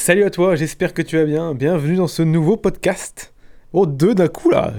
Salut 0.00 0.24
à 0.24 0.30
toi, 0.30 0.56
j'espère 0.56 0.94
que 0.94 1.02
tu 1.02 1.18
vas 1.18 1.26
bien. 1.26 1.54
Bienvenue 1.54 1.96
dans 1.96 2.06
ce 2.06 2.22
nouveau 2.22 2.56
podcast. 2.56 3.34
Oh, 3.74 3.84
deux 3.84 4.14
d'un 4.14 4.28
coup 4.28 4.48
là. 4.48 4.72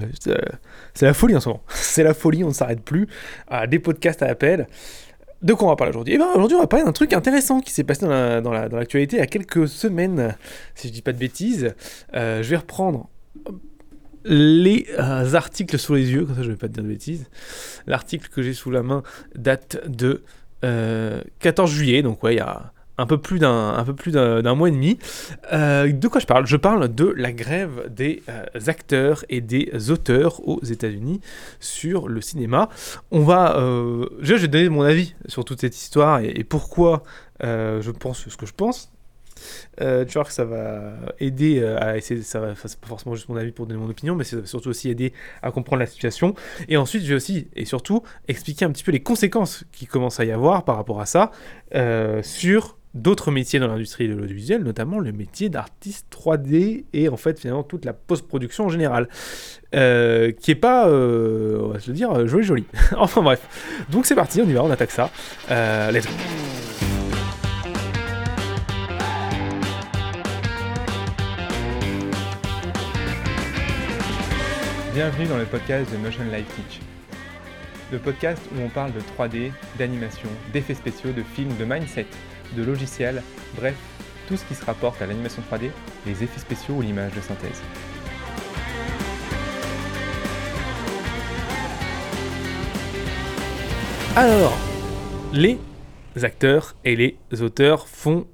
C'est 0.94 1.06
la 1.06 1.14
folie 1.14 1.36
en 1.36 1.40
ce 1.40 1.48
moment. 1.48 1.62
C'est 1.68 2.02
la 2.02 2.12
folie, 2.12 2.42
on 2.42 2.48
ne 2.48 2.52
s'arrête 2.52 2.82
plus. 2.82 3.06
Ah, 3.46 3.68
des 3.68 3.78
podcasts 3.78 4.20
à 4.24 4.26
appel. 4.26 4.66
De 5.40 5.54
quoi 5.54 5.68
on 5.68 5.70
va 5.70 5.76
parler 5.76 5.90
aujourd'hui? 5.90 6.14
Eh 6.14 6.18
bien 6.18 6.26
aujourd'hui 6.34 6.56
on 6.56 6.60
va 6.60 6.66
parler 6.66 6.84
d'un 6.84 6.90
truc 6.90 7.12
intéressant 7.12 7.60
qui 7.60 7.70
s'est 7.70 7.84
passé 7.84 8.04
dans 8.04 8.50
l'actualité 8.50 9.18
il 9.18 9.20
y 9.20 9.22
a 9.22 9.28
quelques 9.28 9.68
semaines, 9.68 10.34
si 10.74 10.88
je 10.88 10.92
dis 10.92 11.02
pas 11.02 11.12
de 11.12 11.18
bêtises. 11.18 11.72
Euh, 12.14 12.42
je 12.42 12.50
vais 12.50 12.56
reprendre 12.56 13.08
les 14.24 14.88
euh, 14.98 15.34
articles 15.34 15.78
sous 15.78 15.94
les 15.94 16.10
yeux, 16.10 16.24
comme 16.24 16.34
ça 16.34 16.42
je 16.42 16.50
vais 16.50 16.56
pas 16.56 16.66
te 16.66 16.72
dire 16.72 16.82
de 16.82 16.88
bêtises. 16.88 17.30
L'article 17.86 18.28
que 18.28 18.42
j'ai 18.42 18.54
sous 18.54 18.72
la 18.72 18.82
main 18.82 19.04
date 19.36 19.88
de 19.88 20.24
14 20.62 20.64
euh, 20.64 21.72
juillet, 21.72 22.02
donc 22.02 22.24
ouais, 22.24 22.34
il 22.34 22.38
y 22.38 22.40
a 22.40 22.72
un 23.02 23.06
peu 23.06 23.18
plus 23.18 23.38
d'un 23.38 23.74
un 23.74 23.84
peu 23.84 23.94
plus 23.94 24.12
d'un 24.12 24.54
mois 24.54 24.68
et 24.68 24.72
demi. 24.72 24.98
Euh, 25.52 25.90
de 25.92 26.08
quoi 26.08 26.20
je 26.20 26.26
parle? 26.26 26.46
Je 26.46 26.56
parle 26.56 26.94
de 26.94 27.12
la 27.16 27.32
grève 27.32 27.88
des 27.90 28.22
acteurs 28.66 29.24
et 29.28 29.40
des 29.40 29.90
auteurs 29.90 30.46
aux 30.48 30.62
États-Unis 30.62 31.20
sur 31.60 32.08
le 32.08 32.20
cinéma. 32.20 32.68
On 33.10 33.20
va, 33.20 33.56
je 34.20 34.34
vais 34.34 34.48
donner 34.48 34.68
mon 34.68 34.82
avis 34.82 35.14
sur 35.26 35.44
toute 35.44 35.60
cette 35.60 35.76
histoire 35.76 36.20
et 36.20 36.44
pourquoi 36.44 37.02
je 37.42 37.90
pense 37.90 38.28
ce 38.28 38.36
que 38.36 38.46
je 38.46 38.54
pense. 38.54 38.92
Euh, 39.80 40.04
tu 40.04 40.14
vois 40.14 40.24
que 40.24 40.32
ça 40.32 40.44
va 40.44 40.94
aider 41.18 41.60
euh, 41.60 41.78
à 41.80 41.96
essayer, 41.96 42.22
ça 42.22 42.40
va, 42.40 42.54
c'est 42.54 42.80
pas 42.80 42.88
forcément 42.88 43.14
juste 43.14 43.28
mon 43.28 43.36
avis 43.36 43.52
pour 43.52 43.66
donner 43.66 43.80
mon 43.80 43.88
opinion, 43.88 44.14
mais 44.14 44.24
ça 44.24 44.36
va 44.36 44.46
surtout 44.46 44.68
aussi 44.68 44.90
aider 44.90 45.12
à 45.42 45.50
comprendre 45.50 45.80
la 45.80 45.86
situation. 45.86 46.34
Et 46.68 46.76
ensuite, 46.76 47.02
je 47.02 47.08
vais 47.08 47.14
aussi, 47.14 47.48
et 47.54 47.64
surtout, 47.64 48.02
expliquer 48.28 48.64
un 48.64 48.70
petit 48.70 48.84
peu 48.84 48.92
les 48.92 49.02
conséquences 49.02 49.64
qui 49.72 49.86
commencent 49.86 50.20
à 50.20 50.24
y 50.24 50.32
avoir 50.32 50.64
par 50.64 50.76
rapport 50.76 51.00
à 51.00 51.06
ça 51.06 51.30
euh, 51.74 52.22
sur 52.22 52.76
d'autres 52.94 53.30
métiers 53.30 53.58
dans 53.58 53.68
l'industrie 53.68 54.08
de 54.08 54.14
l'audiovisuel, 54.14 54.62
notamment 54.62 54.98
le 54.98 55.12
métier 55.12 55.48
d'artiste 55.48 56.06
3D 56.12 56.84
et 56.92 57.08
en 57.08 57.16
fait 57.16 57.40
finalement 57.40 57.62
toute 57.62 57.84
la 57.84 57.92
post-production 57.92 58.66
en 58.66 58.68
général, 58.68 59.08
qui 59.72 60.50
est 60.50 60.60
pas, 60.60 60.88
on 60.88 61.68
va 61.68 61.80
se 61.80 61.88
le 61.90 61.94
dire, 61.94 62.26
joli 62.26 62.44
joli. 62.44 62.64
enfin 62.96 63.22
bref, 63.22 63.86
donc 63.90 64.06
c'est 64.06 64.14
parti, 64.14 64.40
on 64.42 64.48
y 64.48 64.52
va, 64.52 64.62
on 64.62 64.70
attaque 64.70 64.90
ça. 64.90 65.10
let's 65.90 66.06
go. 66.06 66.12
Bienvenue 74.94 75.26
dans 75.26 75.38
le 75.38 75.46
podcast 75.46 75.90
de 75.90 75.96
Motion 75.96 76.24
Life 76.24 76.46
Teach. 76.54 76.80
Le 77.90 77.98
podcast 77.98 78.42
où 78.54 78.60
on 78.60 78.68
parle 78.68 78.92
de 78.92 79.00
3D, 79.00 79.50
d'animation, 79.78 80.28
d'effets 80.52 80.74
spéciaux, 80.74 81.12
de 81.12 81.22
films, 81.22 81.56
de 81.58 81.64
mindset, 81.64 82.04
de 82.56 82.62
logiciels, 82.62 83.22
bref, 83.56 83.74
tout 84.28 84.36
ce 84.36 84.44
qui 84.44 84.54
se 84.54 84.64
rapporte 84.64 85.00
à 85.02 85.06
l'animation 85.06 85.42
3D, 85.50 85.70
les 86.06 86.24
effets 86.24 86.40
spéciaux 86.40 86.74
ou 86.74 86.82
l'image 86.82 87.12
de 87.14 87.20
synthèse. 87.20 87.60
Alors, 94.14 94.52
les 95.32 95.58
acteurs 96.22 96.74
et 96.84 96.96
les 96.96 97.42
auteurs 97.42 97.88
font 97.88 98.26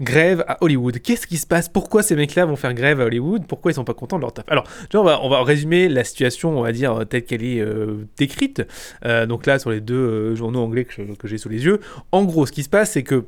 grève 0.00 0.44
à 0.48 0.62
Hollywood. 0.62 0.98
Qu'est-ce 1.00 1.26
qui 1.26 1.36
se 1.36 1.46
passe? 1.46 1.68
Pourquoi 1.68 2.02
ces 2.02 2.16
mecs-là 2.16 2.46
vont 2.46 2.56
faire 2.56 2.74
grève 2.74 3.00
à 3.00 3.04
Hollywood? 3.04 3.46
Pourquoi 3.46 3.70
ils 3.70 3.74
sont 3.74 3.84
pas 3.84 3.94
contents 3.94 4.16
de 4.16 4.22
leur 4.22 4.32
taf? 4.32 4.44
Alors, 4.48 4.64
vois, 4.92 5.02
on, 5.02 5.04
va, 5.04 5.20
on 5.22 5.28
va 5.28 5.42
résumer 5.42 5.88
la 5.88 6.04
situation, 6.04 6.58
on 6.58 6.62
va 6.62 6.72
dire, 6.72 7.04
telle 7.08 7.24
qu'elle 7.24 7.44
est 7.44 7.60
euh, 7.60 8.06
décrite. 8.16 8.62
Euh, 9.04 9.26
donc 9.26 9.46
là, 9.46 9.58
sur 9.58 9.70
les 9.70 9.80
deux 9.80 9.94
euh, 9.94 10.34
journaux 10.34 10.60
anglais 10.60 10.84
que 10.84 11.28
j'ai 11.28 11.38
sous 11.38 11.48
les 11.48 11.64
yeux. 11.64 11.80
En 12.12 12.24
gros, 12.24 12.46
ce 12.46 12.52
qui 12.52 12.62
se 12.62 12.68
passe, 12.68 12.92
c'est 12.92 13.02
que 13.02 13.24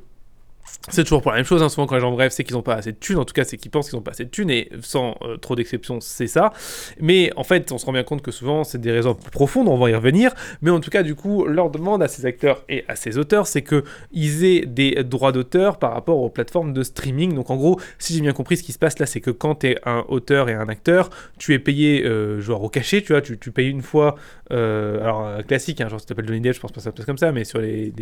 c'est 0.91 1.05
toujours 1.05 1.22
pour 1.22 1.30
la 1.30 1.38
même 1.38 1.44
chose, 1.44 1.62
hein. 1.62 1.68
souvent 1.68 1.86
quand 1.86 1.94
les 1.94 2.00
gens 2.00 2.10
bref, 2.10 2.32
c'est 2.32 2.44
qu'ils 2.44 2.56
n'ont 2.56 2.62
pas 2.62 2.74
assez 2.74 2.92
de 2.92 2.96
thunes, 2.96 3.18
en 3.18 3.24
tout 3.24 3.34
cas 3.34 3.44
c'est 3.44 3.56
qu'ils 3.56 3.70
pensent 3.70 3.88
qu'ils 3.88 3.96
n'ont 3.96 4.02
pas 4.02 4.10
assez 4.12 4.24
de 4.24 4.30
thunes, 4.30 4.50
et 4.50 4.68
sans 4.80 5.16
euh, 5.22 5.36
trop 5.36 5.55
d'exceptions, 5.55 6.00
c'est 6.00 6.27
ça. 6.27 6.52
Mais 7.00 7.33
en 7.36 7.45
fait, 7.45 7.70
on 7.73 7.78
se 7.78 7.86
rend 7.86 7.92
bien 7.92 8.02
compte 8.02 8.23
que 8.23 8.30
souvent 8.30 8.64
c'est 8.64 8.80
des 8.80 8.90
raisons 8.90 9.14
plus 9.14 9.30
profondes, 9.30 9.68
on 9.68 9.77
va 9.77 9.90
y 9.90 9.95
revenir, 9.95 10.34
mais 10.61 10.70
en 10.70 10.80
tout 10.80 10.90
cas, 10.90 11.02
du 11.02 11.14
coup, 11.14 11.46
leur 11.46 11.70
demande 11.70 12.02
à 12.02 12.08
ces 12.08 12.27
acteurs 12.27 12.64
et 12.68 12.84
à 12.89 12.96
ces 12.96 13.18
auteurs, 13.18 13.46
c'est 13.46 13.62
qu'ils 13.62 14.45
aient 14.45 14.67
des 14.67 15.05
droits 15.05 15.33
d'auteur 15.33 15.78
par 15.78 15.92
rapport 15.92 16.18
aux 16.18 16.30
plateformes 16.30 16.72
de 16.72 16.83
streaming. 16.83 17.34
Donc 17.34 17.51
en 17.51 17.56
gros, 17.56 17.80
si 17.98 18.14
j'ai 18.14 18.20
bien 18.20 18.33
compris, 18.33 18.56
ce 18.56 18.62
qui 18.62 18.72
se 18.72 18.78
passe 18.78 18.98
là, 18.98 19.06
c'est 19.06 19.20
que 19.20 19.30
quand 19.30 19.56
tu 19.56 19.68
es 19.68 19.78
un 19.84 20.05
auteur 20.08 20.48
et 20.48 20.55
un 20.55 20.68
acteur, 20.68 21.11
tu 21.39 21.55
es 21.55 21.58
payé 21.58 22.05
euh, 22.05 22.40
genre 22.40 22.62
au 22.62 22.68
cachet, 22.68 23.02
tu 23.02 23.12
vois, 23.12 23.22
tu, 23.22 23.36
payes 23.52 23.70
une 23.70 23.83
fois, 23.83 24.17
euh, 24.51 25.01
alors 25.02 25.45
classique, 25.46 25.80
hein, 25.80 25.89
genre 25.89 26.01
si 26.01 26.06
t'appelles 26.06 26.27
Johnny 26.27 26.40
Depp, 26.40 26.55
je 26.55 26.61
pense 26.61 26.72
pas 26.72 26.80
ça 26.80 26.92
passe 26.92 27.06
comme 27.06 27.18
ça, 27.18 27.30
mais 27.30 27.45
sur 27.45 27.61
les, 27.61 27.92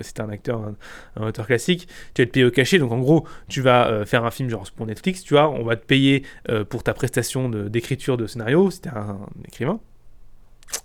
si 0.00 0.12
un 0.18 0.28
acteur, 0.28 0.60
un, 0.60 0.74
un 1.16 1.28
auteur 1.28 1.46
classique, 1.46 1.88
tu 2.12 2.22
vas 2.22 2.24
être 2.24 2.32
payé 2.32 2.44
au 2.44 2.50
cachet. 2.50 2.78
Donc 2.78 2.92
en 2.92 2.98
gros, 2.98 3.26
tu 3.48 3.60
vas 3.60 3.88
euh, 3.88 4.04
faire 4.04 4.24
un 4.24 4.30
film 4.30 4.48
genre 4.50 4.64
pour 4.76 4.86
Netflix, 4.86 5.22
tu 5.22 5.34
vois, 5.34 5.50
on 5.50 5.64
va 5.64 5.76
te 5.76 5.84
payer 5.84 6.24
euh, 6.50 6.64
pour 6.64 6.82
ta 6.82 6.94
prestation 6.94 7.48
d'écriture 7.48 8.16
de, 8.16 8.26
scénario, 8.26 8.70
si 8.70 8.82
t'es 8.82 8.90
un, 8.90 9.18
écrivain 9.46 9.80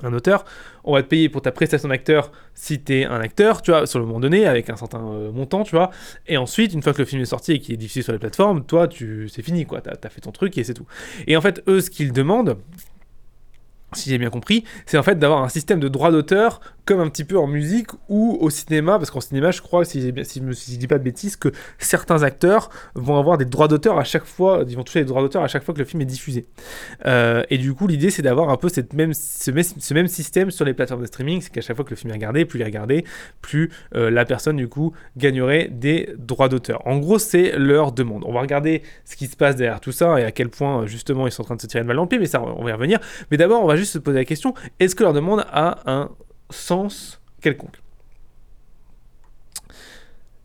un 0.03 0.13
auteur, 0.13 0.45
on 0.83 0.93
va 0.93 1.03
te 1.03 1.07
payer 1.07 1.29
pour 1.29 1.41
ta 1.41 1.51
prestation 1.51 1.89
d'acteur 1.89 2.31
si 2.53 2.79
t'es 2.79 3.05
un 3.05 3.19
acteur, 3.19 3.61
tu 3.61 3.71
vois, 3.71 3.87
sur 3.87 3.99
le 3.99 4.05
moment 4.05 4.19
donné, 4.19 4.45
avec 4.45 4.69
un 4.69 4.75
certain 4.75 5.05
euh, 5.05 5.31
montant, 5.31 5.63
tu 5.63 5.75
vois, 5.75 5.91
et 6.27 6.37
ensuite, 6.37 6.73
une 6.73 6.81
fois 6.81 6.93
que 6.93 6.99
le 6.99 7.05
film 7.05 7.21
est 7.21 7.25
sorti 7.25 7.53
et 7.53 7.59
qu'il 7.59 7.73
est 7.73 7.77
diffusé 7.77 8.01
sur 8.01 8.13
les 8.13 8.19
plateformes, 8.19 8.65
toi, 8.65 8.87
tu, 8.87 9.29
c'est 9.29 9.41
fini, 9.41 9.65
quoi, 9.65 9.81
t'as 9.81 9.93
as 10.01 10.09
fait 10.09 10.21
ton 10.21 10.31
truc 10.31 10.57
et 10.57 10.63
c'est 10.63 10.73
tout. 10.73 10.85
Et 11.27 11.37
en 11.37 11.41
fait, 11.41 11.63
eux, 11.67 11.81
ce 11.81 11.89
qu'ils 11.89 12.11
demandent, 12.13 12.57
si 13.93 14.09
j'ai 14.09 14.17
bien 14.17 14.29
compris, 14.29 14.63
c'est 14.85 14.97
en 14.97 15.03
fait 15.03 15.17
d'avoir 15.17 15.43
un 15.43 15.49
système 15.49 15.79
de 15.79 15.87
droit 15.87 16.11
d'auteur 16.11 16.61
comme 16.89 17.01
un 17.01 17.09
petit 17.09 17.23
peu 17.23 17.37
en 17.37 17.45
musique 17.45 17.89
ou 18.07 18.37
au 18.41 18.49
cinéma, 18.49 18.97
parce 18.97 19.11
qu'en 19.11 19.21
cinéma, 19.21 19.51
je 19.51 19.61
crois, 19.61 19.85
si, 19.85 20.11
si, 20.23 20.41
je 20.41 20.77
dis 20.77 20.87
pas 20.87 20.97
de 20.97 21.03
bêtises, 21.03 21.35
que 21.35 21.49
certains 21.77 22.23
acteurs 22.23 22.71
vont 22.95 23.19
avoir 23.19 23.37
des 23.37 23.45
droits 23.45 23.67
d'auteur 23.67 23.99
à 23.99 24.03
chaque 24.03 24.25
fois, 24.25 24.63
ils 24.67 24.75
vont 24.75 24.83
toucher 24.83 25.01
des 25.01 25.05
droits 25.05 25.21
d'auteur 25.21 25.43
à 25.43 25.47
chaque 25.47 25.63
fois 25.63 25.75
que 25.75 25.79
le 25.79 25.85
film 25.85 26.01
est 26.01 26.05
diffusé. 26.05 26.47
Euh, 27.05 27.43
et 27.51 27.59
du 27.59 27.75
coup, 27.75 27.85
l'idée, 27.85 28.09
c'est 28.09 28.23
d'avoir 28.23 28.49
un 28.49 28.57
peu 28.57 28.69
cette 28.69 28.93
même, 28.93 29.13
ce, 29.13 29.93
même 29.93 30.07
système 30.07 30.49
sur 30.49 30.65
les 30.65 30.73
plateformes 30.73 31.01
de 31.01 31.05
streaming, 31.05 31.41
c'est 31.41 31.51
qu'à 31.51 31.61
chaque 31.61 31.75
fois 31.75 31.85
que 31.85 31.91
le 31.91 31.95
film 31.95 32.09
est 32.09 32.15
regardé, 32.15 32.45
plus 32.45 32.57
il 32.57 32.63
est 32.63 32.65
regardé, 32.65 33.05
plus 33.41 33.69
euh, 33.93 34.09
la 34.09 34.25
personne, 34.25 34.57
du 34.57 34.67
coup, 34.67 34.91
gagnerait 35.15 35.67
des 35.71 36.09
droits 36.17 36.49
d'auteur. 36.49 36.81
En 36.87 36.97
gros, 36.97 37.19
c'est 37.19 37.51
leur 37.55 37.91
demande. 37.91 38.23
On 38.25 38.33
va 38.33 38.41
regarder 38.41 38.81
ce 39.05 39.15
qui 39.15 39.27
se 39.27 39.35
passe 39.35 39.55
derrière 39.55 39.79
tout 39.79 39.91
ça 39.91 40.19
et 40.19 40.23
à 40.23 40.31
quel 40.31 40.49
point, 40.49 40.87
justement, 40.87 41.27
ils 41.27 41.31
sont 41.31 41.43
en 41.43 41.45
train 41.45 41.55
de 41.55 41.61
se 41.61 41.67
tirer 41.67 41.83
de 41.83 41.87
mal 41.87 41.97
dans 41.97 42.03
le 42.03 42.09
pied, 42.09 42.17
mais 42.17 42.25
ça, 42.25 42.41
on 42.41 42.63
va 42.63 42.71
y 42.71 42.73
revenir. 42.73 42.99
Mais 43.29 43.37
d'abord, 43.37 43.63
on 43.63 43.67
va 43.67 43.75
juste 43.79 43.93
se 43.93 43.99
poser 43.99 44.17
la 44.17 44.25
question, 44.25 44.53
est-ce 44.79 44.95
que 44.95 45.03
leur 45.03 45.13
demande 45.13 45.45
a 45.51 45.79
un 45.91 46.09
sens 46.49 47.21
quelconque? 47.41 47.81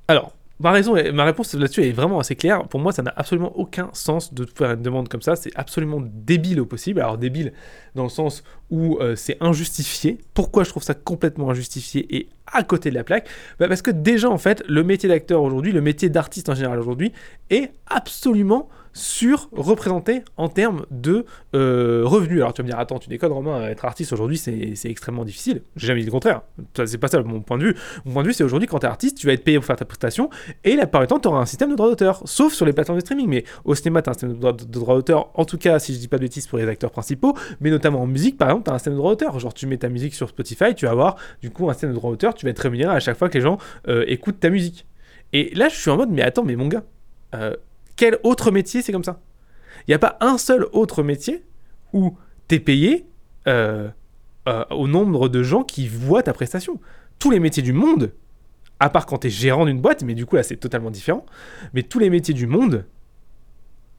Alors, 0.09 0.34
ma, 0.61 0.71
raison, 0.72 0.95
ma 1.12 1.25
réponse 1.25 1.55
là-dessus 1.55 1.83
est 1.83 1.93
vraiment 1.93 2.19
assez 2.19 2.37
claire. 2.37 2.67
Pour 2.69 2.81
moi, 2.81 2.93
ça 2.93 3.03
n'a 3.03 3.12
absolument 3.17 3.56
aucun 3.56 3.91
sens 3.93 4.34
de 4.34 4.47
faire 4.47 4.73
une 4.73 4.83
demande 4.83 5.09
comme 5.09 5.23
ça. 5.23 5.37
C'est 5.37 5.50
absolument 5.55 6.03
débile 6.03 6.61
au 6.61 6.67
possible. 6.67 7.00
Alors, 7.00 7.19
débile 7.19 7.53
dans 7.94 8.05
le 8.05 8.09
sens 8.09 8.44
où 8.71 8.99
euh, 9.00 9.17
c'est 9.17 9.37
injustifié. 9.41 10.19
Pourquoi 10.34 10.65
je 10.65 10.71
trouve 10.71 10.83
ça 10.83 10.94
complètement 10.94 11.50
injustifié 11.50 12.06
et 12.17 12.28
à 12.53 12.62
côté 12.62 12.91
de 12.91 12.94
la 12.94 13.05
plaque? 13.05 13.28
Bah, 13.59 13.69
Parce 13.69 13.83
que 13.83 13.91
déjà, 13.91 14.28
en 14.28 14.39
fait, 14.39 14.62
le 14.69 14.84
métier 14.84 15.09
d'acteur 15.09 15.43
aujourd'hui, 15.43 15.73
le 15.73 15.81
métier 15.81 16.11
d'artiste 16.11 16.49
en 16.49 16.55
général 16.55 16.78
aujourd'hui, 16.78 17.12
est 17.50 17.73
absolument 17.87 18.69
surreprésenté 18.94 20.22
en 20.37 20.49
termes 20.49 20.87
de 20.91 21.27
euh, 21.55 22.03
revenus. 22.05 22.41
Alors 22.41 22.55
tu 22.55 22.62
vas 22.62 22.66
me 22.66 22.71
dire, 22.71 22.78
attends, 22.78 22.99
tu 22.99 23.09
déconnes 23.09 23.32
Romain, 23.32 23.69
être 23.69 23.84
artiste 23.84 24.12
aujourd'hui 24.12 24.38
c'est 24.38 24.78
extrêmement 24.84 25.25
difficile. 25.25 25.62
J'ai 25.77 25.88
jamais 25.88 26.00
dit 26.00 26.06
le 26.06 26.12
contraire. 26.12 26.43
C'est 26.87 26.99
pas 26.99 27.09
ça 27.09 27.21
mon 27.22 27.41
point 27.41 27.59
de 27.59 27.65
vue. 27.65 27.75
Mon 28.05 28.12
point 28.12 28.22
de 28.22 28.28
vue 28.28 28.34
c'est 28.34 28.44
aujourd'hui 28.44 28.69
quand 28.69 28.78
tu 28.78 28.87
es 28.87 28.88
artiste, 28.88 29.19
tu 29.19 29.27
vas 29.27 29.32
être 29.32 29.44
payé 29.44 29.59
pour 29.59 29.66
faire 29.66 29.77
ta 29.77 29.84
prestation 29.84 30.31
et 30.62 30.77
la 30.77 30.87
plupart 30.87 31.03
du 31.03 31.06
temps 31.09 31.19
tu 31.19 31.28
auras 31.28 31.41
un 31.41 31.47
système 31.47 31.71
de 31.71 31.75
droit 31.75 31.88
d'auteur, 31.88 32.22
sauf 32.25 32.55
sur 32.55 32.65
les 32.65 32.72
plateformes 32.72 32.99
de 32.99 33.05
streaming. 33.05 33.28
Mais 33.28 33.44
au 33.65 33.75
cinéma 33.75 34.00
tu 34.00 34.09
as 34.09 34.12
un 34.12 34.15
système 34.15 34.34
de 34.34 34.71
droit 34.71 34.94
d'auteur, 34.94 35.31
en 35.34 35.44
tout 35.44 35.59
cas 35.59 35.78
si 35.81 35.93
je 35.93 35.99
dis 35.99 36.09
pas 36.09 36.16
de 36.16 36.22
bêtises 36.22 36.47
pour 36.47 36.59
les 36.59 36.69
acteurs 36.69 36.93
principaux, 36.93 37.37
mais 37.61 37.71
notamment 37.71 38.00
en 38.03 38.06
musique 38.06 38.38
par 38.38 38.49
exemple 38.49 38.65
tu 38.65 38.71
as 38.71 38.75
un 38.75 38.78
système 38.78 38.94
de 38.94 38.99
droit 38.99 39.11
d'auteur. 39.11 39.38
Genre 39.41 39.53
tu 39.53 39.66
mets 39.66 39.78
ta 39.78 39.88
musique 39.88 40.15
sur 40.15 40.28
Spotify, 40.28 40.75
tu 40.75 40.87
vas 40.87 40.93
avoir 40.93 41.16
du 41.43 41.50
coup 41.50 41.69
un 41.69 41.72
système 41.72 41.91
de 41.91 41.97
droit 41.97 42.11
d'auteur, 42.12 42.34
tu 42.34 42.47
vas 42.47 42.50
être 42.50 42.61
rémunéré 42.61 42.94
à 42.94 43.00
chaque 43.00 43.19
fois 43.19 43.28
que 43.28 43.34
les 43.34 43.43
gens 43.43 43.59
euh, 43.88 44.05
écoutent 44.06 44.38
ta 44.38 44.50
musique. 44.50 44.87
Et 45.32 45.52
là 45.55 45.69
je 45.69 45.76
suis 45.76 45.90
en 45.90 45.97
mode, 45.97 46.11
mais 46.11 46.23
attends, 46.23 46.44
mais 46.44 46.55
mon 46.55 46.69
gars. 46.69 46.85
Euh, 47.35 47.56
quel 47.96 48.19
autre 48.23 48.50
métier 48.50 48.82
c'est 48.82 48.93
comme 48.93 49.05
ça? 49.05 49.20
Il 49.87 49.91
n'y 49.91 49.94
a 49.94 49.99
pas 49.99 50.17
un 50.20 50.38
seul 50.38 50.67
autre 50.73 51.02
métier 51.02 51.44
où 51.93 52.17
tu 52.49 52.56
es 52.56 52.61
payé 52.61 53.06
euh, 53.46 53.88
euh, 54.49 54.64
au 54.70 54.88
nombre 54.88 55.29
de 55.29 55.43
gens 55.43 55.62
qui 55.62 55.88
voient 55.88 56.23
ta 56.23 56.32
prestation. 56.32 56.81
Tous 57.19 57.31
les 57.31 57.41
métiers 57.41 57.62
du 57.62 57.73
monde, 57.73 58.12
à 58.81 58.91
part 58.91 59.06
quand 59.06 59.19
tu 59.19 59.29
es 59.29 59.31
gérant 59.31 59.67
d'une 59.67 59.81
boîte, 59.81 60.02
mais 60.02 60.14
du 60.14 60.26
coup 60.26 60.37
là 60.37 60.43
c'est 60.43 60.56
totalement 60.56 60.91
différent, 60.91 61.25
mais 61.73 61.82
tous 61.82 61.99
les 61.99 62.11
métiers 62.11 62.35
du 62.35 62.46
monde, 62.46 62.85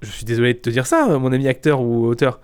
je 0.01 0.12
suis 0.12 0.25
désolé 0.25 0.53
de 0.53 0.59
te 0.59 0.69
dire 0.69 0.86
ça, 0.86 1.18
mon 1.18 1.31
ami 1.31 1.48
acteur 1.48 1.81
ou 1.81 2.06
auteur, 2.06 2.41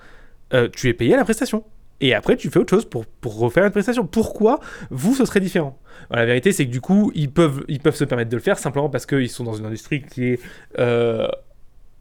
euh, 0.54 0.70
tu 0.70 0.88
es 0.90 0.94
payé 0.94 1.14
à 1.14 1.18
la 1.18 1.24
prestation. 1.24 1.64
Et 2.02 2.14
après, 2.14 2.36
tu 2.36 2.50
fais 2.50 2.60
autre 2.60 2.72
chose 2.72 2.86
pour, 2.86 3.06
pour 3.06 3.40
refaire 3.40 3.64
une 3.64 3.72
prestation. 3.72 4.06
Pourquoi 4.06 4.60
vous, 4.90 5.16
ce 5.16 5.24
serait 5.24 5.40
différent? 5.40 5.80
La 6.10 6.26
vérité, 6.26 6.52
c'est 6.52 6.66
que 6.66 6.72
du 6.72 6.82
coup, 6.82 7.12
ils 7.16 7.32
peuvent, 7.32 7.64
ils 7.68 7.80
peuvent 7.80 7.96
se 7.96 8.04
permettre 8.04 8.30
de 8.30 8.36
le 8.36 8.42
faire 8.42 8.60
simplement 8.60 8.90
parce 8.90 9.06
qu'ils 9.06 9.30
sont 9.30 9.44
dans 9.44 9.54
une 9.54 9.66
industrie 9.66 10.02
qui 10.02 10.26
est 10.26 10.40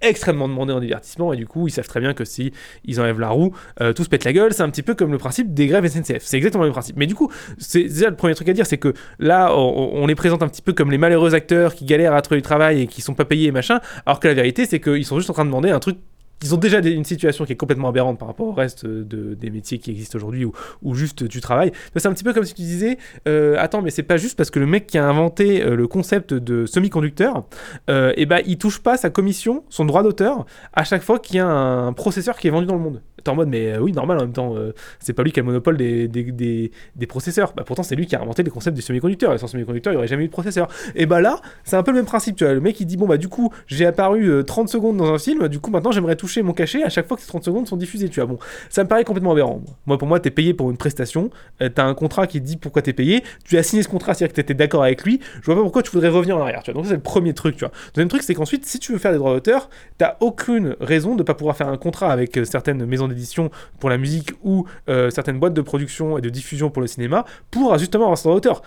extrêmement 0.00 0.48
demandé 0.48 0.72
en 0.72 0.80
divertissement 0.80 1.32
et 1.32 1.36
du 1.36 1.46
coup 1.46 1.68
ils 1.68 1.70
savent 1.70 1.86
très 1.86 2.00
bien 2.00 2.14
que 2.14 2.24
si 2.24 2.52
ils 2.84 3.00
enlèvent 3.00 3.20
la 3.20 3.28
roue 3.28 3.54
euh, 3.80 3.92
tout 3.92 4.04
se 4.04 4.08
pète 4.08 4.24
la 4.24 4.32
gueule. 4.32 4.52
C'est 4.52 4.62
un 4.62 4.70
petit 4.70 4.82
peu 4.82 4.94
comme 4.94 5.12
le 5.12 5.18
principe 5.18 5.52
des 5.52 5.66
grèves 5.66 5.86
SNCF 5.86 6.22
c'est 6.22 6.36
exactement 6.36 6.64
le 6.64 6.68
même 6.68 6.74
principe. 6.74 6.96
Mais 6.96 7.06
du 7.06 7.14
coup 7.14 7.30
c'est 7.58 7.82
déjà 7.82 8.08
le 8.08 8.16
premier 8.16 8.34
truc 8.34 8.48
à 8.48 8.52
dire 8.52 8.66
c'est 8.66 8.78
que 8.78 8.94
là 9.18 9.54
on, 9.54 9.90
on 9.92 10.06
les 10.06 10.14
présente 10.14 10.42
un 10.42 10.48
petit 10.48 10.62
peu 10.62 10.72
comme 10.72 10.90
les 10.90 10.98
malheureux 10.98 11.34
acteurs 11.34 11.74
qui 11.74 11.84
galèrent 11.84 12.14
à 12.14 12.22
trouver 12.22 12.38
du 12.38 12.42
travail 12.42 12.82
et 12.82 12.86
qui 12.86 13.02
sont 13.02 13.14
pas 13.14 13.24
payés 13.24 13.48
et 13.48 13.52
machin 13.52 13.80
alors 14.06 14.20
que 14.20 14.28
la 14.28 14.34
vérité 14.34 14.64
c'est 14.64 14.80
qu'ils 14.80 15.04
sont 15.04 15.18
juste 15.18 15.30
en 15.30 15.34
train 15.34 15.44
de 15.44 15.50
demander 15.50 15.70
un 15.70 15.80
truc 15.80 15.98
ils 16.42 16.54
ont 16.54 16.58
déjà 16.58 16.78
une 16.78 17.04
situation 17.04 17.44
qui 17.44 17.52
est 17.52 17.56
complètement 17.56 17.88
aberrante 17.88 18.18
par 18.18 18.28
rapport 18.28 18.46
au 18.46 18.52
reste 18.52 18.86
de, 18.86 19.34
des 19.34 19.50
métiers 19.50 19.78
qui 19.78 19.90
existent 19.90 20.16
aujourd'hui 20.16 20.44
ou, 20.44 20.52
ou, 20.82 20.94
juste 20.94 21.28
tu 21.28 21.40
travailles. 21.40 21.72
C'est 21.94 22.06
un 22.06 22.12
petit 22.12 22.24
peu 22.24 22.32
comme 22.32 22.44
si 22.44 22.54
tu 22.54 22.62
disais 22.62 22.98
euh, 23.28 23.56
Attends, 23.58 23.82
mais 23.82 23.90
c'est 23.90 24.02
pas 24.02 24.16
juste 24.16 24.36
parce 24.36 24.50
que 24.50 24.58
le 24.58 24.66
mec 24.66 24.86
qui 24.86 24.98
a 24.98 25.06
inventé 25.06 25.62
euh, 25.62 25.76
le 25.76 25.86
concept 25.86 26.32
de 26.32 26.66
semi-conducteur, 26.66 27.44
euh, 27.88 28.12
eh 28.16 28.26
ben, 28.26 28.40
il 28.46 28.58
touche 28.58 28.80
pas 28.80 28.96
sa 28.96 29.10
commission, 29.10 29.64
son 29.68 29.84
droit 29.84 30.02
d'auteur, 30.02 30.46
à 30.72 30.84
chaque 30.84 31.02
fois 31.02 31.18
qu'il 31.18 31.36
y 31.36 31.40
a 31.40 31.46
un 31.46 31.92
processeur 31.92 32.38
qui 32.38 32.48
est 32.48 32.50
vendu 32.50 32.66
dans 32.66 32.74
le 32.74 32.80
monde. 32.80 33.02
T'es 33.22 33.30
en 33.30 33.34
mode, 33.34 33.48
mais 33.48 33.72
euh, 33.72 33.78
oui, 33.80 33.92
normal 33.92 34.18
en 34.18 34.22
même 34.22 34.32
temps, 34.32 34.54
euh, 34.56 34.72
c'est 34.98 35.12
pas 35.12 35.22
lui 35.22 35.32
qui 35.32 35.40
a 35.40 35.42
le 35.42 35.46
monopole 35.46 35.76
des, 35.76 36.08
des, 36.08 36.24
des, 36.24 36.70
des 36.96 37.06
processeurs. 37.06 37.52
Bah, 37.56 37.64
pourtant, 37.66 37.82
c'est 37.82 37.96
lui 37.96 38.06
qui 38.06 38.16
a 38.16 38.20
inventé 38.20 38.42
les 38.42 38.50
concepts 38.50 38.76
du 38.76 38.82
semi-conducteur. 38.82 39.32
Et 39.32 39.38
sans 39.38 39.46
semi-conducteur, 39.46 39.92
il 39.92 39.96
n'y 39.96 39.98
aurait 39.98 40.08
jamais 40.08 40.24
eu 40.24 40.28
de 40.28 40.32
processeur. 40.32 40.68
Et 40.94 41.06
bah 41.06 41.20
là, 41.20 41.40
c'est 41.64 41.76
un 41.76 41.82
peu 41.82 41.90
le 41.90 41.98
même 41.98 42.06
principe. 42.06 42.36
Tu 42.36 42.44
vois, 42.44 42.54
le 42.54 42.60
mec 42.60 42.80
il 42.80 42.86
dit, 42.86 42.96
bon, 42.96 43.06
bah 43.06 43.16
du 43.16 43.28
coup, 43.28 43.52
j'ai 43.66 43.86
apparu 43.86 44.44
30 44.44 44.68
euh, 44.68 44.72
secondes 44.72 44.96
dans 44.96 45.12
un 45.12 45.18
film, 45.18 45.48
du 45.48 45.60
coup, 45.60 45.70
maintenant 45.70 45.92
j'aimerais 45.92 46.16
toucher 46.16 46.42
mon 46.42 46.52
cachet 46.52 46.82
à 46.82 46.88
chaque 46.88 47.06
fois 47.06 47.16
que 47.16 47.22
ces 47.22 47.28
30 47.28 47.44
secondes 47.44 47.66
sont 47.66 47.76
diffusées. 47.76 48.08
Tu 48.08 48.20
vois, 48.20 48.26
bon, 48.26 48.38
ça 48.68 48.84
me 48.84 48.88
paraît 48.88 49.04
complètement 49.04 49.32
aberrant. 49.32 49.62
Moi, 49.86 49.98
pour 49.98 50.08
moi, 50.08 50.20
t'es 50.20 50.30
payé 50.30 50.54
pour 50.54 50.70
une 50.70 50.76
prestation, 50.76 51.30
t'as 51.58 51.84
un 51.84 51.94
contrat 51.94 52.26
qui 52.26 52.40
dit 52.40 52.56
pourquoi 52.56 52.82
t'es 52.82 52.92
payé, 52.92 53.22
tu 53.44 53.58
as 53.58 53.62
signé 53.62 53.82
ce 53.82 53.88
contrat, 53.88 54.14
c'est-à-dire 54.14 54.32
que 54.32 54.40
t'étais 54.40 54.54
d'accord 54.54 54.82
avec 54.82 55.04
lui, 55.04 55.20
je 55.40 55.46
vois 55.46 55.56
pas 55.56 55.62
pourquoi 55.62 55.82
tu 55.82 55.90
voudrais 55.90 56.08
revenir 56.08 56.36
en 56.36 56.42
arrière. 56.42 56.62
Tu 56.62 56.72
vois, 56.72 56.80
donc 56.80 56.88
c'est 56.88 56.96
le 56.96 57.00
premier 57.00 57.34
truc, 57.34 57.56
tu 57.56 57.64
vois. 57.64 57.72
Deuxième 57.94 58.08
truc, 58.08 58.22
c'est 58.22 58.34
qu'ensuite, 58.34 58.66
si 58.66 58.78
tu 58.78 58.92
veux 58.92 58.98
faire 58.98 59.12
des 59.12 59.18
droits 59.18 59.32
d'auteur, 59.32 59.68
t'as 59.98 60.16
aucune 60.20 60.76
raison 60.80 61.16
de 61.16 61.22
pas 61.22 61.34
pouvoir 61.34 61.56
faire 61.56 61.68
un 61.68 61.76
contrat 61.76 62.12
avec 62.12 62.38
certaines 62.44 62.84
maisons 62.84 63.08
d'édition 63.10 63.50
pour 63.78 63.90
la 63.90 63.98
musique 63.98 64.32
ou 64.42 64.66
euh, 64.88 65.10
certaines 65.10 65.38
boîtes 65.38 65.54
de 65.54 65.62
production 65.62 66.18
et 66.18 66.20
de 66.20 66.28
diffusion 66.28 66.70
pour 66.70 66.82
le 66.82 66.88
cinéma 66.88 67.24
pour 67.50 67.76
justement 67.78 68.04
avoir 68.04 68.18
son 68.18 68.30
hauteur. 68.30 68.62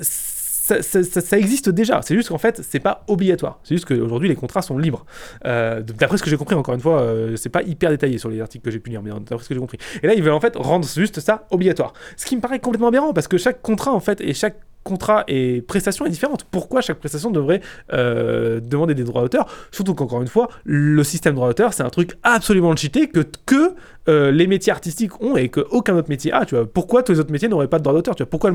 Ça, 0.00 1.38
existe 1.38 1.70
déjà. 1.70 2.02
C'est 2.02 2.14
juste 2.14 2.28
qu'en 2.28 2.36
fait, 2.38 2.60
c'est 2.62 2.80
pas 2.80 3.02
obligatoire. 3.08 3.58
C'est 3.62 3.74
juste 3.74 3.86
qu'aujourd'hui, 3.86 4.28
les 4.28 4.34
contrats 4.34 4.60
sont 4.60 4.76
libres. 4.76 5.06
Euh, 5.46 5.80
d'après 5.80 6.18
ce 6.18 6.22
que 6.22 6.28
j'ai 6.28 6.36
compris, 6.36 6.54
encore 6.54 6.74
une 6.74 6.80
fois, 6.80 7.00
euh, 7.00 7.36
c'est 7.36 7.48
pas 7.48 7.62
hyper 7.62 7.88
détaillé 7.88 8.18
sur 8.18 8.28
les 8.28 8.40
articles 8.40 8.62
que 8.62 8.70
j'ai 8.70 8.78
pu 8.78 8.90
lire, 8.90 9.02
mais 9.02 9.10
d'après 9.10 9.44
ce 9.44 9.48
que 9.48 9.54
j'ai 9.54 9.60
compris. 9.60 9.78
Et 10.02 10.06
là, 10.06 10.12
ils 10.12 10.22
veulent 10.22 10.34
en 10.34 10.40
fait 10.40 10.56
rendre 10.56 10.86
juste 10.86 11.20
ça 11.20 11.46
obligatoire. 11.50 11.94
Ce 12.16 12.26
qui 12.26 12.36
me 12.36 12.42
paraît 12.42 12.58
complètement 12.58 12.88
aberrant 12.88 13.14
parce 13.14 13.28
que 13.28 13.38
chaque 13.38 13.62
contrat, 13.62 13.92
en 13.92 14.00
fait, 14.00 14.20
et 14.20 14.34
chaque 14.34 14.58
contrat 14.88 15.24
et 15.28 15.62
prestation 15.62 16.06
est 16.06 16.10
différente. 16.10 16.44
Pourquoi 16.50 16.80
chaque 16.80 16.98
prestation 16.98 17.30
devrait 17.30 17.60
euh, 17.92 18.60
demander 18.60 18.94
des 18.94 19.04
droits 19.04 19.22
d'auteur 19.22 19.46
Surtout 19.70 19.94
qu'encore 19.94 20.22
une 20.22 20.28
fois, 20.28 20.48
le 20.64 21.04
système 21.04 21.34
droit 21.34 21.48
d'auteur, 21.48 21.72
c'est 21.74 21.82
un 21.82 21.90
truc 21.90 22.16
absolument 22.22 22.74
cheaté 22.74 23.08
que, 23.08 23.20
que 23.44 23.74
euh, 24.08 24.30
les 24.30 24.46
métiers 24.46 24.72
artistiques 24.72 25.20
ont 25.20 25.36
et 25.36 25.50
que 25.50 25.60
aucun 25.70 25.94
autre 25.96 26.08
métier 26.08 26.32
a. 26.32 26.46
Tu 26.46 26.54
vois, 26.54 26.66
pourquoi 26.66 27.02
tous 27.02 27.12
les 27.12 27.20
autres 27.20 27.30
métiers 27.30 27.48
n'auraient 27.48 27.68
pas 27.68 27.78
de 27.78 27.84
droit 27.84 27.94
d'auteur 27.94 28.14
pourquoi 28.26 28.50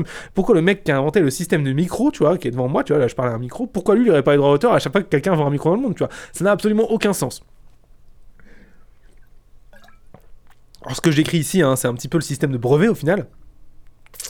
le, 0.54 0.62
mec 0.62 0.82
qui 0.84 0.90
a 0.90 0.98
inventé 0.98 1.20
le 1.20 1.30
système 1.30 1.62
de 1.62 1.72
micro, 1.72 2.10
tu 2.10 2.24
vois, 2.24 2.36
qui 2.36 2.48
est 2.48 2.50
devant 2.50 2.68
moi, 2.68 2.82
tu 2.82 2.92
vois, 2.92 3.00
là 3.00 3.08
je 3.08 3.14
parle 3.14 3.28
à 3.28 3.32
un 3.32 3.38
micro, 3.38 3.66
pourquoi 3.66 3.94
lui 3.94 4.04
il 4.04 4.08
n'aurait 4.08 4.22
pas 4.22 4.32
de 4.32 4.38
droit 4.38 4.50
d'auteur 4.50 4.72
à 4.72 4.78
chaque 4.80 4.92
fois 4.92 5.02
que 5.02 5.08
quelqu'un 5.08 5.34
vend 5.34 5.46
un 5.46 5.50
micro 5.50 5.70
dans 5.70 5.76
le 5.76 5.82
monde, 5.82 5.94
tu 5.94 6.00
vois? 6.00 6.10
Ça 6.32 6.44
n'a 6.44 6.50
absolument 6.50 6.90
aucun 6.90 7.12
sens. 7.12 7.42
Alors 10.82 10.96
ce 10.96 11.00
que 11.00 11.10
j'écris 11.10 11.38
ici, 11.38 11.62
hein, 11.62 11.76
c'est 11.76 11.88
un 11.88 11.94
petit 11.94 12.08
peu 12.08 12.18
le 12.18 12.22
système 12.22 12.52
de 12.52 12.58
brevet 12.58 12.88
au 12.88 12.94
final. 12.94 13.26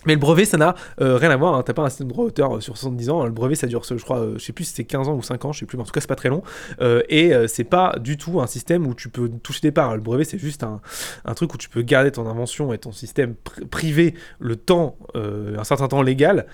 Mais 0.06 0.14
le 0.14 0.20
brevet, 0.20 0.44
ça 0.44 0.56
n'a 0.56 0.74
euh, 1.00 1.16
rien 1.16 1.30
à 1.30 1.36
voir. 1.36 1.54
Hein. 1.54 1.62
T'as 1.64 1.72
pas 1.72 1.82
un 1.82 1.88
système 1.88 2.08
de 2.08 2.12
droit 2.12 2.24
d'auteur 2.26 2.56
euh, 2.56 2.60
sur 2.60 2.76
70 2.76 3.10
ans. 3.10 3.24
Le 3.24 3.30
brevet, 3.30 3.54
ça 3.54 3.66
dure, 3.66 3.82
je 3.84 3.94
crois, 4.02 4.18
euh, 4.18 4.34
je 4.36 4.44
sais 4.44 4.52
plus 4.52 4.64
si 4.64 4.74
c'est 4.74 4.84
15 4.84 5.08
ans 5.08 5.14
ou 5.14 5.22
5 5.22 5.44
ans, 5.44 5.52
je 5.52 5.60
sais 5.60 5.66
plus, 5.66 5.76
mais 5.76 5.82
en 5.82 5.86
tout 5.86 5.92
cas, 5.92 6.00
c'est 6.00 6.08
pas 6.08 6.16
très 6.16 6.28
long. 6.28 6.42
et 7.08 7.32
c'est 7.48 7.64
pas 7.64 7.96
du 8.00 8.16
tout 8.16 8.40
un 8.40 8.46
système 8.46 8.86
où 8.86 8.94
tu 8.94 9.08
peux 9.08 9.28
toucher 9.42 9.60
des 9.62 9.72
parts. 9.72 9.94
Le 9.94 10.00
brevet, 10.00 10.24
c'est 10.24 10.38
juste 10.38 10.62
un, 10.62 10.80
un, 11.24 11.34
truc 11.34 11.54
où 11.54 11.58
tu 11.58 11.68
peux 11.68 11.82
garder 11.82 12.10
ton 12.10 12.26
invention 12.28 12.72
et 12.72 12.78
ton 12.78 12.92
système 12.92 13.34
pr 13.34 13.52
privé 13.70 14.14
le 14.38 14.56
temps, 14.56 14.96
un 15.14 15.64
certain 15.64 15.88
temps 15.88 16.02
légal, 16.02 16.46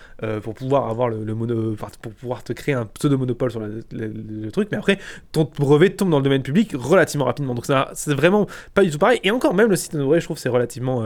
pour 0.42 0.54
pouvoir 0.54 0.88
avoir 0.88 1.08
le, 1.08 1.34
mono, 1.34 1.74
pour 2.02 2.12
pouvoir 2.12 2.42
te 2.42 2.52
créer 2.52 2.74
un 2.74 2.86
pseudo-monopole 2.86 3.50
sur 3.50 3.60
le, 3.60 4.50
truc. 4.50 4.68
Mais 4.72 4.78
après, 4.78 4.98
ton 5.32 5.50
brevet 5.58 5.90
tombe 5.90 6.10
dans 6.10 6.18
le 6.18 6.24
domaine 6.24 6.42
public 6.42 6.72
relativement 6.74 7.24
rapidement. 7.24 7.54
Donc, 7.54 7.66
c'est 7.94 8.14
vraiment 8.14 8.46
pas 8.74 8.82
du 8.82 8.90
tout 8.90 8.98
pareil. 8.98 9.20
Et 9.22 9.30
encore, 9.30 9.54
même 9.54 9.70
le 9.70 9.76
système 9.76 10.00
de 10.00 10.04
brevet, 10.04 10.20
je 10.20 10.26
trouve, 10.26 10.38
c'est 10.38 10.48
relativement, 10.48 11.04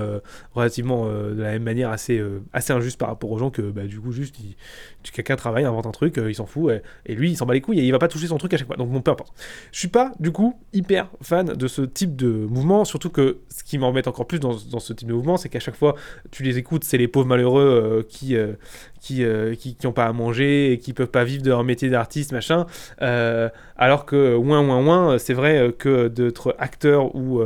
relativement 0.55 1.07
de 1.07 1.41
la 1.41 1.53
même 1.53 1.63
manière 1.63 1.91
assez 1.91 2.24
euh, 2.25 2.41
assez 2.53 2.73
injuste 2.73 2.99
par 2.99 3.09
rapport 3.09 3.31
aux 3.31 3.39
gens 3.39 3.51
que 3.51 3.63
bah, 3.63 3.85
du 3.85 4.01
coup 4.01 4.13
juste 4.13 4.37
quelqu'un 5.13 5.37
travaille 5.37 5.65
invente 5.65 5.87
un 5.87 5.91
truc 5.91 6.19
euh, 6.19 6.31
il 6.31 6.35
s'en 6.35 6.47
fout 6.47 6.73
et, 7.07 7.15
lui 7.15 7.31
il 7.31 7.37
s'en 7.37 7.47
bat 7.47 7.55
les 7.55 7.61
couilles 7.61 7.79
il 7.79 7.91
va 7.93 7.99
pas 7.99 8.09
toucher 8.09 8.27
son 8.27 8.39
truc 8.39 8.55
à 8.55 8.57
chaque 8.57 8.67
fois. 8.67 8.77
Donc 8.77 8.91
bon 8.91 9.01
peu 9.01 9.11
importe. 9.11 9.33
Je 9.73 9.79
suis 9.79 9.89
pas 9.89 10.13
du 10.19 10.33
coup 10.33 10.59
hyper 10.73 11.09
fan 11.23 11.47
de 11.47 11.69
ce 11.69 11.83
type 11.83 12.17
de 12.17 12.29
mouvement 12.29 12.85
surtout 12.85 13.11
que 13.11 13.39
ce 13.49 13.63
qui 13.63 13.79
m'embête 13.79 14.09
encore 14.09 14.27
plus 14.27 14.41
dans, 14.41 14.53
ce 14.57 14.93
type 14.93 15.09
de 15.09 15.15
mouvement 15.15 15.37
c'est 15.37 15.49
qu'à 15.49 15.61
chaque 15.61 15.77
fois 15.77 15.95
tu 16.31 16.43
les 16.43 16.59
écoutes 16.59 16.85
c'est 16.85 16.99
les 16.99 17.09
pauvres 17.09 17.29
malheureux 17.29 17.63
euh, 17.63 18.03
qui 18.03 18.37
qui, 19.01 19.23
qui, 19.59 19.75
qui 19.75 19.87
ont 19.87 19.93
pas 19.93 20.07
à 20.07 20.13
manger 20.13 20.73
et 20.73 20.79
qui 20.79 20.95
peuvent 20.95 21.11
pas 21.11 21.25
vivre 21.25 21.43
de 21.43 21.51
leur 21.51 21.63
métier 21.63 21.91
d'artiste 21.91 22.33
machin 22.33 22.67
alors 22.99 24.07
que 24.07 24.35
ouin 24.35 24.67
ouin 24.67 24.85
ouin 24.85 25.19
c'est 25.19 25.35
vrai 25.35 25.75
que 25.79 26.09
d'être 26.09 26.57
acteur 26.59 27.15
ou 27.15 27.43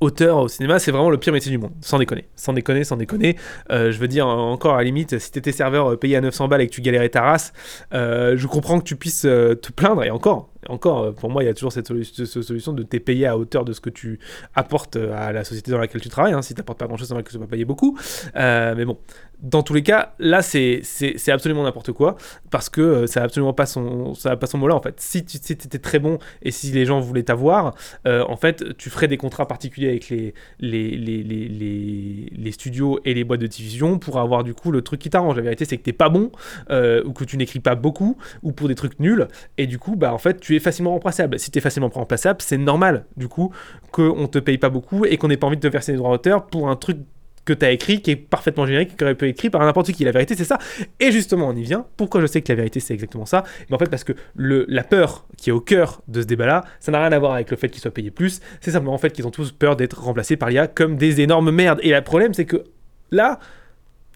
auteur 0.00 0.38
au 0.38 0.48
cinéma, 0.48 0.78
c'est 0.78 0.90
vraiment 0.90 1.10
le 1.10 1.18
pire 1.18 1.32
métier 1.32 1.50
du 1.50 1.58
monde, 1.58 1.72
sans 1.80 1.98
déconner, 1.98 2.26
sans 2.34 2.52
déconner, 2.52 2.84
sans 2.84 2.96
déconner. 2.96 3.36
Euh, 3.70 3.92
je 3.92 3.98
veux 3.98 4.08
dire, 4.08 4.26
encore 4.26 4.74
à 4.74 4.78
la 4.78 4.84
limite, 4.84 5.18
si 5.18 5.30
t'étais 5.30 5.52
serveur 5.52 5.92
euh, 5.92 5.96
payé 5.96 6.16
à 6.16 6.20
900 6.20 6.48
balles 6.48 6.62
et 6.62 6.66
que 6.66 6.72
tu 6.72 6.80
galérais 6.80 7.10
ta 7.10 7.22
race, 7.22 7.52
euh, 7.92 8.36
je 8.36 8.46
comprends 8.46 8.78
que 8.78 8.84
tu 8.84 8.96
puisses 8.96 9.22
te 9.22 9.72
plaindre, 9.72 10.02
et 10.04 10.10
encore, 10.10 10.50
encore, 10.68 11.14
pour 11.14 11.30
moi, 11.30 11.42
il 11.42 11.46
y 11.46 11.48
a 11.48 11.54
toujours 11.54 11.72
cette, 11.72 11.86
solution 11.86 12.72
de 12.72 12.82
t'es 12.82 13.00
payé 13.00 13.26
à 13.26 13.36
hauteur 13.38 13.64
de 13.64 13.72
ce 13.72 13.80
que 13.80 13.90
tu 13.90 14.18
apportes 14.54 14.96
à 14.96 15.32
la 15.32 15.44
société 15.44 15.70
dans 15.70 15.78
laquelle 15.78 16.00
tu 16.00 16.08
travailles. 16.08 16.32
Hein. 16.32 16.42
Si 16.42 16.54
tu 16.54 16.60
n'apportes 16.60 16.78
pas 16.78 16.86
grand-chose, 16.86 17.08
c'est 17.08 17.14
vrai 17.14 17.22
que 17.22 17.30
tu 17.30 17.38
vas 17.38 17.46
payer 17.46 17.64
beaucoup. 17.64 17.98
mais 18.34 18.84
bon, 18.84 18.98
dans 19.42 19.62
tous 19.62 19.72
les 19.72 19.82
cas, 19.82 20.14
là, 20.18 20.42
c'est 20.42 20.82
absolument 21.28 21.62
n'importe 21.62 21.92
quoi 21.92 22.16
parce 22.50 22.68
que 22.68 22.80
euh, 22.80 23.06
ça 23.06 23.20
n'a 23.20 23.26
absolument 23.26 23.52
pas 23.52 23.66
son, 23.66 24.14
ça 24.14 24.36
pas 24.36 24.46
son 24.46 24.58
mot 24.58 24.68
là 24.68 24.74
en 24.74 24.82
fait. 24.82 25.00
Si 25.00 25.24
tu 25.24 25.36
étais 25.52 25.78
très 25.78 25.98
bon 25.98 26.18
et 26.42 26.50
si 26.50 26.70
les 26.72 26.84
gens 26.84 27.00
voulaient 27.00 27.22
t'avoir, 27.22 27.74
euh, 28.06 28.24
en 28.28 28.36
fait, 28.36 28.76
tu 28.76 28.90
ferais 28.90 29.08
des 29.08 29.16
contrats 29.16 29.46
particuliers 29.46 29.88
avec 29.88 30.08
les, 30.08 30.34
les, 30.58 30.96
les, 30.96 31.22
les, 31.22 32.28
les, 32.32 32.52
studios 32.52 33.00
et 33.04 33.14
les 33.14 33.24
boîtes 33.24 33.40
de 33.40 33.46
diffusion 33.46 33.98
pour 33.98 34.18
avoir 34.18 34.44
du 34.44 34.54
coup 34.54 34.70
le 34.70 34.82
truc 34.82 35.00
qui 35.00 35.10
t'arrange. 35.10 35.36
La 35.36 35.42
vérité, 35.42 35.64
c'est 35.64 35.78
que 35.78 35.82
t'es 35.82 35.92
pas 35.92 36.08
bon 36.08 36.30
euh, 36.70 37.02
ou 37.04 37.12
que 37.12 37.24
tu 37.24 37.36
n'écris 37.36 37.60
pas 37.60 37.74
beaucoup 37.74 38.18
ou 38.42 38.52
pour 38.52 38.68
des 38.68 38.74
trucs 38.74 38.98
nuls 39.00 39.28
et 39.56 39.66
du 39.66 39.78
coup, 39.78 39.96
bah 39.96 40.12
en 40.12 40.18
fait, 40.18 40.40
tu 40.40 40.49
es 40.56 40.60
facilement 40.60 40.92
remplaçable. 40.92 41.38
Si 41.38 41.50
tu 41.50 41.58
es 41.58 41.60
facilement 41.60 41.88
remplaçable, 41.88 42.40
c'est 42.40 42.58
normal 42.58 43.04
du 43.16 43.28
coup 43.28 43.52
qu'on 43.90 44.26
te 44.26 44.38
paye 44.38 44.58
pas 44.58 44.70
beaucoup 44.70 45.04
et 45.04 45.16
qu'on 45.16 45.28
n'ait 45.28 45.36
pas 45.36 45.46
envie 45.46 45.56
de 45.56 45.62
te 45.62 45.68
verser 45.68 45.92
des 45.92 45.98
droits 45.98 46.12
d'auteur 46.12 46.46
pour 46.46 46.68
un 46.68 46.76
truc 46.76 46.98
que 47.44 47.52
tu 47.52 47.64
as 47.64 47.70
écrit, 47.70 48.02
qui 48.02 48.12
est 48.12 48.16
parfaitement 48.16 48.66
générique, 48.66 48.96
qui 48.96 49.04
aurait 49.04 49.14
pu 49.14 49.26
être 49.26 49.32
écrit 49.32 49.50
par 49.50 49.62
n'importe 49.62 49.92
qui. 49.92 50.04
La 50.04 50.12
vérité, 50.12 50.34
c'est 50.36 50.44
ça. 50.44 50.58
Et 51.00 51.10
justement, 51.10 51.48
on 51.48 51.56
y 51.56 51.62
vient. 51.62 51.86
Pourquoi 51.96 52.20
je 52.20 52.26
sais 52.26 52.42
que 52.42 52.52
la 52.52 52.56
vérité, 52.56 52.80
c'est 52.80 52.94
exactement 52.94 53.26
ça? 53.26 53.44
Mais 53.68 53.74
en 53.74 53.78
fait, 53.78 53.88
parce 53.88 54.04
que 54.04 54.12
le, 54.34 54.66
la 54.68 54.84
peur 54.84 55.26
qui 55.36 55.50
est 55.50 55.52
au 55.52 55.60
cœur 55.60 56.02
de 56.08 56.20
ce 56.20 56.26
débat-là, 56.26 56.64
ça 56.80 56.92
n'a 56.92 57.00
rien 57.00 57.12
à 57.12 57.18
voir 57.18 57.32
avec 57.32 57.50
le 57.50 57.56
fait 57.56 57.68
qu'ils 57.68 57.80
soient 57.80 57.90
payés 57.90 58.10
plus. 58.10 58.40
C'est 58.60 58.70
simplement 58.70 58.94
en 58.94 58.98
fait 58.98 59.10
qu'ils 59.10 59.26
ont 59.26 59.30
tous 59.30 59.52
peur 59.52 59.76
d'être 59.76 60.02
remplacés 60.02 60.36
par 60.36 60.50
l'IA 60.50 60.66
comme 60.66 60.96
des 60.96 61.20
énormes 61.20 61.50
merdes. 61.50 61.80
Et 61.82 61.92
le 61.92 62.00
problème, 62.02 62.34
c'est 62.34 62.44
que 62.44 62.64
là, 63.10 63.40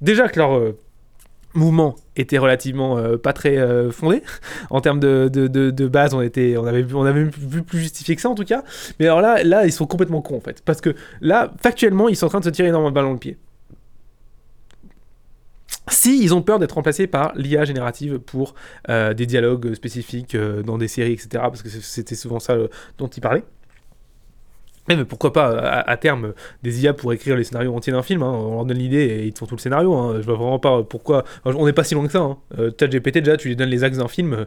déjà 0.00 0.28
que 0.28 0.38
leur 0.38 0.56
euh, 0.56 0.78
mouvement 1.54 1.96
était 2.16 2.38
relativement 2.38 2.98
euh, 2.98 3.16
pas 3.16 3.32
très 3.32 3.56
euh, 3.56 3.90
fondé. 3.90 4.22
En 4.70 4.80
termes 4.80 5.00
de, 5.00 5.28
de, 5.32 5.46
de, 5.48 5.88
base 5.88 6.14
on 6.14 6.20
était 6.20 6.56
on 6.56 6.66
avait 6.66 6.84
on 6.94 7.04
avait 7.04 7.24
vu 7.24 7.62
plus 7.62 7.80
justifié 7.80 8.16
que 8.16 8.22
ça 8.22 8.28
en 8.28 8.34
tout 8.34 8.44
cas. 8.44 8.62
Mais 8.98 9.06
alors 9.06 9.20
là 9.20 9.42
là 9.42 9.64
ils 9.66 9.72
sont 9.72 9.86
complètement 9.86 10.22
cons 10.22 10.36
en 10.36 10.40
fait. 10.40 10.62
Parce 10.64 10.80
que 10.80 10.94
là 11.20 11.52
factuellement 11.60 12.08
ils 12.08 12.16
sont 12.16 12.26
en 12.26 12.30
train 12.30 12.40
de 12.40 12.44
se 12.44 12.50
tirer 12.50 12.68
énormément 12.68 12.90
de 12.90 12.94
ballon 12.94 13.08
dans 13.08 13.14
le 13.14 13.18
pied. 13.18 13.38
Si 15.88 16.22
ils 16.22 16.34
ont 16.34 16.42
peur 16.42 16.58
d'être 16.58 16.72
remplacés 16.72 17.06
par 17.06 17.34
l'IA 17.36 17.64
générative 17.64 18.18
pour 18.18 18.54
euh, 18.88 19.12
des 19.12 19.26
dialogues 19.26 19.74
spécifiques 19.74 20.36
dans 20.36 20.78
des 20.78 20.88
séries 20.88 21.12
etc 21.12 21.28
parce 21.32 21.62
que 21.62 21.68
c'était 21.68 22.14
souvent 22.14 22.40
ça 22.40 22.56
dont 22.98 23.08
ils 23.08 23.20
parlaient 23.20 23.44
mais 24.88 25.04
pourquoi 25.04 25.32
pas, 25.32 25.48
à, 25.80 25.96
terme, 25.96 26.34
des 26.62 26.82
IA 26.82 26.92
pour 26.92 27.12
écrire 27.12 27.36
les 27.36 27.44
scénarios 27.44 27.74
entiers 27.74 27.92
d'un 27.92 28.02
film, 28.02 28.22
hein, 28.22 28.30
on 28.30 28.56
leur 28.56 28.64
donne 28.66 28.76
l'idée 28.76 29.04
et 29.04 29.24
ils 29.24 29.32
te 29.32 29.38
font 29.38 29.46
tout 29.46 29.56
le 29.56 29.60
scénario. 29.60 29.94
Hein. 29.94 30.16
Je 30.20 30.26
vois 30.26 30.36
vraiment 30.36 30.58
pas 30.58 30.82
pourquoi. 30.82 31.24
on 31.44 31.64
n'est 31.64 31.72
pas 31.72 31.84
si 31.84 31.94
loin 31.94 32.04
que 32.06 32.12
ça. 32.12 32.20
Hein. 32.20 32.36
Euh, 32.58 32.70
GPT, 32.70 33.18
déjà, 33.18 33.36
tu 33.36 33.48
lui 33.48 33.56
donnes 33.56 33.70
les 33.70 33.82
axes 33.82 33.96
d'un 33.96 34.08
film. 34.08 34.46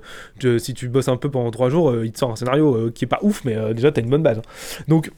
si 0.60 0.74
tu 0.74 0.89
bosses 0.89 1.08
un 1.08 1.17
peu 1.17 1.32
pendant 1.32 1.50
3 1.50 1.70
jours, 1.70 1.89
euh, 1.89 2.06
il 2.06 2.12
te 2.12 2.20
sort 2.20 2.32
un 2.32 2.36
scénario 2.36 2.75
euh, 2.75 2.91
qui 2.94 3.06
est 3.06 3.08
pas 3.08 3.20
ouf, 3.24 3.44
mais 3.46 3.74
déjà, 3.74 3.91
tu 3.91 4.00
as 4.00 4.03
une 4.03 4.10
bonne 4.10 4.24
base. 4.24 4.38
Hein. 4.38 4.84
Donc, 4.88 5.12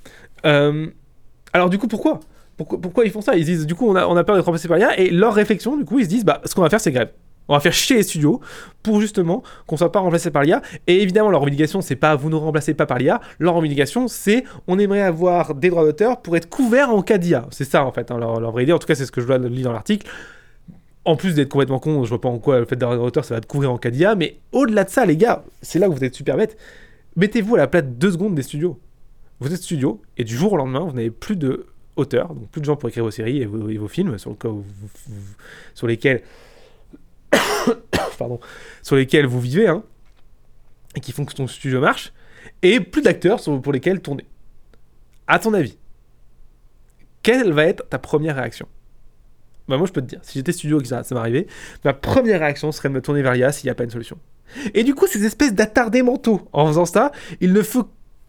alors, 1.51 1.69
du 1.69 1.77
coup, 1.77 1.87
pourquoi, 1.87 2.21
pourquoi 2.55 2.79
Pourquoi 2.79 3.05
ils 3.05 3.11
font 3.11 3.21
ça? 3.21 3.35
Ils 3.35 3.45
disent, 3.45 3.65
du 3.65 3.75
coup, 3.75 3.89
on 3.89 3.95
a, 3.95 4.07
on 4.07 4.15
a 4.15 4.23
peur 4.23 4.35
d'être 4.35 4.45
remplacé 4.45 4.67
par 4.67 4.77
l'IA, 4.77 4.97
et 4.99 5.09
leur 5.09 5.33
réflexion, 5.33 5.75
du 5.75 5.83
coup, 5.83 5.99
ils 5.99 6.05
se 6.05 6.09
disent, 6.09 6.25
bah, 6.25 6.41
ce 6.45 6.55
qu'on 6.55 6.61
va 6.61 6.69
faire, 6.69 6.79
c'est 6.79 6.91
grève. 6.91 7.09
On 7.49 7.53
va 7.53 7.59
faire 7.59 7.73
chier 7.73 7.97
les 7.97 8.03
studios 8.03 8.39
pour 8.83 9.01
justement 9.01 9.43
qu'on 9.67 9.75
soit 9.75 9.91
pas 9.91 9.99
remplacé 9.99 10.31
par 10.31 10.43
l'IA. 10.43 10.61
Et 10.87 11.01
évidemment, 11.01 11.29
leur 11.29 11.41
obligation, 11.41 11.81
c'est 11.81 11.95
pas 11.95 12.15
vous 12.15 12.29
ne 12.29 12.35
remplacez 12.35 12.73
pas 12.73 12.85
par 12.85 12.99
l'IA. 12.99 13.19
Leur 13.39 13.57
obligation, 13.57 14.07
c'est 14.07 14.43
on 14.67 14.79
aimerait 14.79 15.01
avoir 15.01 15.55
des 15.55 15.69
droits 15.69 15.83
d'auteur 15.83 16.21
pour 16.21 16.37
être 16.37 16.47
couverts 16.47 16.91
en 16.91 17.01
cas 17.01 17.17
d'IA. 17.17 17.47
C'est 17.51 17.65
ça 17.65 17.83
en 17.83 17.91
fait, 17.91 18.11
hein, 18.11 18.17
leur, 18.17 18.51
vraie 18.51 18.63
idée. 18.63 18.73
En 18.73 18.79
tout 18.79 18.87
cas, 18.87 18.95
c'est 18.95 19.05
ce 19.05 19.11
que 19.11 19.19
je 19.19 19.27
dois 19.27 19.37
lire 19.37 19.65
dans 19.65 19.73
l'article 19.73 20.07
en 21.05 21.15
plus 21.15 21.33
d'être 21.33 21.49
complètement 21.49 21.79
con, 21.79 22.03
je 22.03 22.09
vois 22.09 22.21
pas 22.21 22.29
en 22.29 22.37
quoi 22.37 22.59
le 22.59 22.65
fait 22.65 22.75
d'avoir 22.75 22.99
un 22.99 23.01
auteur 23.01 23.25
ça 23.25 23.33
va 23.33 23.41
te 23.41 23.47
couvrir 23.47 23.71
en 23.71 23.79
cas 23.79 23.89
d'IA, 23.89 24.13
mais 24.13 24.37
au-delà 24.51 24.83
de 24.83 24.89
ça, 24.89 25.05
les 25.05 25.17
gars, 25.17 25.43
c'est 25.61 25.79
là 25.79 25.87
que 25.87 25.93
vous 25.93 26.03
êtes 26.03 26.13
super 26.13 26.37
bêtes. 26.37 26.55
Mettez-vous 27.15 27.55
à 27.55 27.57
la 27.57 27.67
place 27.67 27.83
deux 27.83 28.11
secondes 28.11 28.35
des 28.35 28.43
studios. 28.43 28.79
Vous 29.39 29.51
êtes 29.51 29.61
studio 29.61 30.01
et 30.17 30.23
du 30.23 30.35
jour 30.35 30.53
au 30.53 30.57
lendemain, 30.57 30.81
vous 30.81 30.91
n'avez 30.91 31.09
plus 31.09 31.35
de 31.35 31.65
auteurs, 31.95 32.33
donc 32.33 32.49
plus 32.49 32.61
de 32.61 32.65
gens 32.65 32.75
pour 32.75 32.89
écrire 32.89 33.03
vos 33.03 33.11
séries 33.11 33.41
et 33.41 33.45
vos, 33.45 33.87
films 33.87 34.17
sur 34.17 35.87
lesquels 35.87 36.21
sur 38.81 38.95
lesquels 38.95 39.25
vous 39.25 39.39
vivez, 39.39 39.67
hein, 39.67 39.83
et 40.95 40.99
qui 40.99 41.11
font 41.11 41.25
que 41.25 41.33
ton 41.33 41.47
studio 41.47 41.79
marche, 41.79 42.13
et 42.61 42.79
plus 42.79 43.01
d'acteurs 43.01 43.41
pour 43.41 43.71
lesquels 43.71 44.01
tourner. 44.01 44.25
À 45.27 45.39
ton 45.39 45.53
avis, 45.53 45.77
quelle 47.21 47.51
va 47.51 47.65
être 47.65 47.87
ta 47.89 47.99
première 47.99 48.35
réaction? 48.35 48.67
Bah 49.67 49.77
moi 49.77 49.85
je 49.85 49.91
peux 49.91 50.01
te 50.01 50.07
dire, 50.07 50.19
si 50.23 50.39
j'étais 50.39 50.51
studio 50.51 50.79
et 50.79 50.81
que 50.81 50.87
ça, 50.87 51.03
ça 51.03 51.13
m'arrivait, 51.13 51.45
ma 51.85 51.93
première 51.93 52.39
réaction 52.39 52.71
serait 52.71 52.89
de 52.89 52.95
me 52.95 53.01
tourner 53.01 53.21
vers 53.21 53.33
l'IA 53.33 53.51
s'il 53.51 53.67
n'y 53.67 53.71
a 53.71 53.75
pas 53.75 53.83
une 53.83 53.91
solution. 53.91 54.17
Et 54.73 54.83
du 54.83 54.95
coup, 54.95 55.05
ces 55.05 55.23
espèces 55.25 55.53
d'attardés 55.53 56.01
mentaux, 56.01 56.49
en 56.53 56.65
faisant 56.65 56.85
ça, 56.85 57.11
ils 57.39 57.53
ne, 57.53 57.61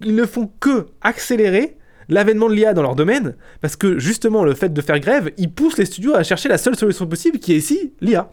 ils 0.02 0.14
ne 0.14 0.26
font 0.26 0.50
que 0.60 0.88
accélérer 1.00 1.78
l'avènement 2.10 2.48
de 2.48 2.54
l'IA 2.54 2.74
dans 2.74 2.82
leur 2.82 2.94
domaine, 2.94 3.36
parce 3.62 3.76
que 3.76 3.98
justement 3.98 4.44
le 4.44 4.54
fait 4.54 4.70
de 4.70 4.80
faire 4.82 5.00
grève, 5.00 5.30
ils 5.38 5.50
poussent 5.50 5.78
les 5.78 5.86
studios 5.86 6.14
à 6.14 6.22
chercher 6.22 6.50
la 6.50 6.58
seule 6.58 6.76
solution 6.76 7.06
possible 7.06 7.38
qui 7.38 7.54
est 7.54 7.56
ici 7.56 7.94
l'IA. 8.02 8.30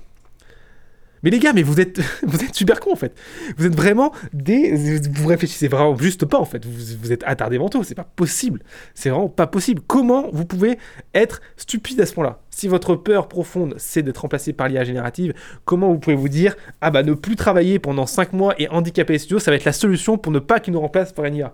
Mais 1.24 1.30
les 1.30 1.40
gars, 1.40 1.54
mais 1.54 1.64
vous 1.64 1.80
êtes, 1.80 2.00
vous 2.24 2.44
êtes 2.44 2.56
super 2.56 2.80
cons 2.80 2.94
en 2.94 2.96
fait. 2.96 3.18
Vous 3.58 3.66
êtes 3.66 3.76
vraiment 3.76 4.12
des. 4.34 5.00
Vous 5.12 5.28
réfléchissez 5.28 5.68
vraiment 5.68 5.98
juste 5.98 6.26
pas 6.26 6.38
en 6.38 6.46
fait. 6.46 6.66
Vous, 6.66 6.98
vous 7.02 7.12
êtes 7.12 7.24
attardés 7.26 7.60
mentaux. 7.60 7.84
C'est 7.84 7.96
pas 7.96 8.08
possible. 8.16 8.62
C'est 8.94 9.10
vraiment 9.10 9.30
pas 9.30 9.48
possible. 9.48 9.82
Comment 9.86 10.30
vous 10.32 10.46
pouvez 10.46 10.78
être 11.14 11.42
stupide 11.56 12.00
à 12.02 12.06
ce 12.06 12.14
point-là? 12.14 12.42
Si 12.50 12.68
votre 12.68 12.96
peur 12.96 13.28
profonde 13.28 13.76
c'est 13.78 14.02
d'être 14.02 14.18
remplacé 14.18 14.54
par 14.54 14.68
l'IA 14.68 14.84
générative, 14.84 15.34
comment 15.66 15.92
vous 15.92 16.00
pouvez 16.00 16.16
vous 16.16 16.30
dire 16.30 16.56
Ah 16.82 16.92
bah 16.92 17.04
ne 17.04 17.14
plus 17.14 17.36
travailler 17.36 17.80
pendant 17.80 18.06
5 18.06 18.34
mois 18.34 18.56
et 18.58 18.68
handicaper 18.70 19.14
les 19.14 19.20
studios, 19.20 19.40
ça 19.40 19.52
va 19.52 19.58
être 19.58 19.66
la 19.66 19.74
solution 19.74 20.18
pour 20.18 20.32
ne 20.32 20.40
pas 20.40 20.60
qu'ils 20.60 20.74
nous 20.74 20.80
remplacent 20.80 21.14
par 21.14 21.26
une 21.26 21.36
IA 21.36 21.54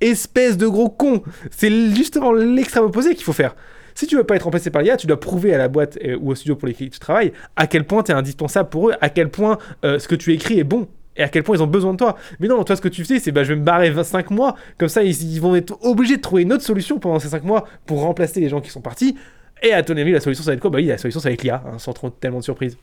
Espèce 0.00 0.56
de 0.56 0.66
gros 0.66 0.88
con 0.88 1.22
C'est 1.50 1.70
justement 1.94 2.32
l'extrême 2.32 2.84
opposé 2.84 3.14
qu'il 3.14 3.24
faut 3.24 3.32
faire. 3.32 3.54
Si 3.94 4.06
tu 4.06 4.16
veux 4.16 4.24
pas 4.24 4.36
être 4.36 4.42
remplacé 4.42 4.70
par 4.70 4.82
l'IA, 4.82 4.96
tu 4.96 5.06
dois 5.06 5.20
prouver 5.20 5.54
à 5.54 5.58
la 5.58 5.68
boîte 5.68 5.98
euh, 6.04 6.16
ou 6.20 6.30
au 6.30 6.34
studio 6.34 6.56
pour 6.56 6.68
lesquels 6.68 6.90
tu 6.90 6.98
travailles 6.98 7.32
à 7.56 7.66
quel 7.66 7.84
point 7.84 8.02
tu 8.02 8.12
es 8.12 8.14
indispensable 8.14 8.68
pour 8.68 8.90
eux, 8.90 8.94
à 9.00 9.08
quel 9.08 9.30
point 9.30 9.58
euh, 9.84 9.98
ce 9.98 10.08
que 10.08 10.14
tu 10.14 10.32
écris 10.32 10.58
est 10.58 10.64
bon 10.64 10.88
et 11.16 11.22
à 11.22 11.28
quel 11.28 11.44
point 11.44 11.56
ils 11.56 11.62
ont 11.62 11.68
besoin 11.68 11.92
de 11.92 11.98
toi. 11.98 12.16
Mais 12.40 12.48
non, 12.48 12.64
toi, 12.64 12.74
ce 12.74 12.80
que 12.80 12.88
tu 12.88 13.04
fais, 13.04 13.20
c'est 13.20 13.30
bah, 13.30 13.44
je 13.44 13.52
vais 13.52 13.60
me 13.60 13.64
barrer 13.64 13.90
25 13.90 14.30
mois, 14.30 14.56
comme 14.78 14.88
ça, 14.88 15.04
ils, 15.04 15.40
vont 15.40 15.54
être 15.54 15.78
obligés 15.84 16.16
de 16.16 16.22
trouver 16.22 16.42
une 16.42 16.52
autre 16.52 16.64
solution 16.64 16.98
pendant 16.98 17.20
ces 17.20 17.28
5 17.28 17.44
mois 17.44 17.66
pour 17.86 18.00
remplacer 18.00 18.40
les 18.40 18.48
gens 18.48 18.60
qui 18.60 18.70
sont 18.70 18.80
partis. 18.80 19.16
Et 19.62 19.72
à 19.72 19.82
ton 19.84 19.96
avis, 19.96 20.10
la 20.10 20.20
solution, 20.20 20.42
ça 20.42 20.50
va 20.50 20.54
être 20.54 20.60
quoi? 20.60 20.70
Bah 20.70 20.78
oui, 20.78 20.86
la 20.86 20.98
solution, 20.98 21.20
ça 21.20 21.28
va 21.28 21.32
être 21.34 21.44
l'IA, 21.44 21.62
hein, 21.64 21.78
sans 21.78 21.92
trop 21.92 22.10
tellement 22.10 22.40
de 22.40 22.44
surprise. 22.44 22.76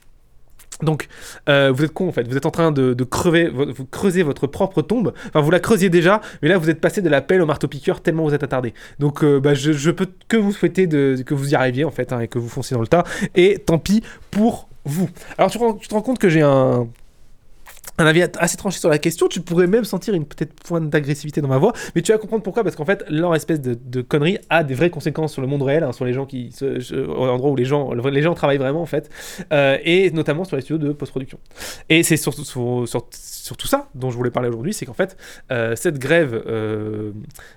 Donc, 0.82 1.08
euh, 1.48 1.72
vous 1.74 1.84
êtes 1.84 1.92
con 1.92 2.08
en 2.08 2.12
fait, 2.12 2.26
vous 2.28 2.36
êtes 2.36 2.46
en 2.46 2.50
train 2.50 2.72
de, 2.72 3.04
crever, 3.04 3.48
vous 3.48 3.86
creuser 3.86 4.22
votre 4.22 4.46
propre 4.46 4.82
tombe. 4.82 5.12
Enfin, 5.28 5.40
vous 5.40 5.50
la 5.50 5.60
creusiez 5.60 5.88
déjà, 5.88 6.20
mais 6.42 6.48
là 6.48 6.58
vous 6.58 6.70
êtes 6.70 6.80
passé 6.80 7.02
de 7.02 7.08
la 7.08 7.20
pelle 7.20 7.40
au 7.40 7.46
marteau-piqueur 7.46 8.00
tellement 8.00 8.24
vous 8.24 8.34
êtes 8.34 8.42
attardé. 8.42 8.74
Donc, 8.98 9.24
euh, 9.24 9.40
bah, 9.40 9.54
je, 9.54 9.90
peux 9.90 10.06
que 10.28 10.36
vous 10.36 10.52
souhaiter 10.52 10.88
que 10.88 11.34
vous 11.34 11.52
y 11.52 11.54
arriviez 11.54 11.84
en 11.84 11.90
fait, 11.90 12.12
hein, 12.12 12.20
et 12.20 12.28
que 12.28 12.38
vous 12.38 12.48
fonciez 12.48 12.74
dans 12.74 12.80
le 12.80 12.88
tas. 12.88 13.04
Et 13.34 13.58
tant 13.58 13.78
pis 13.78 14.02
pour 14.30 14.68
vous. 14.84 15.08
Alors, 15.38 15.50
tu 15.50 15.58
te 15.88 15.94
rends 15.94 16.02
compte 16.02 16.18
que 16.18 16.28
j'ai 16.28 16.42
un, 16.42 16.88
un 17.98 18.06
avis 18.06 18.22
assez 18.38 18.56
tranché 18.56 18.78
sur 18.78 18.88
la 18.88 18.98
question. 18.98 19.28
Tu 19.28 19.40
pourrais 19.40 19.66
même 19.66 19.84
sentir 19.84 20.14
une 20.14 20.24
peut-être 20.24 20.54
pointe 20.54 20.88
d'agressivité 20.88 21.40
dans 21.40 21.48
ma 21.48 21.58
voix, 21.58 21.72
mais 21.94 22.02
tu 22.02 22.12
vas 22.12 22.18
comprendre 22.18 22.42
pourquoi. 22.42 22.64
Parce 22.64 22.76
qu'en 22.76 22.84
fait, 22.84 23.04
leur 23.08 23.34
espèce 23.34 23.60
de, 23.60 24.02
connerie 24.02 24.38
a 24.50 24.64
des 24.64 24.74
vraies 24.74 24.90
conséquences 24.90 25.32
sur 25.32 25.42
le 25.42 25.48
monde 25.48 25.62
réel, 25.62 25.84
hein, 25.84 25.92
sur 25.92 26.04
les 26.04 26.12
gens 26.12 26.26
qui, 26.26 26.50
au 26.62 27.26
endroit 27.26 27.50
où 27.50 27.56
les 27.56 27.64
gens, 27.64 27.92
les 27.92 28.22
gens 28.22 28.34
travaillent 28.34 28.58
vraiment 28.58 28.82
en 28.82 28.86
fait, 28.86 29.10
euh, 29.52 29.78
et 29.84 30.10
notamment 30.10 30.44
sur 30.44 30.56
les 30.56 30.62
studios 30.62 30.78
de 30.78 30.92
post-production. 30.92 31.38
Et 31.88 32.02
c'est 32.02 32.16
surtout 32.16 32.44
sur, 32.44 32.84
sur, 32.86 33.06
tout 33.56 33.66
ça 33.66 33.88
dont 33.94 34.10
je 34.10 34.16
voulais 34.16 34.30
parler 34.30 34.48
aujourd'hui, 34.48 34.72
c'est 34.72 34.86
qu'en 34.86 34.94
fait, 34.94 35.16
euh, 35.50 35.76
cette 35.76 35.98
grève 35.98 36.42
euh, 36.46 37.12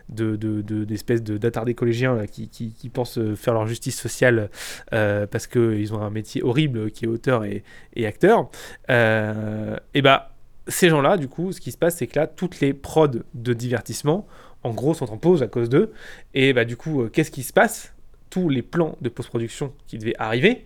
de, 0.09 0.35
d'espèces 0.83 1.23
de, 1.23 1.37
d'attardés 1.37 1.73
collégiens 1.73 2.25
qui, 2.27 2.89
pensent 2.93 3.19
faire 3.35 3.53
leur 3.53 3.67
justice 3.67 3.99
sociale 3.99 4.49
parce 4.91 5.47
qu'ils 5.47 5.93
ont 5.93 6.01
un 6.01 6.09
métier 6.09 6.43
horrible 6.43 6.91
qui 6.91 7.05
est 7.05 7.07
auteur 7.07 7.43
et, 7.45 7.63
acteur, 8.05 8.49
et 8.89 10.01
bah 10.01 10.31
ces 10.67 10.89
gens-là, 10.89 11.17
du 11.17 11.27
coup, 11.27 11.51
ce 11.51 11.61
qui 11.61 11.71
se 11.71 11.77
passe, 11.77 11.97
c'est 11.97 12.07
que 12.07 12.19
là, 12.19 12.27
toutes 12.27 12.59
les 12.59 12.73
prods 12.73 13.07
de 13.33 13.53
divertissement, 13.53 14.27
en 14.63 14.71
gros, 14.71 14.93
sont 14.93 15.11
en 15.11 15.17
pause 15.17 15.43
à 15.43 15.47
cause 15.47 15.69
d'eux. 15.69 15.93
Et 16.33 16.53
bah, 16.53 16.65
du 16.65 16.75
coup, 16.77 17.03
euh, 17.03 17.09
qu'est-ce 17.09 17.31
qui 17.31 17.43
se 17.43 17.53
passe? 17.53 17.93
Tous 18.29 18.49
les 18.49 18.61
plans 18.61 18.97
de 19.01 19.09
post-production 19.09 19.73
qui 19.87 19.97
devaient 19.97 20.15
arriver 20.17 20.65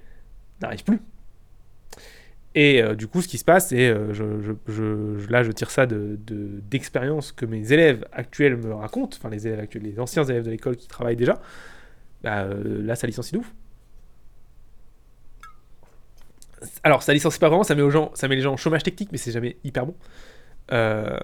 n'arrivent 0.62 0.84
plus. 0.84 1.02
Et 2.62 2.84
euh, 2.84 2.94
du 2.94 3.08
coup, 3.08 3.22
ce 3.22 3.30
qui 3.30 3.38
se 3.38 3.46
passe, 3.46 3.72
et 3.72 3.88
euh, 3.88 4.12
là, 5.30 5.44
je 5.44 5.52
tire 5.54 5.72
ça 5.72 5.86
d'expérience 5.86 7.30
de, 7.30 7.40
que 7.40 7.46
mes 7.46 7.72
élèves 7.72 8.06
actuels 8.12 8.58
me 8.58 8.74
racontent, 8.74 9.16
enfin 9.18 9.30
les 9.30 9.48
élèves 9.48 9.62
actuels, 9.62 9.84
les 9.84 9.98
anciens 9.98 10.26
élèves 10.26 10.44
de 10.44 10.52
l'école 10.52 10.76
qui 10.76 10.90
travaillent 10.90 11.16
déjà, 11.16 11.40
bah, 12.22 12.46
là, 12.66 12.98
ça 12.98 13.08
licencie 13.08 13.32
d'ouf 13.32 13.50
alors, 16.84 17.02
ça 17.02 17.14
licencie 17.14 17.40
pas 17.40 17.48
vraiment, 17.48 17.64
ça 17.64 17.74
met, 17.74 17.90
gens, 17.90 18.12
ça 18.16 18.28
met 18.28 18.36
les 18.36 18.42
gens 18.42 18.56
au 18.56 18.58
chômage 18.58 18.84
technique, 18.84 19.14
mais 19.14 19.18
c'est 19.18 19.32
jamais 19.32 19.56
hyper 19.64 19.86
bon. 19.86 19.96
Euh, 20.74 21.18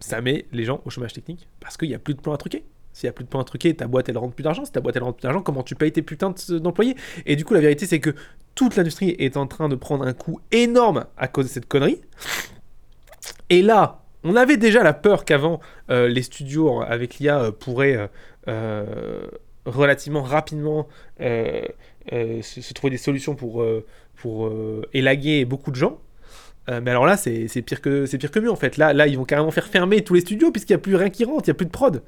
ça 0.00 0.20
met 0.20 0.46
les 0.50 0.64
gens 0.64 0.80
au 0.84 0.90
chômage 0.90 1.12
technique 1.12 1.46
parce 1.60 1.76
qu'il 1.76 1.88
n'y 1.88 1.94
a 1.94 2.00
plus 2.00 2.14
de 2.14 2.20
plans 2.20 2.32
à 2.32 2.38
truquer. 2.38 2.64
S'il 3.00 3.08
n'y 3.08 3.10
a 3.10 3.12
plus 3.12 3.24
de 3.24 3.28
plans 3.28 3.40
à 3.40 3.44
truquer, 3.44 3.74
ta 3.74 3.86
boîte 3.86 4.08
elle 4.08 4.18
rentre 4.18 4.34
plus 4.34 4.42
d'argent. 4.42 4.64
Si 4.64 4.72
ta 4.72 4.80
boîte 4.80 4.96
elle 4.96 5.02
rentre 5.02 5.18
plus 5.18 5.22
d'argent, 5.22 5.42
comment 5.42 5.62
tu 5.62 5.74
payes 5.74 5.92
tes 5.92 6.02
putains 6.02 6.34
d'employés? 6.50 6.96
Et 7.26 7.36
du 7.36 7.44
coup, 7.44 7.54
la 7.54 7.60
vérité 7.60 7.86
c'est 7.86 8.00
que 8.00 8.14
toute 8.54 8.76
l'industrie 8.76 9.16
est 9.18 9.36
en 9.36 9.46
train 9.46 9.68
de 9.68 9.76
prendre 9.76 10.06
un 10.06 10.12
coup 10.12 10.40
énorme 10.52 11.06
à 11.16 11.28
cause 11.28 11.46
de 11.46 11.50
cette 11.50 11.66
connerie. 11.66 12.00
Et 13.48 13.62
là, 13.62 14.02
on 14.22 14.36
avait 14.36 14.56
déjà 14.56 14.82
la 14.82 14.92
peur 14.92 15.24
qu'avant 15.24 15.60
euh, 15.90 16.08
les 16.08 16.22
studios 16.22 16.82
avec 16.82 17.18
l'IA 17.18 17.40
euh, 17.40 17.52
pourraient 17.52 18.10
relativement 19.66 20.22
rapidement 20.22 20.88
euh, 22.12 22.42
se, 22.42 22.72
trouver 22.72 22.90
des 22.90 22.98
solutions 22.98 23.34
pour, 23.34 23.62
euh, 23.62 23.86
euh, 24.24 24.82
élaguer 24.92 25.44
beaucoup 25.44 25.70
de 25.70 25.76
gens. 25.76 26.00
mais 26.68 26.90
alors 26.90 27.04
là, 27.04 27.16
c'est 27.16 27.62
pire, 27.62 27.80
que, 27.80 28.16
pire 28.16 28.30
que 28.30 28.38
mieux 28.38 28.50
en 28.50 28.56
fait. 28.56 28.76
Là, 28.76 28.92
là, 28.92 29.06
ils 29.06 29.18
vont 29.18 29.24
carrément 29.24 29.50
faire 29.50 29.66
fermer 29.66 30.02
tous 30.02 30.14
les 30.14 30.20
studios 30.20 30.52
puisqu'il 30.52 30.72
n'y 30.72 30.76
a 30.76 30.82
plus 30.82 30.94
rien 30.94 31.10
qui 31.10 31.24
rentre, 31.24 31.48
il 31.48 31.50
n'y 31.50 31.52
a 31.52 31.54
plus 31.54 31.66
de 31.66 31.70
prod. 31.70 32.02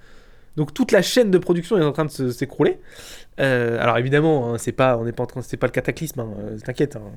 Donc 0.57 0.75
toute 0.75 0.93
la 0.93 1.03
chaîne 1.03 1.31
de 1.31 1.39
production 1.39 1.79
est 1.79 1.85
en 1.85 1.93
train 1.93 2.05
de 2.05 2.31
s'écrouler. 2.31 2.79
alors 3.39 3.99
évidemment, 3.99 4.53
hein, 4.53 4.59
c'est 4.59 4.73
pas, 4.73 4.97
on 4.99 5.05
n'est 5.05 5.13
pas 5.13 5.23
en 5.23 5.27
train, 5.27 5.43
c'est 5.43 5.57
pas 5.57 5.67
le 5.67 5.73
cataclysme. 5.73 6.21
Hein, 6.21 6.29
T'inquiète, 6.65 6.97
hein. 6.97 7.11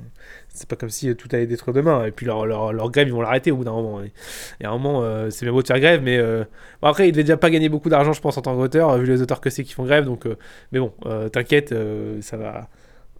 c'est 0.48 0.68
pas 0.68 0.76
comme 0.76 0.90
si 0.90 1.14
tout 1.16 1.28
allait 1.32 1.46
détruire 1.46 1.74
demain. 1.74 2.04
Et 2.04 2.12
puis 2.12 2.26
leur, 2.26 2.46
leur, 2.46 2.90
grève, 2.90 3.08
ils 3.08 3.12
vont 3.12 3.20
l'arrêter 3.20 3.50
au 3.50 3.56
bout 3.56 3.64
d'un 3.64 3.72
moment. 3.72 4.00
Et, 4.02 4.64
à 4.64 4.70
un 4.70 4.78
moment, 4.78 5.04
c'est 5.30 5.44
bien 5.44 5.52
beau 5.52 5.62
de 5.62 5.66
faire 5.66 5.80
grève, 5.80 6.02
mais 6.02 6.18
bon, 6.18 6.88
après, 6.88 7.08
ils 7.08 7.12
devaient 7.12 7.24
déjà 7.24 7.36
pas 7.36 7.50
gagner 7.50 7.68
beaucoup 7.68 7.88
d'argent, 7.88 8.12
je 8.12 8.20
pense, 8.20 8.38
en 8.38 8.42
tant 8.42 8.56
qu'auteur, 8.56 8.96
vu 8.98 9.06
les 9.06 9.22
auteurs 9.22 9.40
que 9.40 9.50
c'est 9.50 9.64
qui 9.64 9.74
font 9.74 9.84
grève. 9.84 10.04
Donc, 10.04 10.26
mais 10.72 10.78
bon, 10.78 10.92
t'inquiète, 11.30 11.74
ça 12.20 12.36
va 12.36 12.68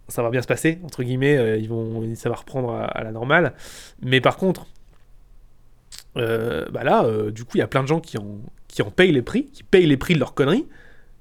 ça 0.07 0.23
va 0.23 0.29
bien 0.29 0.41
se 0.41 0.47
passer, 0.47 0.79
entre 0.83 1.03
guillemets, 1.03 1.37
euh, 1.37 1.57
ils 1.57 1.69
vont, 1.69 2.03
ça 2.15 2.29
va 2.29 2.35
reprendre 2.35 2.71
à, 2.71 3.03
la 3.03 3.11
normale. 3.11 3.53
Mais 4.01 4.21
par 4.21 4.37
contre, 4.37 4.61
euh, 4.61 4.65
bah 6.17 6.83
là, 6.83 7.05
euh, 7.05 7.31
du 7.31 7.43
coup, 7.43 7.51
il 7.55 7.59
y 7.59 7.63
a 7.63 7.67
plein 7.67 7.83
de 7.83 7.87
gens 7.87 7.99
qui 7.99 8.17
en, 8.17 8.39
qui 8.67 8.81
en 8.81 8.91
payent 8.91 9.11
les 9.11 9.21
prix, 9.21 9.45
qui 9.45 9.63
payent 9.63 9.85
les 9.85 9.97
prix 9.97 10.13
de 10.13 10.19
leurs 10.19 10.33
conneries, 10.33 10.65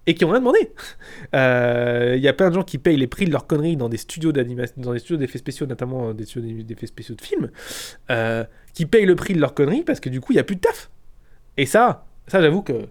et 0.06 0.14
qui 0.14 0.24
ont 0.24 0.30
rien 0.30 0.40
demandé. 0.40 0.72
Il 1.32 2.22
y 2.22 2.28
a 2.28 2.32
plein 2.32 2.50
de 2.50 2.54
gens 2.54 2.62
qui 2.62 2.78
payent 2.78 2.96
les 2.96 3.08
prix 3.08 3.24
de 3.24 3.32
leurs 3.32 3.46
conneries 3.46 3.76
dans 3.76 3.88
des 3.88 3.96
studios 3.96 4.32
d'animation, 4.32 4.74
dans 4.78 4.92
des 4.92 5.00
studios 5.00 5.16
d'effets 5.16 5.38
spéciaux, 5.38 5.66
notamment 5.66 6.14
des 6.14 6.24
studios 6.24 6.62
d'effets 6.62 6.86
spéciaux 6.86 7.14
de 7.16 7.22
films, 7.22 7.50
qui 8.72 8.86
payent 8.86 9.06
le 9.06 9.16
prix 9.16 9.34
de 9.34 9.40
leurs 9.40 9.54
conneries 9.54 9.82
parce 9.82 10.00
que 10.00 10.08
du 10.08 10.20
coup, 10.20 10.32
il 10.32 10.36
n'y 10.36 10.40
a 10.40 10.44
plus 10.44 10.56
de 10.56 10.60
taf. 10.60 10.90
Et 11.56 11.66
ça, 11.66 12.06
ça 12.28 12.40
j'avoue 12.40 12.62
que 12.62 12.88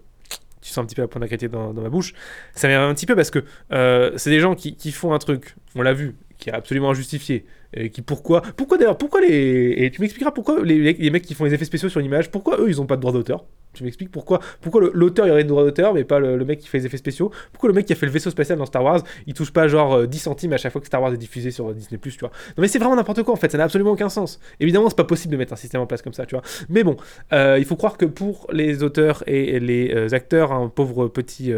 tu 0.66 0.72
sens 0.72 0.84
un 0.84 0.86
petit 0.86 0.96
peu 0.96 1.04
la 1.04 1.08
pointe 1.08 1.46
dans, 1.46 1.74
ma 1.74 1.90
bouche. 1.90 2.14
Ça 2.56 2.68
m'énerve 2.68 2.90
un 2.90 2.94
petit 2.96 3.06
peu 3.06 3.16
parce 3.16 3.30
que 3.30 3.44
euh, 3.72 4.12
c'est 4.18 4.32
des 4.32 4.40
gens 4.40 4.56
qui, 4.56 4.92
font 4.92 5.14
un 5.14 5.20
truc, 5.20 5.56
on 5.76 5.84
l'a 5.84 5.94
vu, 5.94 6.16
qui 6.40 6.50
est 6.50 6.54
absolument 6.54 6.90
injustifié. 6.90 7.46
Et 7.74 7.92
qui 7.92 8.02
pourquoi 8.02 8.42
Pourquoi 8.42 8.78
d'ailleurs 8.78 8.98
Pourquoi 8.98 9.22
les. 9.22 9.76
Et 9.78 9.92
tu 9.92 10.02
m'expliqueras 10.02 10.32
pourquoi 10.32 10.64
les, 10.64 10.94
les, 10.94 11.10
mecs 11.12 11.24
qui 11.24 11.36
font 11.36 11.44
les 11.44 11.54
effets 11.54 11.66
spéciaux 11.66 11.90
sur 11.90 12.00
l'image, 12.00 12.32
pourquoi 12.32 12.60
eux 12.60 12.70
ils 12.70 12.82
ont 12.82 12.88
pas 12.88 12.96
de 12.96 13.02
droit 13.02 13.14
d'auteur? 13.14 13.46
Tu 13.76 13.84
m'expliques 13.84 14.12
pourquoi 14.12 14.40
Pourquoi 14.62 14.90
l'auteur 14.94 15.28
il 15.28 15.32
aurait 15.32 15.44
des 15.44 15.50
droits 15.50 15.64
d'auteur 15.64 15.94
mais 15.94 16.04
pas 16.04 16.20
le, 16.20 16.44
mec 16.46 16.60
qui 16.60 16.68
fait 16.68 16.80
les 16.80 16.86
effets 16.86 16.98
spéciaux? 16.98 17.32
Pourquoi 17.52 17.70
le 17.70 17.76
mec 17.76 17.86
qui 17.86 17.94
a 17.94 17.96
fait 17.96 18.06
le 18.06 18.12
vaisseau 18.12 18.30
spatial 18.30 18.58
dans 18.58 18.66
Star 18.66 18.84
Wars 18.84 19.04
il 19.28 19.34
touche 19.34 19.52
pas 19.52 19.68
genre 19.68 20.08
10 20.08 20.18
euh, 20.18 20.20
centimes 20.20 20.54
à 20.54 20.58
chaque 20.58 20.72
fois 20.72 20.82
que 20.82 20.88
Star 20.88 21.02
Wars 21.02 21.14
est 21.14 21.18
diffusé 21.18 21.52
sur 21.52 21.74
Disney 21.74 22.00
tu 22.02 22.10
vois? 22.20 22.32
Non 22.58 22.62
mais 22.62 22.68
c'est 22.68 22.80
vraiment 22.80 22.96
n'importe 22.96 23.24
quoi 23.24 23.34
en 23.34 23.38
fait, 23.38 23.52
ça 23.52 23.58
n'a 23.58 23.66
absolument 23.66 23.92
aucun 23.92 24.10
sens. 24.10 24.40
Évidemment, 24.60 24.90
c'est 24.90 24.98
pas 24.98 25.04
possible 25.04 25.32
de 25.32 25.38
mettre 25.38 25.54
un 25.54 25.58
système 25.58 25.82
en 25.82 25.88
place 25.88 26.02
comme 26.02 26.14
ça, 26.14 26.26
tu 26.26 26.36
vois? 26.36 26.44
Mais 26.70 26.84
bon, 26.84 26.98
euh, 27.34 27.58
il 27.60 27.66
faut 27.66 27.76
croire 27.76 27.98
que 27.98 28.06
pour 28.06 28.48
les 28.52 28.84
auteurs 28.84 29.24
et 29.28 29.60
les 29.60 29.94
euh, 29.94 30.14
acteurs, 30.14 30.52
un 30.52 30.70
pauvre 30.70 31.08
petit 31.08 31.54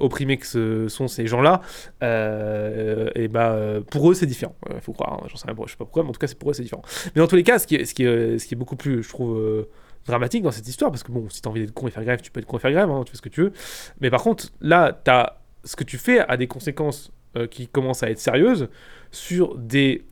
opprimés 0.00 0.36
que 0.36 0.46
ce 0.46 0.88
sont 0.88 1.08
ces 1.08 1.26
gens-là, 1.26 1.60
et 2.02 3.28
bah 3.28 3.56
pour 3.90 4.10
eux 4.10 4.14
c'est 4.14 4.26
différent. 4.26 4.54
Il 4.74 4.80
faut 4.80 4.92
croire, 4.92 5.14
hein, 5.14 5.26
j'en 5.28 5.36
sais 5.36 5.46
sais 5.48 5.76
pas 5.76 5.84
pourquoi, 5.84 6.02
mais 6.02 6.10
en 6.10 6.12
tout 6.12 6.18
cas, 6.18 6.26
c'est 6.26 6.38
pour 6.38 6.50
eux, 6.50 6.54
c'est 6.54 6.62
différent. 6.62 6.82
Mais 7.14 7.20
dans 7.20 7.26
tous 7.26 7.36
les 7.36 7.42
cas, 7.42 7.58
ce 7.58 7.66
qui 7.66 7.76
est, 7.76 8.54
beaucoup 8.54 8.76
plus, 8.76 9.02
je 9.02 9.08
trouve, 9.08 9.38
euh, 9.38 9.68
dramatique 10.06 10.42
dans 10.42 10.50
cette 10.50 10.68
histoire, 10.68 10.90
parce 10.90 11.02
que 11.02 11.12
bon, 11.12 11.28
si 11.28 11.42
t'as 11.42 11.50
envie 11.50 11.60
d'être 11.60 11.74
con 11.74 11.86
et 11.88 11.90
faire 11.90 12.04
grève, 12.04 12.20
tu 12.20 12.30
peux 12.30 12.40
être 12.40 12.46
con 12.46 12.56
et 12.58 12.60
faire 12.60 12.72
grève, 12.72 12.90
hein, 12.90 13.02
tu 13.04 13.12
fais 13.12 13.16
ce 13.16 13.22
que 13.22 13.28
tu 13.28 13.42
veux. 13.42 13.52
Mais 14.00 14.10
par 14.10 14.22
contre, 14.22 14.48
là, 14.60 15.00
as, 15.06 15.36
ce 15.64 15.76
que 15.76 15.84
tu 15.84 15.98
fais 15.98 16.20
a 16.20 16.36
des 16.36 16.46
conséquences 16.46 17.12
qui 17.50 17.66
commence 17.66 18.02
à 18.02 18.10
être 18.10 18.18
sérieuse 18.18 18.68
sur 19.10 19.56
des 19.56 20.04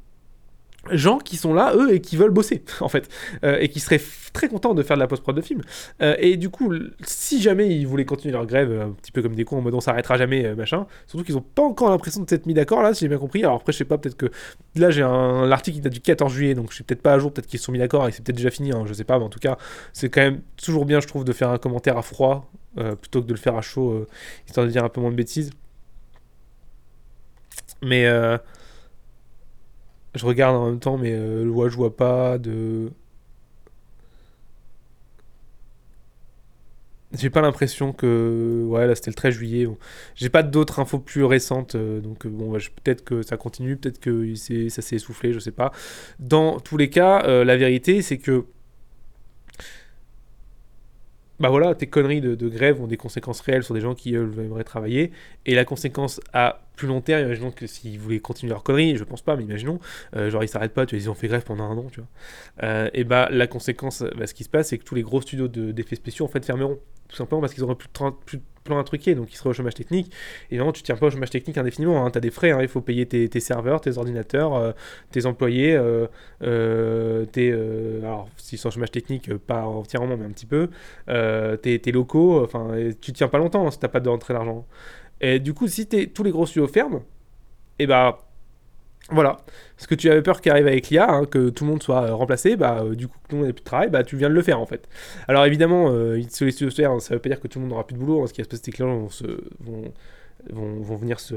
gens 0.90 1.18
qui 1.18 1.36
sont 1.36 1.52
là, 1.52 1.72
eux, 1.74 1.94
et 1.94 2.00
qui 2.00 2.16
veulent 2.16 2.30
bosser, 2.30 2.62
en 2.80 2.88
fait, 2.88 3.08
euh, 3.44 3.58
et 3.60 3.68
qui 3.68 3.80
seraient 3.80 4.00
très 4.32 4.48
contents 4.48 4.74
de 4.74 4.82
faire 4.82 4.96
de 4.96 5.00
la 5.00 5.06
post-prod 5.06 5.34
de 5.34 5.40
film. 5.40 5.62
Euh, 6.02 6.14
et 6.18 6.36
du 6.36 6.48
coup, 6.48 6.72
si 7.02 7.40
jamais 7.40 7.68
ils 7.68 7.86
voulaient 7.86 8.04
continuer 8.04 8.32
leur 8.32 8.46
grève, 8.46 8.72
un 8.80 8.90
petit 8.90 9.12
peu 9.12 9.22
comme 9.22 9.34
des 9.34 9.44
cons, 9.44 9.58
en 9.58 9.60
mode 9.60 9.74
on 9.74 9.80
s'arrêtera 9.80 10.16
jamais, 10.16 10.46
euh, 10.46 10.54
machin, 10.54 10.86
surtout 11.06 11.24
qu'ils 11.24 11.34
n'ont 11.34 11.42
pas 11.42 11.62
encore 11.62 11.90
l'impression 11.90 12.22
de 12.22 12.28
s'être 12.28 12.46
mis 12.46 12.54
d'accord, 12.54 12.82
là, 12.82 12.94
si 12.94 13.00
j'ai 13.00 13.08
bien 13.08 13.18
compris. 13.18 13.42
Alors 13.42 13.56
après, 13.56 13.72
je 13.72 13.78
sais 13.78 13.84
pas, 13.84 13.98
peut-être 13.98 14.16
que 14.16 14.30
là, 14.76 14.90
j'ai 14.90 15.02
un 15.02 15.46
l'article 15.46 15.76
qui 15.76 15.82
date 15.82 15.92
du 15.92 16.00
14 16.00 16.32
juillet, 16.32 16.54
donc 16.54 16.70
je 16.70 16.76
suis 16.76 16.84
peut-être 16.84 17.02
pas 17.02 17.12
à 17.12 17.18
jour, 17.18 17.32
peut-être 17.32 17.46
qu'ils 17.46 17.58
se 17.58 17.66
sont 17.66 17.72
mis 17.72 17.78
d'accord 17.78 18.08
et 18.08 18.12
c'est 18.12 18.24
peut-être 18.24 18.36
déjà 18.36 18.50
fini, 18.50 18.72
hein, 18.72 18.84
je 18.86 18.94
sais 18.94 19.04
pas, 19.04 19.18
mais 19.18 19.24
en 19.24 19.30
tout 19.30 19.40
cas, 19.40 19.58
c'est 19.92 20.08
quand 20.08 20.22
même 20.22 20.40
toujours 20.56 20.86
bien, 20.86 21.00
je 21.00 21.06
trouve, 21.06 21.24
de 21.24 21.32
faire 21.32 21.50
un 21.50 21.58
commentaire 21.58 21.98
à 21.98 22.02
froid 22.02 22.50
plutôt 23.00 23.20
que 23.20 23.26
de 23.26 23.32
le 23.32 23.38
faire 23.38 23.56
à 23.56 23.62
chaud, 23.62 24.06
histoire 24.46 24.64
de 24.64 24.70
dire 24.70 24.84
un 24.84 24.88
peu 24.88 25.00
moins 25.00 25.10
de 25.10 25.16
bêtises. 25.16 25.50
Mais 27.82 28.06
je 30.14 30.26
regarde 30.26 30.56
en 30.56 30.66
même 30.66 30.80
temps, 30.80 30.98
mais 30.98 31.12
euh, 31.12 31.68
je 31.68 31.76
vois 31.76 31.96
pas 31.96 32.38
de. 32.38 32.90
J'ai 37.12 37.30
pas 37.30 37.40
l'impression 37.40 37.92
que. 37.92 38.64
Ouais, 38.68 38.86
là 38.86 38.94
c'était 38.94 39.10
le 39.10 39.16
13 39.16 39.34
juillet. 39.34 39.68
J'ai 40.14 40.28
pas 40.28 40.42
d'autres 40.44 40.78
infos 40.78 41.00
plus 41.00 41.24
récentes. 41.24 41.74
Euh, 41.74 42.00
donc 42.00 42.24
euh, 42.24 42.28
bon, 42.28 42.52
peut-être 42.52 43.04
que 43.04 43.22
ça 43.22 43.36
continue, 43.36 43.76
peut-être 43.76 43.98
que 43.98 44.34
ça 44.36 44.82
s'est 44.82 44.96
essoufflé, 44.96 45.32
je 45.32 45.40
sais 45.40 45.50
pas. 45.50 45.72
Dans 46.20 46.60
tous 46.60 46.76
les 46.76 46.88
cas, 46.88 47.24
euh, 47.24 47.44
la 47.44 47.56
vérité 47.56 48.02
c'est 48.02 48.18
que 48.18 48.44
bah 51.40 51.48
voilà, 51.48 51.74
tes 51.74 51.86
conneries 51.86 52.20
de, 52.20 52.48
grève 52.48 52.80
ont 52.82 52.86
des 52.86 52.98
conséquences 52.98 53.40
réelles 53.40 53.64
sur 53.64 53.74
des 53.74 53.80
gens 53.80 53.94
qui 53.94 54.14
eux, 54.14 54.30
aimeraient 54.38 54.62
travailler. 54.62 55.10
Et 55.46 55.54
la 55.54 55.64
conséquence 55.64 56.20
à 56.34 56.60
plus 56.76 56.86
long 56.86 57.00
terme, 57.00 57.26
imaginons 57.26 57.50
que 57.50 57.66
s'ils 57.66 57.98
voulaient 57.98 58.20
continuer 58.20 58.50
leur 58.50 58.62
conneries, 58.62 58.96
je 58.96 59.04
pense 59.04 59.22
pas, 59.22 59.36
mais 59.36 59.44
imaginons, 59.44 59.80
euh, 60.16 60.30
genre 60.30 60.44
ils 60.44 60.48
s'arrêtent 60.48 60.74
pas, 60.74 60.86
tu 60.86 60.94
vois, 60.94 61.02
ils 61.02 61.10
ont 61.10 61.14
fait 61.14 61.28
grève 61.28 61.42
pendant 61.42 61.64
un 61.64 61.76
an, 61.78 61.86
tu 61.90 62.00
vois. 62.00 62.08
Euh, 62.62 62.90
et 62.92 63.04
bah 63.04 63.28
la 63.30 63.46
conséquence, 63.46 64.04
bah, 64.16 64.26
ce 64.26 64.34
qui 64.34 64.44
se 64.44 64.50
passe, 64.50 64.68
c'est 64.68 64.78
que 64.78 64.84
tous 64.84 64.94
les 64.94 65.02
gros 65.02 65.22
studios 65.22 65.48
d'effets 65.48 65.96
spéciaux 65.96 66.26
en 66.26 66.28
fait 66.28 66.44
fermeront. 66.44 66.78
Tout 67.08 67.16
simplement 67.16 67.40
parce 67.40 67.54
qu'ils 67.54 67.64
auront 67.64 67.74
plus 67.74 67.88
plus 68.24 68.38
de 68.38 68.42
plan 68.64 68.78
à 68.78 68.84
truquer, 68.84 69.14
donc 69.14 69.32
ils 69.32 69.36
seraient 69.36 69.50
au 69.50 69.52
chômage 69.52 69.74
technique. 69.74 70.12
Et 70.50 70.56
vraiment, 70.56 70.72
tu 70.72 70.82
tiens 70.82 70.96
pas 70.96 71.06
au 71.06 71.10
chômage 71.10 71.30
technique 71.30 71.58
indéfiniment. 71.58 72.04
Hein. 72.04 72.10
Tu 72.10 72.18
as 72.18 72.20
des 72.20 72.30
frais, 72.30 72.50
hein. 72.50 72.58
il 72.60 72.68
faut 72.68 72.80
payer 72.80 73.06
tes, 73.06 73.40
serveurs, 73.40 73.80
tes 73.80 73.98
ordinateurs, 73.98 74.54
euh, 74.54 74.72
tes 75.10 75.26
employés, 75.26 75.74
euh, 75.74 76.06
euh, 76.42 77.24
tes, 77.26 77.52
alors 77.52 78.28
s'ils 78.36 78.58
sont 78.58 78.68
au 78.68 78.72
chômage 78.72 78.90
technique, 78.90 79.34
pas 79.38 79.62
entièrement, 79.64 80.16
mais 80.16 80.26
un 80.26 80.30
petit 80.30 80.46
peu, 80.46 80.68
tes, 81.06 81.92
locaux, 81.92 82.44
enfin, 82.44 82.70
tu 83.00 83.12
tiens 83.12 83.28
pas 83.28 83.38
longtemps 83.38 83.66
hein, 83.66 83.70
si 83.70 83.78
t'as 83.78 83.88
pas 83.88 84.00
de 84.00 84.08
rentrée 84.08 84.34
d'argent. 84.34 84.66
Et 85.20 85.38
du 85.38 85.54
coup, 85.54 85.68
si 85.68 85.86
tous 85.86 86.22
les 86.22 86.30
gros 86.30 86.46
studios 86.46 86.68
ferment, 86.68 87.02
et 87.78 87.84
eh 87.84 87.86
bah 87.86 88.29
voilà. 89.10 89.38
Parce 89.76 89.86
que 89.86 89.94
tu 89.94 90.10
avais 90.10 90.22
peur 90.22 90.40
qu'il 90.40 90.52
arrive 90.52 90.66
avec 90.66 90.88
l'IA, 90.88 91.10
hein, 91.10 91.24
que 91.24 91.50
tout 91.50 91.64
le 91.64 91.70
monde 91.70 91.82
soit 91.82 92.04
euh, 92.04 92.14
remplacé, 92.14 92.56
bah 92.56 92.82
euh, 92.82 92.94
du 92.94 93.08
coup 93.08 93.16
tout 93.28 93.36
le 93.36 93.38
monde 93.38 93.46
n'ait 93.48 93.52
plus 93.52 93.62
de 93.62 93.64
travail, 93.66 93.88
bah 93.88 94.04
tu 94.04 94.16
viens 94.16 94.28
de 94.28 94.34
le 94.34 94.42
faire 94.42 94.60
en 94.60 94.66
fait. 94.66 94.88
Alors 95.28 95.44
évidemment, 95.46 95.90
euh, 95.90 96.20
sur 96.30 96.46
les 96.46 96.52
studios 96.52 96.70
solaires, 96.70 97.00
ça 97.00 97.14
veut 97.14 97.20
pas 97.20 97.28
dire 97.28 97.40
que 97.40 97.48
tout 97.48 97.58
le 97.58 97.62
monde 97.62 97.70
n'aura 97.70 97.86
plus 97.86 97.94
de 97.94 98.00
boulot. 98.00 98.22
Hein, 98.22 98.26
ce 98.26 98.32
qui 98.32 98.40
va 98.40 98.44
se 98.44 98.50
passer, 98.50 98.62
c'est 98.64 98.72
que 98.72 98.82
les 98.82 98.88
gens 98.88 99.08
vont, 99.60 99.92
vont, 100.50 100.80
vont 100.80 100.96
venir 100.96 101.20
se 101.20 101.34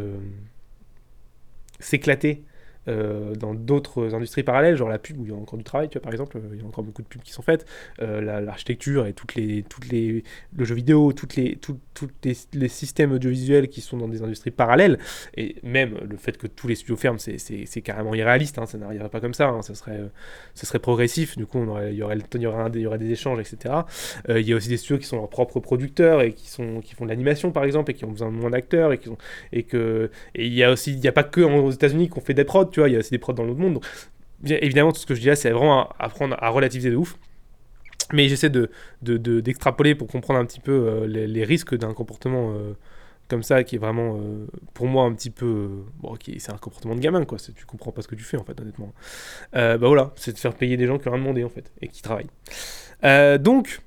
s'éclater 1.79 2.43
euh, 2.87 3.35
dans 3.35 3.53
d'autres 3.53 4.13
industries 4.13 4.43
parallèles, 4.43 4.75
genre 4.75 4.89
la 4.89 4.99
pub 4.99 5.19
où 5.19 5.25
il 5.25 5.31
y 5.31 5.33
a 5.33 5.37
encore 5.37 5.57
du 5.57 5.63
travail, 5.63 5.89
tu 5.89 5.97
vois, 5.97 6.03
par 6.03 6.11
exemple, 6.11 6.39
il 6.53 6.59
y 6.59 6.63
a 6.63 6.65
encore 6.65 6.83
beaucoup 6.83 7.01
de 7.01 7.07
pubs 7.07 7.21
qui 7.21 7.31
sont 7.31 7.41
faites, 7.41 7.65
euh, 8.01 8.21
l'architecture 8.41 9.05
et 9.05 9.13
toutes 9.13 9.35
les, 9.35 9.63
toutes 9.63 9.89
les, 9.89 10.23
le 10.55 10.65
jeu 10.65 10.75
vidéo, 10.75 11.13
toutes 11.13 11.35
les, 11.35 11.57
toutes 11.57 11.79
les, 12.23 12.67
systèmes 12.67 13.11
audiovisuels 13.11 13.67
qui 13.67 13.81
sont 13.81 13.97
dans 13.97 14.07
des 14.07 14.23
industries 14.23 14.51
parallèles, 14.51 14.99
et 15.35 15.55
même 15.63 15.97
le 16.09 16.17
fait 16.17 16.37
que 16.37 16.47
tous 16.47 16.67
les 16.67 16.75
studios 16.75 16.95
ferment, 16.95 17.19
c'est 17.19 17.81
carrément 17.81 18.13
irréaliste, 18.15 18.57
hein, 18.57 18.65
ça 18.65 18.77
n'arriverait 18.77 19.09
pas 19.09 19.19
comme 19.19 19.33
ça, 19.33 19.49
hein, 19.49 19.61
ça, 19.61 19.75
serait, 19.75 20.01
ça 20.55 20.65
serait 20.65 20.79
progressif, 20.79 21.37
du 21.37 21.45
coup, 21.45 21.59
il, 21.59 21.65
y 21.65 21.69
aurait, 21.69 21.93
y 21.93 22.03
aurait 22.03 22.17
y 22.39 22.85
aurait 22.85 22.97
des 22.97 23.11
échanges, 23.11 23.39
etc. 23.39 23.75
Euh, 24.29 24.39
il 24.39 24.47
y 24.47 24.53
a 24.53 24.55
aussi 24.55 24.69
des 24.69 24.77
studios 24.77 24.97
qui 24.97 25.05
sont 25.05 25.17
leurs 25.17 25.29
propres 25.29 25.59
producteurs 25.59 26.21
et 26.21 26.33
qui, 26.33 26.49
sont, 26.49 26.81
qui 26.81 26.95
font 26.95 27.05
de 27.05 27.09
l'animation, 27.09 27.51
par 27.51 27.63
exemple, 27.63 27.91
et 27.91 27.93
qui 27.93 28.05
ont 28.05 28.11
besoin 28.11 28.31
de 28.31 28.35
moins 28.35 28.49
d'acteurs, 28.49 28.91
et, 28.93 28.97
qui 28.97 29.09
que 29.63 30.09
et 30.35 30.47
il 30.47 30.63
a 30.63 30.73
il 30.87 30.99
n'y 30.99 31.07
a 31.07 31.11
pas 31.11 31.23
que 31.23 31.41
aux 31.41 31.71
États-Unis 31.71 32.09
qu'on 32.09 32.21
fait 32.21 32.33
des 32.33 32.43
prods, 32.43 32.69
tu 32.73 32.79
vois, 32.79 32.89
il 32.89 32.93
y 32.93 32.95
a 32.95 32.99
aussi 32.99 33.11
des 33.11 33.19
prods 33.19 33.33
dans 33.33 33.43
l'autre 33.43 33.59
monde. 33.59 33.75
Donc, 33.75 33.85
évidemment, 34.43 34.91
tout 34.91 34.99
ce 34.99 35.05
que 35.05 35.15
je 35.15 35.21
dis 35.21 35.27
là, 35.27 35.35
c'est 35.35 35.51
vraiment 35.51 35.89
apprendre 35.99 36.35
à 36.39 36.49
relativiser 36.49 36.89
de 36.89 36.95
ouf. 36.95 37.17
Mais 38.11 38.27
j'essaie 38.27 38.49
de, 38.49 38.69
d'extrapoler 39.01 39.95
pour 39.95 40.07
comprendre 40.07 40.39
un 40.39 40.45
petit 40.45 40.59
peu 40.59 40.71
euh, 40.71 41.07
les, 41.07 41.43
risques 41.43 41.75
d'un 41.75 41.93
comportement 41.93 42.53
euh, 42.53 42.73
comme 43.29 43.43
ça, 43.43 43.63
qui 43.63 43.75
est 43.75 43.79
vraiment, 43.79 44.17
euh, 44.17 44.45
pour 44.73 44.87
moi, 44.87 45.05
un 45.05 45.13
petit 45.13 45.29
peu. 45.29 45.69
bon, 45.99 46.15
c'est 46.37 46.51
un 46.51 46.57
comportement 46.57 46.95
de 46.95 46.99
gamin, 46.99 47.23
quoi. 47.25 47.37
Tu 47.37 47.65
comprends 47.65 47.91
pas 47.91 48.01
ce 48.01 48.07
que 48.07 48.15
tu 48.15 48.23
fais, 48.23 48.37
en 48.37 48.43
fait, 48.43 48.59
honnêtement. 48.59 48.93
bah 49.53 49.77
voilà, 49.77 50.11
c'est 50.15 50.33
de 50.33 50.37
faire 50.37 50.53
payer 50.53 50.77
des 50.77 50.85
gens 50.85 50.99
qui 50.99 51.07
ont 51.07 51.11
rien 51.11 51.21
demandé, 51.21 51.43
en 51.43 51.49
fait, 51.49 51.71
et 51.81 51.87
qui 51.87 52.01
travaillent. 52.01 52.29
donc. 53.39 53.81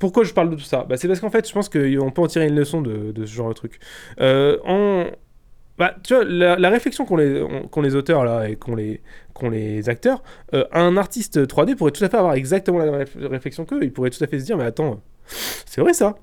Pourquoi 0.00 0.22
je 0.22 0.32
parle 0.32 0.50
de 0.50 0.54
tout 0.54 0.62
ça? 0.62 0.86
Bah, 0.88 0.96
C'est 0.96 1.08
parce 1.08 1.18
qu'en 1.18 1.28
fait, 1.28 1.48
je 1.48 1.52
pense 1.52 1.68
qu'on 1.68 2.12
peut 2.12 2.22
en 2.22 2.28
tirer 2.28 2.46
une 2.46 2.54
leçon 2.54 2.80
de, 2.80 3.10
de 3.10 3.26
ce 3.26 3.34
genre 3.34 3.48
de 3.48 3.54
truc. 3.54 3.80
en, 4.20 5.06
bah, 5.78 5.94
tu 6.02 6.14
vois, 6.14 6.24
la, 6.24 6.70
réflexion 6.70 7.04
qu'ont 7.04 7.16
les, 7.16 7.44
les 7.82 7.94
auteurs 7.94 8.24
là 8.24 8.48
et 8.48 8.56
qu'ont 8.56 8.74
les, 8.74 9.00
les 9.50 9.88
acteurs, 9.88 10.22
euh, 10.54 10.64
un 10.72 10.96
artiste 10.96 11.38
3D 11.46 11.76
pourrait 11.76 11.92
tout 11.92 12.04
à 12.04 12.08
fait 12.08 12.16
avoir 12.16 12.34
exactement 12.34 12.78
la 12.78 12.90
même 12.90 13.06
réflexion 13.30 13.64
qu'eux. 13.64 13.80
Il 13.82 13.92
pourrait 13.92 14.10
tout 14.10 14.22
à 14.22 14.26
fait 14.26 14.40
se 14.40 14.44
dire, 14.44 14.56
mais 14.56 14.64
attends, 14.64 15.00
c'est 15.26 15.80
vrai 15.80 15.92
ça 15.92 16.16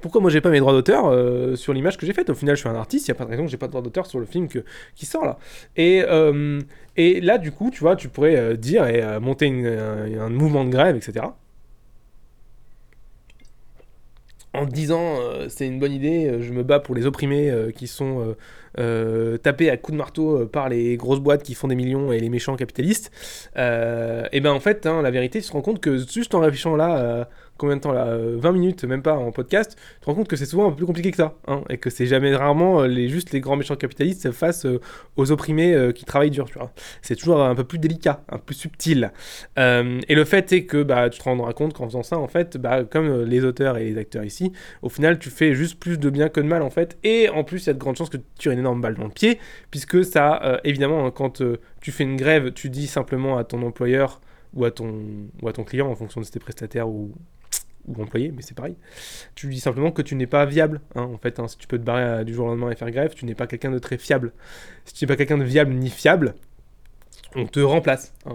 pourquoi 0.00 0.22
moi 0.22 0.30
j'ai 0.30 0.40
pas 0.40 0.48
mes 0.48 0.60
droits 0.60 0.72
d'auteur 0.72 1.08
euh, 1.08 1.56
sur 1.56 1.74
l'image 1.74 1.98
que 1.98 2.06
j'ai 2.06 2.14
faite? 2.14 2.30
Au 2.30 2.34
final, 2.34 2.54
je 2.56 2.60
suis 2.60 2.68
un 2.70 2.74
artiste, 2.74 3.08
il 3.08 3.10
n'y 3.10 3.16
a 3.16 3.18
pas 3.18 3.24
de 3.24 3.30
raison 3.30 3.44
que 3.44 3.50
j'ai 3.50 3.58
pas 3.58 3.66
de 3.66 3.72
droits 3.72 3.82
d'auteur 3.82 4.06
sur 4.06 4.18
le 4.18 4.24
film 4.24 4.48
que, 4.48 4.64
qui 4.94 5.04
sort 5.04 5.26
là. 5.26 5.36
Et, 5.76 6.02
euh, 6.08 6.58
et 6.96 7.20
là, 7.20 7.36
du 7.36 7.52
coup, 7.52 7.70
tu 7.70 7.80
vois, 7.80 7.96
tu 7.96 8.08
pourrais 8.08 8.56
dire 8.56 8.86
et 8.86 9.18
monter 9.20 9.48
un 9.48 10.30
mouvement 10.30 10.64
de 10.64 10.70
grève, 10.70 10.96
etc. 10.96 11.26
en 14.60 14.66
disant 14.66 15.16
c'est 15.48 15.66
une 15.66 15.78
bonne 15.78 15.92
idée, 15.92 16.38
je 16.40 16.52
me 16.52 16.62
bats 16.62 16.80
pour 16.80 16.94
les 16.94 17.06
opprimés 17.06 17.52
qui 17.74 17.86
sont 17.86 18.34
euh, 18.78 19.36
tapé 19.36 19.68
à 19.68 19.76
coups 19.76 19.94
de 19.94 19.98
marteau 19.98 20.42
euh, 20.42 20.46
par 20.46 20.68
les 20.68 20.96
grosses 20.96 21.18
boîtes 21.18 21.42
qui 21.42 21.54
font 21.54 21.66
des 21.66 21.74
millions 21.74 22.12
et 22.12 22.20
les 22.20 22.28
méchants 22.28 22.54
capitalistes, 22.54 23.10
euh, 23.56 24.26
et 24.30 24.40
ben 24.40 24.52
en 24.52 24.60
fait, 24.60 24.86
hein, 24.86 25.02
la 25.02 25.10
vérité, 25.10 25.40
tu 25.40 25.48
te 25.48 25.52
rends 25.52 25.62
compte 25.62 25.80
que 25.80 25.96
juste 25.96 26.34
en 26.34 26.40
réfléchissant 26.40 26.76
là 26.76 27.28
combien 27.60 27.76
de 27.76 27.82
temps 27.82 27.92
là 27.92 28.16
20 28.16 28.48
euh, 28.48 28.52
minutes, 28.52 28.84
même 28.84 29.02
pas 29.02 29.12
en 29.12 29.30
podcast, 29.32 29.76
tu 29.76 30.00
te 30.00 30.06
rends 30.06 30.14
compte 30.14 30.28
que 30.28 30.36
c'est 30.36 30.46
souvent 30.46 30.68
un 30.68 30.70
peu 30.70 30.76
plus 30.76 30.86
compliqué 30.86 31.10
que 31.10 31.18
ça. 31.18 31.34
Hein, 31.46 31.62
et 31.68 31.76
que 31.76 31.90
c'est 31.90 32.06
jamais 32.06 32.34
rarement 32.34 32.80
euh, 32.80 32.86
les, 32.86 33.10
juste 33.10 33.32
les 33.32 33.40
grands 33.40 33.56
méchants 33.56 33.76
capitalistes 33.76 34.30
face 34.32 34.64
euh, 34.64 34.80
aux 35.16 35.30
opprimés 35.30 35.90
qui 35.94 36.04
travaillent 36.06 36.30
dur. 36.30 36.46
C'est 37.02 37.16
toujours 37.16 37.42
un 37.42 37.54
peu 37.54 37.64
plus 37.64 37.78
délicat, 37.78 38.22
un 38.30 38.38
peu 38.38 38.44
plus 38.46 38.54
subtil. 38.54 39.12
et 39.56 40.14
le 40.14 40.24
fait 40.24 40.52
est 40.52 40.64
que 40.64 40.82
bah, 40.82 41.10
tu 41.10 41.18
te 41.18 41.24
rendras 41.24 41.52
compte 41.52 41.74
qu'en 41.74 41.86
faisant 41.86 42.02
ça, 42.02 42.18
en 42.18 42.28
fait, 42.28 42.56
bah, 42.56 42.84
comme 42.84 43.24
les 43.24 43.44
auteurs 43.44 43.76
et 43.76 43.84
les 43.84 43.98
acteurs 43.98 44.24
ici, 44.24 44.52
au 44.80 44.88
final, 44.88 45.18
tu 45.18 45.28
fais 45.28 45.54
juste 45.54 45.78
plus 45.78 45.98
de 45.98 46.08
bien 46.08 46.28
que 46.30 46.40
de 46.40 46.46
mal 46.46 46.62
en 46.62 46.70
fait. 46.70 46.96
Et 47.04 47.28
en 47.28 47.44
plus, 47.44 47.64
il 47.64 47.66
y 47.66 47.70
a 47.70 47.74
de 47.74 47.78
grandes 47.78 47.96
chances 47.96 48.08
que 48.08 48.16
tu 48.16 48.24
tires 48.38 48.52
une 48.52 48.60
énorme 48.60 48.80
balle 48.80 48.94
dans 48.94 49.04
le 49.04 49.10
pied, 49.10 49.38
puisque 49.70 50.04
ça, 50.04 50.60
évidemment, 50.64 51.06
hein, 51.06 51.10
quand 51.10 51.42
tu 51.80 51.92
fais 51.92 52.04
une 52.04 52.16
grève, 52.16 52.52
tu 52.52 52.70
dis 52.70 52.86
simplement 52.86 53.36
à 53.36 53.44
ton 53.44 53.62
employeur 53.62 54.20
ou 54.54 54.64
à 54.64 54.70
ton, 54.70 55.28
ou 55.42 55.48
à 55.48 55.52
ton 55.52 55.64
client 55.64 55.88
en 55.88 55.94
fonction 55.94 56.20
de 56.20 56.26
t'es 56.26 56.40
prestataire 56.40 56.88
ou, 56.88 57.12
ou 57.86 58.02
employé, 58.02 58.32
mais 58.34 58.42
c'est 58.42 58.54
pareil. 58.54 58.76
Tu 59.34 59.48
dis 59.48 59.60
simplement 59.60 59.90
que 59.90 60.02
tu 60.02 60.14
n'es 60.14 60.26
pas 60.26 60.44
viable. 60.44 60.80
Hein, 60.94 61.02
en 61.02 61.18
fait, 61.18 61.38
hein. 61.38 61.48
si 61.48 61.56
tu 61.56 61.66
peux 61.66 61.78
te 61.78 61.84
barrer 61.84 62.02
euh, 62.02 62.24
du 62.24 62.34
jour 62.34 62.46
au 62.46 62.48
lendemain 62.48 62.70
et 62.70 62.76
faire 62.76 62.90
grève, 62.90 63.14
tu 63.14 63.24
n'es 63.24 63.34
pas 63.34 63.46
quelqu'un 63.46 63.70
de 63.70 63.78
très 63.78 63.98
fiable. 63.98 64.32
Si 64.84 64.94
tu 64.94 65.04
n'es 65.04 65.08
pas 65.08 65.16
quelqu'un 65.16 65.38
de 65.38 65.44
viable 65.44 65.72
ni 65.72 65.90
fiable, 65.90 66.34
on 67.34 67.46
te 67.46 67.60
remplace. 67.60 68.12
Hein. 68.26 68.34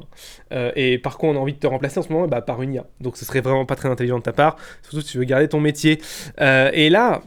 Euh, 0.54 0.72
et 0.76 0.98
par 0.98 1.18
contre, 1.18 1.36
on 1.36 1.40
a 1.40 1.42
envie 1.42 1.54
de 1.54 1.60
te 1.60 1.68
remplacer 1.68 2.00
en 2.00 2.04
ce 2.04 2.12
moment? 2.12 2.28
Bah, 2.28 2.42
par 2.42 2.62
une 2.62 2.74
IA. 2.74 2.86
Donc 3.02 3.18
ce 3.18 3.26
serait 3.26 3.42
vraiment 3.42 3.66
pas 3.66 3.76
très 3.76 3.90
intelligent 3.90 4.20
de 4.20 4.24
ta 4.24 4.34
part, 4.34 4.58
surtout 4.84 5.02
si 5.02 5.12
tu 5.12 5.18
veux 5.18 5.26
garder 5.26 5.48
ton 5.48 5.60
métier. 5.60 6.02
Euh, 6.42 6.70
et 6.74 6.90
là, 6.90 7.22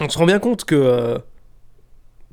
on 0.00 0.08
se 0.08 0.18
rend 0.18 0.26
bien 0.26 0.38
compte 0.38 0.64
que 0.64 1.20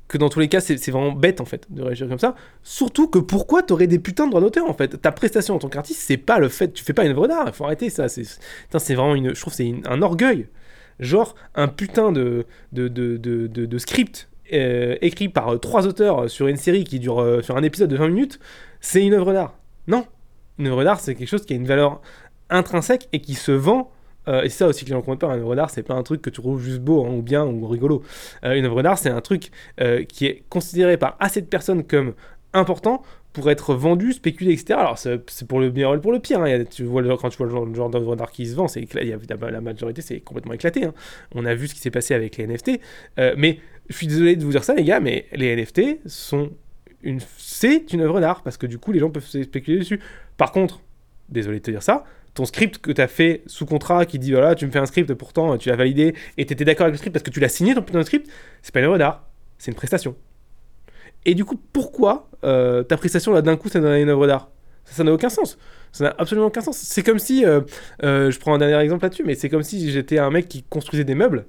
que 0.08 0.18
dans 0.18 0.30
tous 0.30 0.40
les 0.40 0.48
cas, 0.48 0.62
c'est 0.62 0.92
vraiment 0.92 1.12
bête 1.12 1.42
en 1.42 1.46
fait 1.46 1.66
de 1.70 1.82
réagir 1.82 2.08
comme 2.08 2.20
ça. 2.20 2.36
Surtout 2.64 3.08
que 3.08 3.20
pourquoi 3.20 3.64
t'aurais 3.64 3.88
des 3.88 4.00
putains 4.00 4.26
de 4.26 4.32
droits 4.32 4.42
d'auteur 4.42 4.70
en 4.70 4.74
fait? 4.74 5.02
Ta 5.02 5.12
prestation 5.12 5.56
en 5.56 5.60
tant 5.60 5.70
qu'artiste, 5.70 6.02
c'est 6.02 6.18
pas 6.18 6.40
le 6.40 6.50
fait, 6.50 6.74
tu 6.74 6.84
fais 6.84 6.94
pas 6.94 7.06
une 7.06 7.12
œuvre 7.12 7.28
d'art, 7.28 7.56
faut 7.56 7.66
arrêter 7.66 7.90
ça. 7.90 8.08
C'est 8.08 8.94
vraiment 8.94 9.16
une, 9.16 9.34
je 9.34 9.42
trouve 9.42 9.54
c'est 9.54 9.74
un 9.86 10.02
orgueil. 10.02 10.48
Genre 11.00 11.36
un 11.56 11.68
putain 11.68 12.12
de, 12.12 12.46
script 13.78 14.30
euh, 14.54 14.96
écrit 15.02 15.28
par 15.28 15.60
trois 15.60 15.88
auteurs 15.88 16.30
sur 16.30 16.48
une 16.48 16.58
série 16.58 16.84
qui 16.84 17.00
dure 17.00 17.20
euh, 17.20 17.42
sur 17.42 17.58
un 17.58 17.64
épisode 17.64 17.90
de 17.90 17.98
20 17.98 18.08
minutes, 18.10 18.40
c'est 18.82 19.04
une 19.04 19.14
œuvre 19.14 19.34
d'art. 19.34 19.58
Non, 19.88 20.06
une 20.60 20.68
œuvre 20.68 20.84
d'art 20.84 21.00
c'est 21.00 21.16
quelque 21.16 21.28
chose 21.28 21.46
qui 21.46 21.54
a 21.54 21.56
une 21.56 21.66
valeur 21.66 22.02
intrinsèque 22.50 23.10
et 23.12 23.22
qui 23.22 23.34
se 23.34 23.52
vend 23.52 23.92
euh, 24.28 24.44
et 24.44 24.50
c'est 24.50 24.60
ça 24.60 24.68
aussi 24.68 24.86
que 24.86 24.90
les 24.90 24.96
gens 24.96 25.02
comprennent 25.02 25.18
pas. 25.18 25.36
Une 25.36 25.42
œuvre 25.42 25.56
d'art, 25.56 25.70
c'est 25.70 25.84
pas 25.84 25.94
un 25.94 26.04
truc 26.04 26.22
que 26.22 26.30
tu 26.30 26.42
trouves 26.42 26.62
juste 26.62 26.82
beau 26.82 27.06
hein, 27.06 27.10
ou 27.10 27.22
bien 27.22 27.46
ou 27.46 27.68
rigolo. 27.68 28.04
Euh, 28.44 28.54
une 28.54 28.66
œuvre 28.66 28.82
d'art, 28.84 28.98
c'est 28.98 29.10
un 29.10 29.22
truc 29.22 29.52
euh, 29.82 30.04
qui 30.04 30.26
est 30.26 30.44
considéré 30.50 30.98
par 30.98 31.16
assez 31.20 31.42
de 31.42 31.48
personnes 31.48 31.84
comme 31.84 32.14
important 32.54 33.04
pour 33.36 33.52
être 33.52 33.76
vendu, 33.76 34.14
spéculé, 34.14 34.54
etc. 34.54 34.80
Alors 34.80 34.98
c'est 34.98 35.48
pour 35.48 35.60
le 35.60 35.70
meilleur 35.70 35.94
et 35.94 36.00
pour 36.00 36.14
le 36.14 36.20
pire. 36.20 36.40
Hein. 36.42 36.64
tu 36.72 36.86
vois, 36.86 37.04
quand 37.18 37.30
tu 37.30 37.38
vois 37.38 37.48
le 37.48 37.76
genre, 37.76 37.90
d'œuvre 37.90 38.16
d'art 38.16 38.32
qui 38.32 38.48
se 38.48 38.56
vend, 38.56 38.70
c'est 38.70 38.88
la 38.94 39.62
majorité 39.62 40.02
c'est 40.02 40.22
complètement 40.22 40.54
éclaté. 40.54 40.86
Hein. 40.86 40.94
On 41.34 41.46
a 41.46 41.54
vu 41.54 41.68
ce 41.68 41.76
qui 41.76 41.82
s'est 41.82 41.92
passé 41.92 42.14
avec 42.14 42.38
les 42.38 42.48
NFT. 42.48 42.80
Euh, 43.20 43.36
mais 43.38 43.60
je 43.90 43.98
suis 43.98 44.08
désolé 44.08 44.38
de 44.38 44.46
vous 44.46 44.52
dire 44.52 44.64
ça, 44.64 44.74
les 44.74 44.86
gars, 44.86 45.02
mais 45.02 45.26
les 45.34 45.54
NFT 45.56 46.08
sont 46.08 46.52
c'est 47.38 47.94
une 47.94 48.02
œuvre 48.02 48.20
d'art 48.20 48.42
parce 48.42 48.58
que 48.58 48.66
du 48.66 48.80
coup 48.80 48.92
les 48.92 49.00
gens 49.00 49.10
peuvent 49.10 49.28
spéculer 49.28 49.80
dessus. 49.80 50.00
Par 50.38 50.52
contre, 50.52 50.80
désolé 51.30 51.60
de 51.60 51.64
te 51.64 51.72
dire 51.72 51.84
ça, 51.84 52.06
ton 52.36 52.46
script 52.46 52.78
que 52.78 52.92
tu 52.92 53.08
fait 53.08 53.42
sous 53.48 53.66
contrat 53.66 54.06
qui 54.06 54.20
dit 54.20 54.34
voilà, 54.34 54.54
tu 54.54 54.68
me 54.68 54.72
fais 54.72 54.80
un 54.80 54.86
script, 54.86 55.12
pourtant 55.16 55.58
tu 55.58 55.70
l'as 55.70 55.76
validé 55.76 56.14
et 56.38 56.46
tu 56.46 56.54
étais 56.54 56.66
d'accord 56.66 56.84
avec 56.84 56.94
le 56.94 56.98
script 56.98 57.14
parce 57.14 57.24
que 57.24 57.32
tu 57.32 57.40
l'as 57.40 57.50
signé 57.50 57.74
ton 57.74 57.82
putain 57.82 58.04
script, 58.04 58.30
c'est 58.62 58.74
pas 58.74 58.82
une 58.82 58.86
œuvre 58.86 58.98
d'art, 58.98 59.28
c'est 59.58 59.72
une 59.72 59.76
prestation. 59.76 60.16
Et 61.26 61.34
du 61.34 61.46
coup, 61.46 61.60
pourquoi 61.74 62.30
euh, 62.44 62.84
ta 62.84 62.98
prestation 62.98 63.34
là 63.34 63.42
d'un 63.42 63.56
coup 63.56 63.70
ça 63.70 63.80
donne 63.80 64.00
une 64.00 64.10
œuvre 64.10 64.28
d'art? 64.28 64.52
Ça 64.84 65.04
n'a 65.04 65.12
aucun 65.12 65.30
sens. 65.30 65.58
Ça 65.92 66.04
n'a 66.04 66.16
absolument 66.20 66.48
aucun 66.48 66.62
sens. 66.62 66.78
C'est 66.78 67.02
comme 67.02 67.18
si, 67.18 67.46
euh, 67.46 67.62
euh, 68.04 68.30
je 68.30 68.38
prends 68.38 68.54
un 68.54 68.60
dernier 68.60 68.78
exemple 68.84 69.04
là-dessus, 69.04 69.24
mais 69.26 69.34
c'est 69.34 69.50
comme 69.50 69.64
si 69.64 69.90
j'étais 69.90 70.20
un 70.20 70.30
mec 70.30 70.48
qui 70.48 70.62
construisait 70.64 71.06
des 71.06 71.16
meubles 71.16 71.46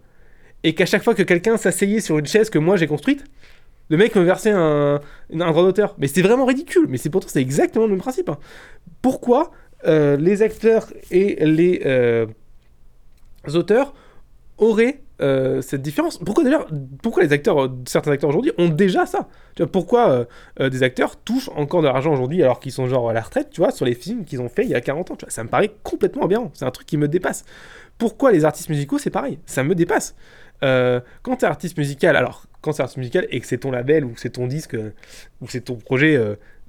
et 0.62 0.74
qu'à 0.74 0.86
chaque 0.86 1.02
fois 1.02 1.14
que 1.14 1.22
quelqu'un 1.22 1.58
s'asseyait 1.58 2.00
sur 2.00 2.18
une 2.18 2.26
chaise 2.26 2.48
que 2.48 2.58
moi 2.58 2.76
j'ai 2.76 2.86
construite, 2.86 3.24
le 3.90 3.96
mec 3.96 4.14
me 4.14 4.22
versait 4.22 4.50
un, 4.50 5.00
un 5.32 5.50
droit 5.50 5.64
d'auteur. 5.64 5.96
Mais 5.98 6.06
c'est 6.06 6.22
vraiment 6.22 6.46
ridicule. 6.46 6.86
Mais 6.88 6.96
c'est 6.96 7.10
pourtant 7.10 7.28
c'est 7.28 7.42
exactement 7.42 7.84
le 7.84 7.90
même 7.90 8.00
principe. 8.00 8.28
Hein. 8.28 8.38
Pourquoi 9.78 10.16
les 10.16 10.42
acteurs 10.42 10.92
et 11.10 11.44
les 11.44 12.26
auteurs 13.54 13.94
auraient 14.58 15.00
euh, 15.22 15.62
cette 15.62 15.80
différence. 15.80 16.18
Pourquoi 16.18 16.44
d'ailleurs, 16.44 16.66
pourquoi 17.02 17.22
les 17.22 17.32
acteurs, 17.32 17.64
euh, 17.64 17.68
certains 17.86 18.12
acteurs 18.12 18.28
aujourd'hui 18.28 18.52
ont 18.58 18.68
déjà 18.68 19.06
ça? 19.06 19.28
Tu 19.54 19.62
vois, 19.62 19.72
pourquoi 19.72 20.26
euh, 20.60 20.68
des 20.68 20.82
acteurs 20.82 21.16
touchent 21.16 21.48
encore 21.56 21.80
de 21.80 21.86
l'argent 21.86 22.12
aujourd'hui 22.12 22.42
alors 22.42 22.60
qu'ils 22.60 22.72
sont 22.72 22.86
genre 22.86 23.08
à 23.08 23.14
la 23.14 23.22
retraite, 23.22 23.48
tu 23.50 23.62
vois, 23.62 23.70
sur 23.70 23.86
les 23.86 23.94
films 23.94 24.26
qu'ils 24.26 24.42
ont 24.42 24.50
fait 24.50 24.64
il 24.64 24.70
y 24.70 24.74
a 24.74 24.80
40 24.82 25.10
ans, 25.10 25.16
tu 25.16 25.24
ça 25.28 25.42
me 25.42 25.48
paraît 25.48 25.72
complètement 25.82 26.24
aberrant. 26.24 26.50
C'est 26.52 26.66
un 26.66 26.70
truc 26.70 26.86
qui 26.86 26.98
me 26.98 27.08
dépasse. 27.08 27.44
Pourquoi 27.96 28.30
les 28.30 28.44
artistes 28.44 28.68
musicaux, 28.68 28.98
c'est 28.98 29.10
pareil, 29.10 29.38
ça 29.46 29.62
me 29.62 29.74
dépasse. 29.74 30.14
quand 30.60 31.36
t'es 31.38 31.46
artiste 31.46 31.78
musical, 31.78 32.14
alors 32.14 32.44
quand 32.60 32.72
c'est 32.72 32.82
artiste 32.82 32.98
musical 32.98 33.26
et 33.30 33.40
que 33.40 33.46
c'est 33.46 33.58
ton 33.58 33.70
label 33.70 34.04
ou 34.04 34.12
c'est 34.16 34.30
ton 34.30 34.46
disque 34.46 34.76
ou 35.40 35.48
c'est 35.48 35.62
ton 35.62 35.76
projet 35.76 36.18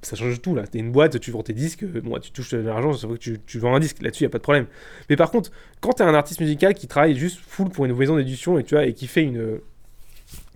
ça 0.02 0.16
change 0.16 0.40
tout 0.40 0.54
là. 0.54 0.66
T'es 0.66 0.78
une 0.78 0.92
boîte, 0.92 1.18
tu 1.20 1.30
vends 1.30 1.42
tes 1.42 1.52
disques, 1.52 1.84
bon, 1.84 2.18
tu 2.18 2.30
touches 2.30 2.50
de 2.50 2.58
l'argent, 2.58 2.92
c'est 2.92 3.06
vrai 3.06 3.18
que 3.18 3.36
tu, 3.36 3.58
vends 3.58 3.74
un 3.74 3.80
disque, 3.80 4.02
là-dessus, 4.02 4.24
il 4.24 4.26
a 4.26 4.30
pas 4.30 4.38
de 4.38 4.42
problème. 4.42 4.66
Mais 5.10 5.16
par 5.16 5.30
contre, 5.30 5.50
quand 5.80 5.94
t'es 5.94 6.04
un 6.04 6.14
artiste 6.14 6.40
musical 6.40 6.74
qui 6.74 6.86
travaille 6.86 7.16
juste 7.16 7.40
full 7.40 7.68
pour 7.70 7.84
une 7.84 7.96
maison 7.96 8.16
d'édition 8.16 8.58
et, 8.58 8.64
tu 8.64 8.74
vois, 8.74 8.84
et 8.84 8.94
qui 8.94 9.06
fait 9.06 9.22
une, 9.22 9.60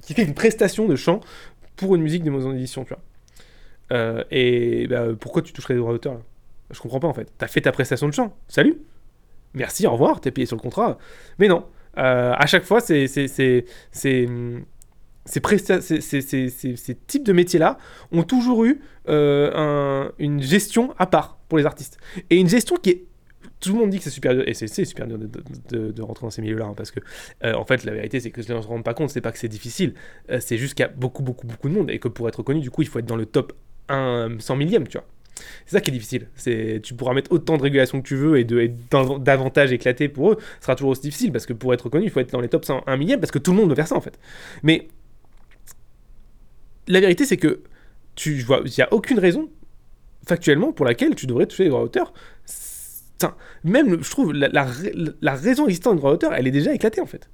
qui 0.02 0.14
fait 0.14 0.24
une 0.24 0.35
prestation 0.35 0.87
de 0.87 0.96
chant 0.96 1.20
pour 1.76 1.94
une 1.96 2.02
musique 2.02 2.22
de 2.22 2.31
maison 2.31 2.52
d'édition, 2.52 2.85
tu 2.85 2.90
vois. 2.90 3.02
Euh, 3.92 4.24
et 4.31 4.87
bah, 4.87 5.09
pourquoi 5.18 5.42
tu 5.42 5.52
toucherais 5.52 5.74
des 5.74 5.81
droits 5.81 5.92
d'auteur 5.92 6.20
Je 6.70 6.81
comprends 6.81 7.00
pas 7.00 7.09
en 7.09 7.14
fait. 7.14 7.31
T'as 7.37 7.48
fait 7.48 7.61
ta 7.61 7.72
prestation 7.72 8.09
de 8.09 8.14
chant, 8.14 8.35
salut 8.48 8.78
Merci, 9.55 9.87
au 9.87 9.92
revoir, 9.92 10.20
t'es 10.20 10.31
payé 10.31 10.46
sur 10.46 10.57
le 10.57 10.62
contrat. 10.62 10.96
Mais 11.38 11.46
non, 11.46 11.66
euh, 11.98 12.33
à 12.35 12.46
chaque 12.46 12.64
fois, 12.64 12.81
c'est 12.81 13.07
ces, 15.24 16.94
types 17.06 17.24
de 17.24 17.32
métiers-là 17.32 17.78
ont 18.11 18.22
toujours 18.22 18.64
eu 18.64 18.80
euh, 19.08 20.08
une 20.18 20.42
gestion 20.42 20.94
à 20.98 21.06
part 21.06 21.38
pour 21.48 21.58
les 21.58 21.66
artistes. 21.66 21.98
Et 22.30 22.38
une 22.38 22.48
gestion 22.48 22.76
qui 22.76 22.90
est 22.90 23.04
tout 23.61 23.72
le 23.72 23.78
monde 23.78 23.90
dit 23.90 23.98
que 23.98 24.04
c'est 24.04 24.11
super 24.11 24.35
dur, 24.35 24.42
et 24.46 24.54
c'est 24.54 24.85
super 24.85 25.06
dur 25.06 25.18
de, 25.18 26.02
rentrer 26.02 26.26
dans 26.26 26.30
ces 26.30 26.42
milieux-là, 26.42 26.66
hein, 26.66 26.74
parce 26.76 26.90
que 26.90 26.98
euh, 27.44 27.54
en 27.54 27.64
fait 27.64 27.85
la 27.85 27.92
vérité 27.92 28.18
c'est 28.18 28.30
que 28.30 28.40
les 28.40 28.46
gens 28.46 28.56
ne 28.56 28.62
se 28.62 28.66
rendent 28.66 28.85
pas 28.85 28.94
compte, 28.94 29.11
c'est 29.11 29.20
pas 29.20 29.30
que 29.30 29.38
c'est 29.38 29.48
difficile, 29.48 29.94
euh, 30.30 30.38
c'est 30.40 30.58
juste 30.58 30.74
qu'il 30.74 30.85
y 30.85 30.88
a 30.88 30.90
beaucoup 30.90 31.22
beaucoup 31.22 31.46
beaucoup 31.46 31.68
de 31.68 31.74
monde, 31.74 31.88
et 31.90 32.00
que 32.00 32.08
pour 32.08 32.28
être 32.28 32.42
connu, 32.42 32.61
du 32.61 32.70
coup, 32.70 32.82
il 32.82 32.88
faut 32.88 32.98
être 32.98 33.06
dans 33.06 33.16
le 33.16 33.26
top 33.26 33.52
1 33.88 34.37
100 34.40 34.56
millième, 34.56 34.88
tu 34.88 34.98
vois. 34.98 35.06
C'est 35.64 35.76
ça 35.76 35.80
qui 35.80 35.90
est 35.90 35.94
difficile. 35.94 36.28
C'est, 36.35 36.80
tu 36.82 36.94
pourras 36.94 37.14
mettre 37.14 37.32
autant 37.32 37.56
de 37.56 37.62
régulations 37.62 38.02
que 38.02 38.06
tu 38.06 38.16
veux 38.16 38.38
et, 38.38 38.44
davantage 38.44 39.72
éclaté 39.72 40.08
pour 40.08 40.32
eux, 40.32 40.37
ce 40.58 40.64
sera 40.64 40.74
toujours 40.74 40.90
aussi 40.90 41.02
difficile, 41.02 41.30
parce 41.30 41.46
que 41.46 41.52
pour 41.52 41.72
être 41.72 41.88
connu, 41.88 42.04
il 42.04 42.11
faut 42.11 42.20
être 42.20 42.32
dans 42.32 42.40
les 42.40 42.48
top 42.48 42.64
100 42.64 42.82
1 42.87 42.96
millième, 42.96 43.20
parce 43.20 43.30
que 43.30 43.38
tout 43.38 43.52
le 43.52 43.58
monde 43.58 43.70
veut 43.70 43.76
faire 43.76 43.88
ça 43.88 43.96
en 43.96 44.00
fait. 44.00 44.18
Mais 44.64 44.88
la 46.92 47.00
vérité, 47.00 47.24
c'est 47.24 47.37
que 47.37 47.62
tu 48.14 48.40
vois, 48.42 48.62
il 48.64 48.72
n'y 48.76 48.85
a 48.85 48.92
aucune 48.92 49.18
raison 49.18 49.50
factuellement 50.26 50.72
pour 50.72 50.87
laquelle 50.87 51.14
tu 51.14 51.26
devrais 51.26 51.46
toucher 51.46 51.64
les 51.64 51.70
droits 51.70 51.83
d'auteur. 51.83 52.12
Même, 53.64 54.02
je 54.02 54.11
trouve, 54.11 54.33
la, 54.33 54.64
raison 55.35 55.66
existante 55.66 55.94
des 55.94 56.00
droits 56.00 56.12
d'auteur, 56.12 56.35
elle 56.35 56.46
est 56.46 56.52
déjà 56.52 56.74
éclatée 56.74 57.00
en 57.00 57.07
fait. 57.07 57.31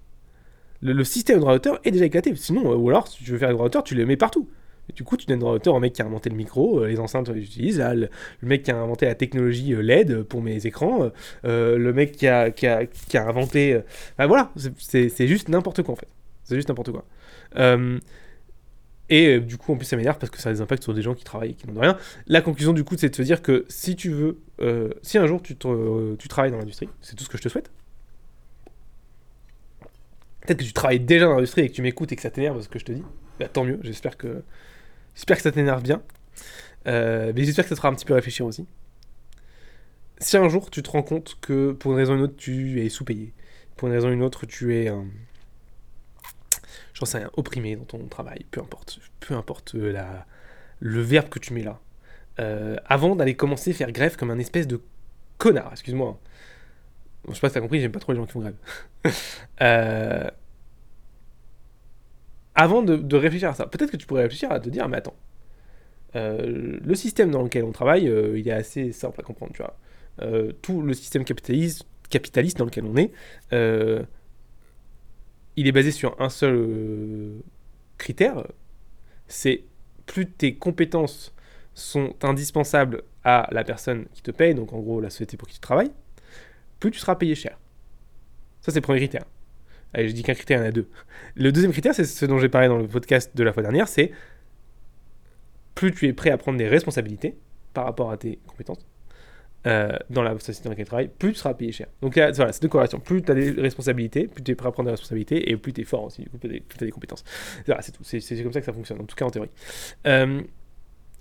Le, 0.80 1.02
système 1.02 1.36
de 1.36 1.40
droits 1.40 1.54
d'auteur 1.54 1.80
est 1.84 1.90
déjà 1.90 2.04
éclaté. 2.04 2.34
Sinon, 2.36 2.70
euh, 2.70 2.76
ou 2.76 2.88
alors, 2.90 3.08
si 3.08 3.24
tu 3.24 3.32
veux 3.32 3.38
faire 3.38 3.48
les 3.48 3.54
droits 3.54 3.66
d'auteur, 3.66 3.82
tu 3.82 3.96
les 3.96 4.04
mets 4.04 4.16
partout. 4.16 4.48
Et 4.88 4.92
du 4.92 5.02
coup, 5.02 5.16
tu 5.16 5.26
donnes 5.26 5.40
droit 5.40 5.54
d'auteur 5.54 5.74
au 5.74 5.80
mec 5.80 5.92
qui 5.92 6.02
a 6.02 6.06
inventé 6.06 6.30
le 6.30 6.36
micro, 6.36 6.80
euh, 6.80 6.86
les 6.86 7.00
enceintes 7.00 7.32
que 7.32 7.40
j'utilise, 7.40 7.80
le, 7.80 8.08
mec 8.42 8.62
qui 8.62 8.70
a 8.70 8.76
inventé 8.76 9.06
la 9.06 9.16
technologie 9.16 9.74
euh, 9.74 9.80
LED 9.80 10.22
pour 10.22 10.40
mes 10.40 10.66
écrans, 10.66 11.10
le 11.42 11.92
mec 11.92 12.12
qui 12.12 12.28
a, 12.28 12.50
qui 12.52 12.66
a, 12.66 12.86
inventé. 13.26 13.80
Bah 14.18 14.28
voilà, 14.28 14.52
c'est 14.78 15.26
juste 15.26 15.48
n'importe 15.48 15.82
quoi 15.82 15.94
en 15.94 15.96
fait. 15.96 16.08
C'est 16.44 16.54
juste 16.54 16.68
n'importe 16.68 16.92
quoi. 16.92 17.04
Et 19.10 19.36
euh, 19.36 19.40
du 19.40 19.56
coup, 19.56 19.72
en 19.72 19.76
plus, 19.76 19.86
ça 19.86 19.96
m'énerve 19.96 20.18
parce 20.18 20.30
que 20.30 20.38
ça 20.38 20.50
a 20.50 20.52
des 20.52 20.60
impacts 20.60 20.82
sur 20.82 20.94
des 20.94 21.02
gens 21.02 21.14
qui 21.14 21.24
travaillent 21.24 21.52
et 21.52 21.54
qui 21.54 21.66
n'ont 21.66 21.80
rien. 21.80 21.96
La 22.26 22.40
conclusion, 22.40 22.72
du 22.72 22.84
coup, 22.84 22.96
c'est 22.98 23.08
de 23.08 23.14
se 23.14 23.22
dire 23.22 23.42
que 23.42 23.64
si 23.68 23.96
tu 23.96 24.10
veux, 24.10 24.38
euh, 24.60 24.90
si 25.02 25.18
un 25.18 25.26
jour 25.26 25.42
tu, 25.42 25.56
tu 25.56 26.28
travailles 26.28 26.50
dans 26.50 26.58
l'industrie, 26.58 26.88
c'est 27.00 27.16
tout 27.16 27.24
ce 27.24 27.28
que 27.28 27.38
je 27.38 27.42
te 27.42 27.48
souhaite. 27.48 27.70
Peut-être 30.42 30.58
que 30.58 30.64
tu 30.64 30.72
travailles 30.72 31.00
déjà 31.00 31.26
dans 31.26 31.34
l'industrie 31.34 31.62
et 31.62 31.68
que 31.68 31.74
tu 31.74 31.82
m'écoutes 31.82 32.12
et 32.12 32.16
que 32.16 32.22
ça 32.22 32.30
t'énerve 32.30 32.60
ce 32.62 32.68
que 32.68 32.78
je 32.78 32.84
te 32.84 32.92
dis. 32.92 33.04
Bah, 33.38 33.48
tant 33.48 33.64
mieux, 33.64 33.78
j'espère 33.82 34.16
que, 34.16 34.42
j'espère 35.14 35.36
que 35.36 35.42
ça 35.42 35.52
t'énerve 35.52 35.82
bien. 35.82 36.02
Euh, 36.86 37.32
mais 37.34 37.44
j'espère 37.44 37.64
que 37.64 37.68
ça 37.70 37.74
te 37.74 37.80
fera 37.80 37.88
un 37.88 37.94
petit 37.94 38.06
peu 38.06 38.14
réfléchir 38.14 38.46
aussi. 38.46 38.66
Si 40.18 40.36
un 40.36 40.48
jour 40.48 40.70
tu 40.70 40.82
te 40.82 40.90
rends 40.90 41.02
compte 41.02 41.36
que 41.40 41.72
pour 41.72 41.92
une 41.92 41.98
raison 41.98 42.14
ou 42.14 42.16
une 42.16 42.22
autre 42.22 42.36
tu 42.36 42.82
es 42.82 42.88
sous-payé, 42.88 43.32
pour 43.76 43.88
une 43.88 43.94
raison 43.94 44.08
ou 44.08 44.12
une 44.12 44.22
autre 44.22 44.46
tu 44.46 44.74
es 44.74 44.90
j'en 46.98 47.06
sais 47.06 47.18
rien, 47.18 47.30
opprimé 47.36 47.76
dans 47.76 47.84
ton 47.84 48.06
travail, 48.06 48.44
peu 48.50 48.60
importe, 48.60 48.98
peu 49.20 49.34
importe 49.34 49.74
euh, 49.76 50.02
le 50.80 51.00
verbe 51.00 51.28
que 51.28 51.38
tu 51.38 51.52
mets 51.52 51.62
là, 51.62 51.78
euh, 52.40 52.76
avant 52.86 53.14
d'aller 53.14 53.34
commencer 53.34 53.70
à 53.70 53.74
faire 53.74 53.92
grève 53.92 54.16
comme 54.16 54.30
un 54.30 54.38
espèce 54.38 54.66
de 54.66 54.80
connard, 55.38 55.70
excuse-moi. 55.72 56.18
je 57.28 57.34
sais 57.34 57.40
pas 57.40 57.48
si 57.48 57.54
t'as 57.54 57.60
compris, 57.60 57.80
j'aime 57.80 57.92
pas 57.92 58.00
trop 58.00 58.12
les 58.12 58.18
gens 58.18 58.26
qui 58.26 58.32
font 58.32 58.40
grève. 58.40 58.56
Euh, 59.60 60.30
avant 62.54 62.82
de, 62.82 63.16
réfléchir 63.16 63.48
à 63.48 63.54
ça, 63.54 63.66
peut-être 63.66 63.90
que 63.90 63.96
tu 63.96 64.06
pourrais 64.06 64.22
réfléchir 64.22 64.52
à 64.52 64.60
te 64.60 64.68
dire, 64.68 64.88
mais 64.88 64.98
attends, 64.98 65.16
le 66.14 66.94
système 66.94 67.32
dans 67.32 67.42
lequel 67.42 67.64
on 67.64 67.72
travaille, 67.72 68.04
il 68.04 68.46
est 68.46 68.52
assez 68.52 68.92
simple 68.92 69.20
à 69.20 69.24
comprendre, 69.24 69.52
tu 69.52 69.62
vois. 69.62 69.76
tout 70.62 70.80
le 70.82 70.94
système 70.94 71.24
capitaliste, 71.24 71.86
capitaliste 72.08 72.58
dans 72.58 72.66
lequel 72.66 72.84
on 72.84 72.96
est, 72.96 73.10
il 75.58 75.66
est 75.66 75.72
basé 75.72 75.90
sur 75.90 76.20
un 76.20 76.28
seul 76.28 76.54
euh, 76.54 77.40
critère, 77.98 78.46
c'est 79.26 79.64
plus 80.06 80.26
tes 80.26 80.54
compétences 80.54 81.34
sont 81.74 82.14
indispensables 82.22 83.02
à 83.24 83.48
la 83.50 83.64
personne 83.64 84.06
qui 84.14 84.22
te 84.22 84.30
paye, 84.30 84.54
donc 84.54 84.72
en 84.72 84.78
gros 84.78 85.00
la 85.00 85.10
société 85.10 85.36
pour 85.36 85.48
qui 85.48 85.54
tu 85.54 85.60
travailles, 85.60 85.90
plus 86.78 86.92
tu 86.92 87.00
seras 87.00 87.16
payé 87.16 87.34
cher. 87.34 87.58
Ça 88.60 88.70
c'est 88.70 88.78
le 88.78 88.82
premier 88.82 89.00
critère. 89.00 89.24
Allez, 89.94 90.08
je 90.08 90.14
dis 90.14 90.22
qu'un 90.22 90.34
critère, 90.34 90.60
il 90.60 90.62
y 90.62 90.66
en 90.66 90.68
a 90.68 90.72
deux. 90.72 90.88
Le 91.34 91.50
deuxième 91.50 91.72
critère, 91.72 91.94
c'est 91.94 92.04
ce 92.04 92.26
dont 92.26 92.38
j'ai 92.38 92.48
parlé 92.48 92.68
dans 92.68 92.78
le 92.78 92.86
podcast 92.86 93.34
de 93.34 93.42
la 93.42 93.52
fois 93.52 93.62
dernière, 93.62 93.88
c'est 93.88 94.12
plus 95.74 95.92
tu 95.92 96.06
es 96.06 96.12
prêt 96.12 96.30
à 96.30 96.38
prendre 96.38 96.58
des 96.58 96.68
responsabilités 96.68 97.36
par 97.74 97.84
rapport 97.84 98.12
à 98.12 98.16
tes 98.16 98.38
compétences, 98.46 98.86
euh, 99.66 99.96
dans 100.08 100.22
la 100.22 100.38
société 100.38 100.64
dans 100.64 100.70
laquelle 100.70 100.84
tu 100.84 100.90
travailles, 100.90 101.10
plus 101.18 101.32
tu 101.32 101.38
seras 101.40 101.52
payé 101.52 101.72
cher. 101.72 101.88
Donc 102.00 102.14
là, 102.14 102.30
voilà, 102.30 102.52
c'est 102.52 102.62
deux 102.62 102.68
corrélations. 102.68 103.00
Plus 103.00 103.22
tu 103.22 103.32
as 103.32 103.34
des 103.34 103.50
responsabilités, 103.50 104.28
plus 104.28 104.42
tu 104.42 104.52
es 104.52 104.54
prêt 104.54 104.68
à 104.68 104.70
prendre 104.70 104.86
des 104.86 104.92
responsabilités, 104.92 105.50
et 105.50 105.56
plus 105.56 105.72
tu 105.72 105.80
es 105.80 105.84
fort 105.84 106.04
aussi, 106.04 106.26
plus 106.26 106.38
tu 106.38 106.84
as 106.84 106.86
des 106.86 106.92
compétences. 106.92 107.24
Voilà, 107.66 107.82
c'est 107.82 108.42
comme 108.42 108.52
ça 108.52 108.60
que 108.60 108.66
ça 108.66 108.72
fonctionne, 108.72 109.00
en 109.00 109.04
tout 109.04 109.16
cas 109.16 109.24
en 109.24 109.30
théorie. 109.30 109.50
Euh, 110.06 110.40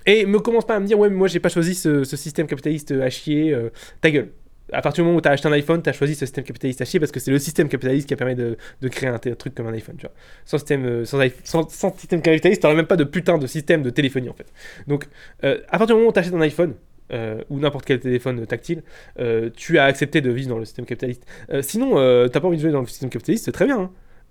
et 0.06 0.28
me 0.28 0.40
commence 0.40 0.66
pas 0.68 0.76
à 0.76 0.80
me 0.80 0.86
dire, 0.86 1.00
ouais, 1.00 1.10
mais 1.10 1.16
moi 1.16 1.28
j'ai 1.28 1.40
pas 1.40 1.50
choisi 1.50 1.74
ce, 1.74 2.04
système 2.04 2.46
capitaliste 2.46 2.92
à 2.92 3.10
chier, 3.10 3.54
euh, 3.54 3.72
ta 4.02 4.12
gueule. 4.12 4.30
À 4.72 4.82
partir 4.82 5.04
du 5.04 5.08
moment 5.08 5.18
où 5.18 5.22
tu 5.22 5.30
as 5.30 5.32
acheté 5.32 5.48
un 5.48 5.54
iPhone, 5.54 5.82
tu 5.82 5.90
as 5.90 5.94
choisi 5.94 6.14
ce 6.14 6.26
système 6.26 6.44
capitaliste 6.44 6.82
à 6.82 6.86
chier 6.86 7.00
parce 7.00 7.12
que 7.12 7.20
c'est 7.20 7.32
le 7.32 7.40
système 7.40 7.70
capitaliste 7.70 8.08
qui 8.08 8.14
a 8.14 8.18
permis 8.18 8.36
de, 8.36 8.58
de 8.82 8.88
créer 8.88 9.10
un 9.10 9.18
truc 9.18 9.56
comme 9.56 9.66
un 9.66 9.74
iPhone. 9.74 9.96
Tu 9.98 10.06
vois. 10.06 10.14
Sans, 10.46 10.58
système, 10.58 11.06
sans, 11.06 11.20
sans, 11.44 11.70
sans, 11.70 11.98
système 11.98 12.22
capitaliste, 12.22 12.62
tu 12.62 12.68
même 12.68 12.86
pas 12.86 12.98
de 12.98 13.06
putain 13.06 13.38
de 13.38 13.48
système 13.48 13.82
de 13.82 13.90
téléphonie 13.90 14.30
en 14.30 14.34
fait. 14.34 14.52
Donc, 14.86 15.08
à 15.42 15.78
partir 15.78 15.88
du 15.88 15.94
moment 15.94 16.10
où 16.10 16.14
tu 16.14 16.20
achètes 16.20 16.34
un 16.34 16.42
iPhone, 16.42 16.76
euh, 17.14 17.42
ou 17.50 17.60
n'importe 17.60 17.86
quel 17.86 18.00
téléphone 18.00 18.46
tactile, 18.46 18.84
euh, 19.20 19.50
tu 19.56 19.80
as 19.80 19.86
accepté 19.86 20.20
de 20.20 20.30
vivre 20.30 20.50
dans 20.50 20.58
le 20.58 20.66
système 20.66 20.86
capitaliste. 20.86 21.26
Euh, 21.52 21.62
sinon, 21.62 21.96
t'as 22.28 22.40
pas 22.40 22.48
envie 22.48 22.58
de 22.58 22.62
vivre 22.62 22.74
dans 22.74 22.82
le 22.82 22.88
système 22.88 23.10
capitaliste, 23.10 23.46
c'est 23.46 23.52
très 23.52 23.66
bien. 23.66 23.80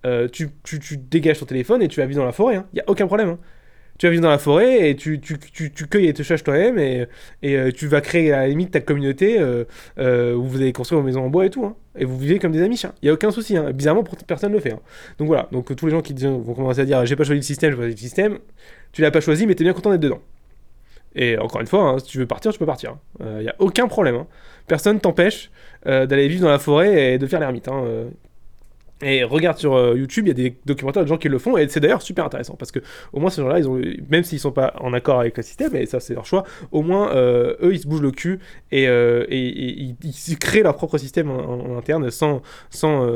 Hein. 0.04 0.28
Tu, 0.32 0.50
tu, 0.62 0.78
tu, 0.78 0.98
dégages 0.98 1.40
ton 1.40 1.46
téléphone 1.46 1.82
et 1.82 1.88
tu 1.88 1.98
vas 2.00 2.06
vivre 2.06 2.20
dans 2.20 2.26
la 2.26 2.32
forêt, 2.32 2.54
il 2.54 2.58
hein. 2.58 2.66
n'y 2.74 2.80
a 2.80 2.84
aucun 2.86 3.06
problème. 3.06 3.30
Hein. 3.30 3.38
Tu 3.98 4.06
vas 4.06 4.10
vivre 4.10 4.22
dans 4.22 4.30
la 4.30 4.38
forêt 4.38 4.90
et 4.90 4.94
tu, 4.94 5.20
tu, 5.20 5.38
tu, 5.38 5.86
cueilles 5.86 6.06
et 6.06 6.12
te 6.12 6.22
cherches 6.22 6.44
toi-même 6.44 6.78
et, 6.78 7.06
et 7.42 7.72
tu 7.72 7.86
vas 7.86 8.02
créer 8.02 8.30
à 8.30 8.42
la 8.42 8.48
limite 8.48 8.70
ta 8.70 8.80
communauté 8.80 9.42
où 9.98 10.44
vous 10.44 10.56
allez 10.60 10.72
construire 10.72 11.00
vos 11.00 11.06
maisons 11.06 11.22
en 11.22 11.30
bois 11.30 11.46
et 11.46 11.50
tout. 11.50 11.64
Hein. 11.64 11.74
Et 11.98 12.04
vous 12.04 12.16
vivez 12.18 12.38
comme 12.38 12.52
des 12.52 12.62
amis, 12.62 12.80
il 13.02 13.06
n'y 13.06 13.08
a 13.08 13.14
aucun 13.14 13.30
souci. 13.30 13.56
Bizarrement, 13.72 14.04
personne 14.26 14.50
ne 14.50 14.56
le 14.56 14.60
fait. 14.60 14.76
Donc 15.18 15.26
voilà, 15.28 15.48
donc 15.50 15.74
tous 15.74 15.86
les 15.86 15.92
gens 15.92 16.02
qui 16.02 16.12
vont 16.12 16.54
commencer 16.54 16.80
à 16.80 16.84
dire 16.84 17.04
j'ai 17.06 17.16
pas 17.16 17.24
choisi 17.24 17.40
le 17.40 17.42
système, 17.42 17.70
j'ai 17.70 17.76
choisi 17.76 17.92
le 17.92 17.96
système, 17.96 18.38
tu 18.92 19.00
l'as 19.00 19.10
pas 19.10 19.22
choisi, 19.22 19.46
mais 19.46 19.54
t'es 19.54 19.64
bien 19.64 19.72
content 19.72 19.90
d'être 19.90 20.02
dedans. 20.02 20.20
Et 21.16 21.38
encore 21.38 21.60
une 21.60 21.66
fois, 21.66 21.82
hein, 21.82 21.98
si 21.98 22.06
tu 22.06 22.18
veux 22.18 22.26
partir, 22.26 22.52
tu 22.52 22.58
peux 22.58 22.66
partir. 22.66 22.96
Il 23.20 23.38
n'y 23.38 23.48
a 23.48 23.54
aucun 23.58 23.88
problème. 23.88 24.16
Hein. 24.16 24.26
Personne 24.66 25.00
t'empêche 25.00 25.50
d'aller 25.84 26.28
vivre 26.28 26.42
dans 26.42 26.50
la 26.50 26.58
forêt 26.58 27.14
et 27.14 27.18
de 27.18 27.26
faire 27.26 27.40
l'ermite. 27.40 27.68
Et 29.02 29.24
regarde 29.24 29.58
sur 29.58 29.74
euh, 29.74 29.94
YouTube, 29.94 30.26
il 30.26 30.28
y 30.28 30.30
a 30.30 30.34
des 30.34 30.56
documentaires 30.64 31.02
de 31.02 31.08
gens 31.08 31.18
qui 31.18 31.28
le 31.28 31.38
font, 31.38 31.58
et 31.58 31.68
c'est 31.68 31.80
d'ailleurs 31.80 32.00
super 32.00 32.24
intéressant 32.24 32.54
parce 32.54 32.72
que 32.72 32.78
au 33.12 33.20
moins 33.20 33.28
ces 33.28 33.42
gens-là, 33.42 33.60
même 34.08 34.24
s'ils 34.24 34.40
sont 34.40 34.52
pas 34.52 34.72
en 34.80 34.94
accord 34.94 35.20
avec 35.20 35.36
le 35.36 35.42
système, 35.42 35.76
et 35.76 35.84
ça 35.84 36.00
c'est 36.00 36.14
leur 36.14 36.24
choix, 36.24 36.44
au 36.72 36.80
moins 36.80 37.14
euh, 37.14 37.56
eux 37.62 37.74
ils 37.74 37.80
se 37.80 37.86
bougent 37.86 38.00
le 38.00 38.10
cul 38.10 38.38
et, 38.72 38.88
euh, 38.88 39.26
ils, 39.28 39.96
créent 40.40 40.62
leur 40.62 40.76
propre 40.76 40.96
système 40.96 41.30
en, 41.30 41.76
interne 41.76 42.10
sans 42.10 42.40
sans 42.70 43.06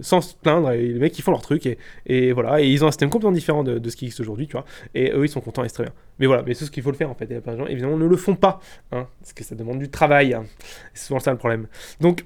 sans 0.00 0.20
se 0.20 0.34
plaindre. 0.36 0.70
Et 0.70 0.86
les 0.86 1.00
mecs 1.00 1.18
ils 1.18 1.22
font 1.22 1.32
leur 1.32 1.42
truc 1.42 1.68
et, 2.06 2.32
voilà, 2.32 2.60
et 2.60 2.68
ils 2.68 2.84
ont 2.84 2.86
un 2.86 2.92
système 2.92 3.10
complètement 3.10 3.32
différent 3.32 3.64
de, 3.64 3.90
ce 3.90 3.96
qui 3.96 4.04
existe 4.04 4.20
aujourd'hui, 4.20 4.46
tu 4.46 4.52
vois. 4.52 4.64
Et 4.94 5.10
eux 5.10 5.24
ils 5.24 5.28
sont 5.28 5.40
contents 5.40 5.64
et 5.64 5.68
c'est 5.68 5.74
très 5.74 5.84
bien. 5.84 5.92
Mais 6.20 6.26
voilà, 6.26 6.44
mais 6.46 6.54
c'est 6.54 6.66
ce 6.66 6.70
qu'il 6.70 6.84
faut 6.84 6.92
le 6.92 6.96
faire 6.96 7.10
en 7.10 7.14
fait. 7.14 7.28
Et 7.32 7.40
de 7.40 7.56
gens 7.56 7.66
évidemment 7.66 7.96
ne 7.96 8.06
le 8.06 8.16
font 8.16 8.36
pas, 8.36 8.60
hein, 8.92 9.08
parce 9.20 9.32
que 9.32 9.42
ça 9.42 9.56
demande 9.56 9.80
du 9.80 9.88
travail. 9.88 10.34
Hein. 10.34 10.44
C'est 10.94 11.06
souvent 11.06 11.18
ça 11.18 11.32
le 11.32 11.38
problème. 11.38 11.66
Donc 12.00 12.24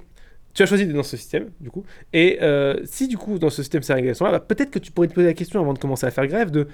tu 0.55 0.63
as 0.63 0.65
choisi 0.65 0.85
d'être 0.85 0.95
dans 0.95 1.03
ce 1.03 1.17
système, 1.17 1.51
du 1.59 1.69
coup. 1.69 1.83
Et 2.13 2.39
euh, 2.41 2.79
si, 2.85 3.07
du 3.07 3.17
coup, 3.17 3.37
dans 3.37 3.49
ce 3.49 3.61
système 3.61 3.83
ségrégation-là, 3.83 4.31
bah, 4.31 4.39
peut-être 4.39 4.71
que 4.71 4.79
tu 4.79 4.91
pourrais 4.91 5.09
te 5.09 5.13
poser 5.13 5.27
la 5.27 5.33
question 5.33 5.59
avant 5.59 5.73
de 5.73 5.79
commencer 5.79 6.07
à 6.07 6.11
faire 6.11 6.25
grève 6.27 6.49
de 6.49 6.67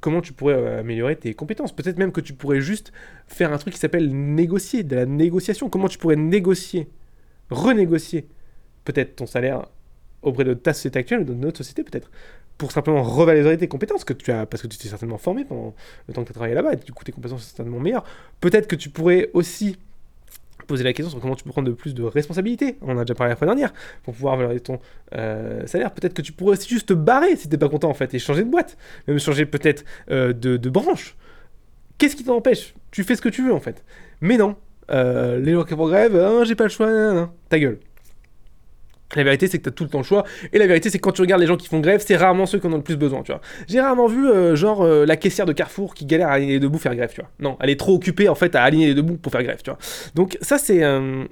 comment 0.00 0.20
tu 0.20 0.32
pourrais 0.32 0.54
euh, 0.54 0.80
améliorer 0.80 1.16
tes 1.16 1.34
compétences. 1.34 1.74
Peut-être 1.74 1.98
même 1.98 2.12
que 2.12 2.20
tu 2.20 2.32
pourrais 2.32 2.60
juste 2.60 2.92
faire 3.26 3.52
un 3.52 3.58
truc 3.58 3.74
qui 3.74 3.80
s'appelle 3.80 4.08
négocier, 4.14 4.84
de 4.84 4.94
la 4.94 5.04
négociation. 5.04 5.68
Comment 5.68 5.88
tu 5.88 5.98
pourrais 5.98 6.14
négocier, 6.14 6.88
renégocier 7.50 8.28
peut-être 8.84 9.16
ton 9.16 9.26
salaire 9.26 9.66
auprès 10.22 10.44
de 10.44 10.54
ta 10.54 10.72
société 10.72 11.00
actuelle 11.00 11.20
ou 11.20 11.24
d'une 11.24 11.44
autre 11.44 11.58
société 11.58 11.82
peut-être 11.82 12.10
pour 12.56 12.70
simplement 12.70 13.02
revaloriser 13.02 13.58
tes 13.58 13.68
compétences 13.68 14.04
que 14.04 14.12
tu 14.12 14.30
as 14.30 14.46
parce 14.46 14.62
que 14.62 14.68
tu 14.68 14.78
t'es 14.78 14.88
certainement 14.88 15.18
formé 15.18 15.44
pendant 15.44 15.74
le 16.06 16.14
temps 16.14 16.22
que 16.22 16.28
tu 16.28 16.32
as 16.32 16.34
travaillé 16.34 16.54
là-bas 16.54 16.74
et 16.74 16.76
du 16.76 16.92
coup 16.92 17.02
tes 17.02 17.12
compétences 17.12 17.42
sont 17.42 17.56
certainement 17.56 17.80
meilleures. 17.80 18.04
Peut-être 18.40 18.68
que 18.68 18.76
tu 18.76 18.90
pourrais 18.90 19.30
aussi 19.32 19.76
poser 20.64 20.84
la 20.84 20.92
question 20.92 21.10
sur 21.10 21.20
comment 21.20 21.34
tu 21.34 21.44
peux 21.44 21.50
prendre 21.50 21.68
de 21.68 21.74
plus 21.74 21.94
de 21.94 22.02
responsabilités. 22.02 22.76
On 22.82 22.98
a 22.98 23.04
déjà 23.04 23.14
parlé 23.14 23.30
la 23.30 23.36
fois 23.36 23.46
dernière 23.46 23.72
pour 24.02 24.14
pouvoir 24.14 24.36
valoriser 24.36 24.60
ton 24.60 24.78
euh, 25.14 25.66
salaire. 25.66 25.92
Peut-être 25.92 26.14
que 26.14 26.22
tu 26.22 26.32
pourrais 26.32 26.52
aussi 26.52 26.68
juste 26.68 26.88
te 26.88 26.94
barrer 26.94 27.36
si 27.36 27.48
t'es 27.48 27.58
pas 27.58 27.68
content 27.68 27.90
en 27.90 27.94
fait 27.94 28.12
et 28.14 28.18
changer 28.18 28.44
de 28.44 28.50
boîte, 28.50 28.76
même 29.06 29.18
changer 29.18 29.46
peut-être 29.46 29.84
euh, 30.10 30.32
de, 30.32 30.68
branche. 30.68 31.16
Qu'est-ce 31.98 32.16
qui 32.16 32.24
t'empêche? 32.24 32.74
Tu 32.90 33.04
fais 33.04 33.14
ce 33.16 33.22
que 33.22 33.28
tu 33.28 33.44
veux 33.44 33.52
en 33.52 33.60
fait. 33.60 33.84
Mais 34.20 34.36
non, 34.36 34.56
euh, 34.90 35.38
les 35.38 35.52
gens 35.52 35.64
qui 35.64 35.74
font 35.74 35.86
grève, 35.86 36.16
hein, 36.16 36.44
j'ai 36.44 36.54
pas 36.54 36.64
le 36.64 36.70
choix, 36.70 37.32
ta 37.48 37.58
gueule. 37.58 37.78
La 39.16 39.24
vérité, 39.24 39.46
c'est 39.46 39.58
que 39.58 39.64
tu 39.64 39.68
as 39.68 39.72
tout 39.72 39.84
le 39.84 39.90
temps 39.90 39.98
le 39.98 40.04
choix. 40.04 40.24
Et 40.52 40.58
la 40.58 40.66
vérité, 40.66 40.90
c'est 40.90 40.98
que 40.98 41.02
quand 41.02 41.12
tu 41.12 41.20
regardes 41.20 41.40
les 41.40 41.46
gens 41.46 41.56
qui 41.56 41.68
font 41.68 41.80
grève, 41.80 42.02
c'est 42.04 42.16
rarement 42.16 42.46
ceux 42.46 42.58
qui 42.58 42.66
en 42.66 42.72
ont 42.72 42.76
le 42.76 42.82
plus 42.82 42.96
besoin, 42.96 43.22
tu 43.22 43.32
vois. 43.32 43.40
J'ai 43.68 43.80
rarement 43.80 44.06
vu, 44.06 44.28
euh, 44.28 44.56
genre, 44.56 44.82
euh, 44.82 45.04
la 45.06 45.16
caissière 45.16 45.46
de 45.46 45.52
Carrefour 45.52 45.94
qui 45.94 46.06
galère 46.06 46.28
à 46.28 46.32
aligner 46.32 46.54
les 46.54 46.60
debout 46.60 46.78
faire 46.78 46.94
grève, 46.94 47.10
tu 47.12 47.20
vois. 47.20 47.30
Non, 47.40 47.56
elle 47.60 47.70
est 47.70 47.78
trop 47.78 47.94
occupée, 47.94 48.28
en 48.28 48.34
fait, 48.34 48.54
à 48.54 48.62
aligner 48.62 48.88
les 48.88 48.94
debout 48.94 49.16
pour 49.16 49.32
faire 49.32 49.42
grève, 49.42 49.60
tu 49.62 49.70
vois. 49.70 49.78
Donc, 50.14 50.38
ça, 50.40 50.58
c'est. 50.58 50.82
Euh, 50.82 51.24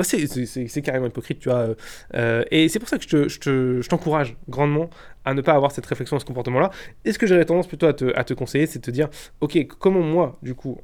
c'est 0.00 0.82
carrément 0.82 1.06
hypocrite, 1.06 1.40
tu 1.40 1.48
vois. 1.48 1.58
Euh, 1.58 1.74
euh, 2.14 2.44
et 2.50 2.68
c'est 2.68 2.78
pour 2.78 2.88
ça 2.88 2.98
que 2.98 3.28
je 3.28 3.88
t'encourage 3.88 4.36
grandement 4.48 4.88
à 5.24 5.34
ne 5.34 5.42
pas 5.42 5.52
avoir 5.52 5.70
cette 5.70 5.86
réflexion, 5.86 6.18
ce 6.18 6.24
comportement-là. 6.24 6.70
Et 7.04 7.12
ce 7.12 7.18
que 7.18 7.26
j'aurais 7.26 7.44
tendance 7.44 7.66
plutôt 7.66 7.86
à 7.86 7.92
te, 7.92 8.34
conseiller, 8.34 8.66
c'est 8.66 8.78
de 8.78 8.84
te 8.84 8.90
dire, 8.90 9.08
ok, 9.40 9.66
comment 9.78 10.00
moi, 10.00 10.38
du 10.42 10.54
coup, 10.54 10.78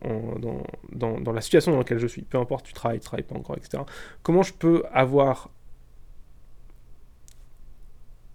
dans, 0.92 1.32
la 1.32 1.40
situation 1.40 1.72
dans 1.72 1.78
laquelle 1.78 1.98
je 1.98 2.06
suis, 2.06 2.22
peu 2.22 2.38
importe, 2.38 2.66
tu 2.66 2.72
travailles, 2.72 3.00
tu 3.00 3.06
travailles 3.06 3.24
pas 3.24 3.36
encore, 3.36 3.56
etc., 3.56 3.82
comment 4.22 4.42
je 4.42 4.52
peux 4.52 4.84
avoir 4.92 5.50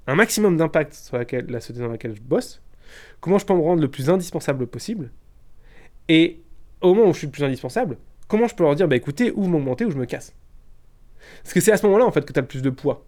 un 0.08 0.16
maximum 0.16 0.58
d'impact 0.58 0.94
sur 0.94 1.18
laquelle, 1.18 1.46
la 1.48 1.62
société 1.62 1.80
dans 1.80 1.92
laquelle 1.92 2.16
je 2.16 2.22
bosse, 2.22 2.62
comment 3.22 3.38
je 3.38 3.46
peux 3.46 3.54
me 3.54 3.62
rendre 3.62 3.82
le 3.82 3.88
plus 3.88 4.10
indispensable 4.10 4.68
possible, 4.68 5.12
et 6.10 6.42
au 6.82 6.94
moment 6.94 7.10
où 7.10 7.14
je 7.14 7.20
suis 7.20 7.28
le 7.28 7.32
plus 7.32 7.44
indispensable, 7.44 7.98
comment 8.28 8.48
je 8.48 8.56
peux 8.56 8.64
leur 8.64 8.76
dire, 8.76 8.88
bah 8.88 8.96
écoutez, 8.96 9.32
ou 9.32 9.48
m'augmenter 9.48 9.86
ou 9.86 9.92
je 9.92 9.98
me 9.98 10.06
casse. 10.06 10.34
Parce 11.44 11.54
que 11.54 11.60
c'est 11.60 11.72
à 11.72 11.78
ce 11.78 11.86
moment-là, 11.86 12.06
en 12.06 12.12
fait, 12.12 12.26
que 12.26 12.34
tu 12.34 12.40
as 12.40 12.42
le 12.42 12.48
plus 12.48 12.62
de 12.62 12.70
poids. 12.70 13.06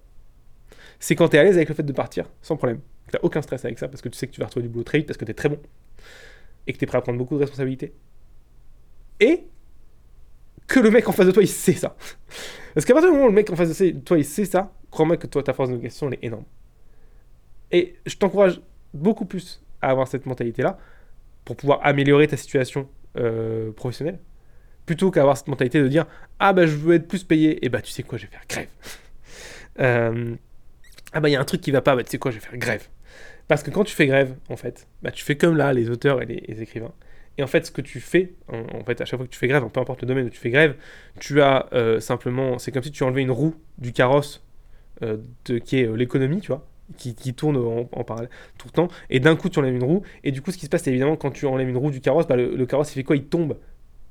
C'est 0.99 1.15
quand 1.15 1.27
tu 1.29 1.35
es 1.35 1.39
à 1.39 1.43
l'aise 1.43 1.55
avec 1.55 1.69
le 1.69 1.75
fait 1.75 1.83
de 1.83 1.93
partir, 1.93 2.29
sans 2.41 2.55
problème. 2.57 2.79
Tu 3.09 3.15
n'as 3.15 3.19
aucun 3.21 3.41
stress 3.41 3.65
avec 3.65 3.79
ça, 3.79 3.87
parce 3.87 4.01
que 4.01 4.09
tu 4.09 4.17
sais 4.17 4.27
que 4.27 4.31
tu 4.31 4.39
vas 4.39 4.47
retrouver 4.47 4.63
du 4.63 4.69
boulot 4.69 4.83
très 4.83 4.99
vite, 4.99 5.07
parce 5.07 5.17
que 5.17 5.25
tu 5.25 5.31
es 5.31 5.35
très 5.35 5.49
bon. 5.49 5.59
Et 6.67 6.73
que 6.73 6.77
tu 6.77 6.83
es 6.83 6.87
prêt 6.87 6.97
à 6.97 7.01
prendre 7.01 7.17
beaucoup 7.17 7.35
de 7.35 7.41
responsabilités. 7.41 7.93
Et 9.19 9.43
que 10.67 10.79
le 10.79 10.89
mec 10.91 11.07
en 11.07 11.11
face 11.11 11.27
de 11.27 11.31
toi, 11.31 11.43
il 11.43 11.47
sait 11.47 11.73
ça. 11.73 11.95
Parce 12.73 12.85
qu'à 12.85 12.93
partir 12.93 13.09
du 13.09 13.15
moment 13.15 13.27
où 13.27 13.29
le 13.29 13.35
mec 13.35 13.49
en 13.51 13.55
face 13.55 13.77
de 13.77 13.99
toi, 13.99 14.17
il 14.17 14.25
sait 14.25 14.45
ça, 14.45 14.73
crois-moi 14.89 15.17
que 15.17 15.27
toi, 15.27 15.43
ta 15.43 15.53
force 15.53 15.69
de 15.69 15.75
elle 15.75 16.13
est 16.13 16.23
énorme. 16.23 16.45
Et 17.71 17.95
je 18.05 18.15
t'encourage 18.15 18.61
beaucoup 18.93 19.25
plus 19.25 19.61
à 19.81 19.89
avoir 19.89 20.07
cette 20.07 20.25
mentalité-là 20.25 20.77
pour 21.43 21.55
pouvoir 21.55 21.79
améliorer 21.83 22.27
ta 22.27 22.37
situation 22.37 22.87
euh, 23.17 23.71
professionnelle 23.71 24.19
plutôt 24.85 25.11
qu'avoir 25.11 25.37
cette 25.37 25.47
mentalité 25.47 25.81
de 25.81 25.87
dire 25.87 26.05
ah 26.39 26.53
bah 26.53 26.65
je 26.65 26.75
veux 26.75 26.95
être 26.95 27.07
plus 27.07 27.23
payé 27.23 27.63
et 27.65 27.69
bah 27.69 27.81
tu 27.81 27.91
sais 27.91 28.03
quoi 28.03 28.17
je 28.17 28.25
vais 28.25 28.31
faire 28.31 28.45
grève. 28.47 28.67
Euh, 29.81 30.35
ah 31.11 31.19
bah 31.19 31.27
il 31.27 31.33
y 31.33 31.35
a 31.35 31.41
un 31.41 31.43
truc 31.43 31.59
qui 31.59 31.69
va 31.69 31.81
pas 31.81 31.97
bah 31.97 32.03
tu 32.05 32.09
sais 32.09 32.17
quoi 32.17 32.31
je 32.31 32.37
vais 32.37 32.45
faire 32.45 32.57
grève. 32.57 32.87
Parce 33.49 33.61
que 33.61 33.71
quand 33.71 33.83
tu 33.83 33.93
fais 33.93 34.07
grève 34.07 34.33
en 34.47 34.55
fait 34.55 34.87
bah 35.01 35.11
tu 35.11 35.21
fais 35.25 35.35
comme 35.35 35.57
là 35.57 35.73
les 35.73 35.89
auteurs 35.89 36.21
et 36.21 36.25
les, 36.25 36.61
écrivains. 36.61 36.93
Et 37.37 37.43
en 37.43 37.47
fait 37.47 37.65
ce 37.65 37.71
que 37.71 37.81
tu 37.81 37.99
fais 37.99 38.35
en, 38.47 38.85
fait 38.85 39.01
à 39.01 39.05
chaque 39.05 39.17
fois 39.17 39.27
que 39.27 39.31
tu 39.33 39.37
fais 39.37 39.49
grève 39.49 39.67
peu 39.67 39.81
importe 39.81 40.01
le 40.01 40.07
domaine 40.07 40.27
où 40.27 40.29
tu 40.29 40.39
fais 40.39 40.49
grève 40.49 40.77
tu 41.19 41.41
as 41.41 41.67
euh, 41.73 41.99
simplement 41.99 42.57
c'est 42.57 42.71
comme 42.71 42.83
si 42.83 42.91
tu 42.91 43.03
enlevais 43.03 43.21
une 43.21 43.31
roue 43.31 43.55
du 43.77 43.91
carrosse 43.91 44.45
euh, 45.01 45.17
de, 45.43 45.57
qui 45.57 45.81
est 45.81 45.93
l'économie 45.93 46.39
tu 46.39 46.47
vois 46.47 46.65
qui, 46.97 47.15
qui, 47.15 47.33
tourne 47.33 47.57
en, 47.57 48.03
parallèle 48.03 48.29
tout 48.57 48.67
le 48.67 48.71
temps, 48.71 48.87
et 49.09 49.19
d'un 49.19 49.35
coup 49.35 49.49
tu 49.49 49.59
enlèves 49.59 49.75
une 49.75 49.83
roue, 49.83 50.03
et 50.23 50.31
du 50.31 50.41
coup 50.41 50.51
ce 50.51 50.57
qui 50.57 50.65
se 50.65 50.69
passe 50.69 50.83
c'est 50.83 50.91
évidemment 50.91 51.15
quand 51.15 51.31
tu 51.31 51.45
enlèves 51.45 51.69
une 51.69 51.77
roue 51.77 51.91
du 51.91 52.01
carrosse, 52.01 52.27
bah, 52.27 52.35
le, 52.35 52.65
carrosse 52.65 52.91
il 52.91 52.95
fait 52.95 53.03
quoi? 53.03 53.15
Il 53.15 53.25
tombe 53.25 53.57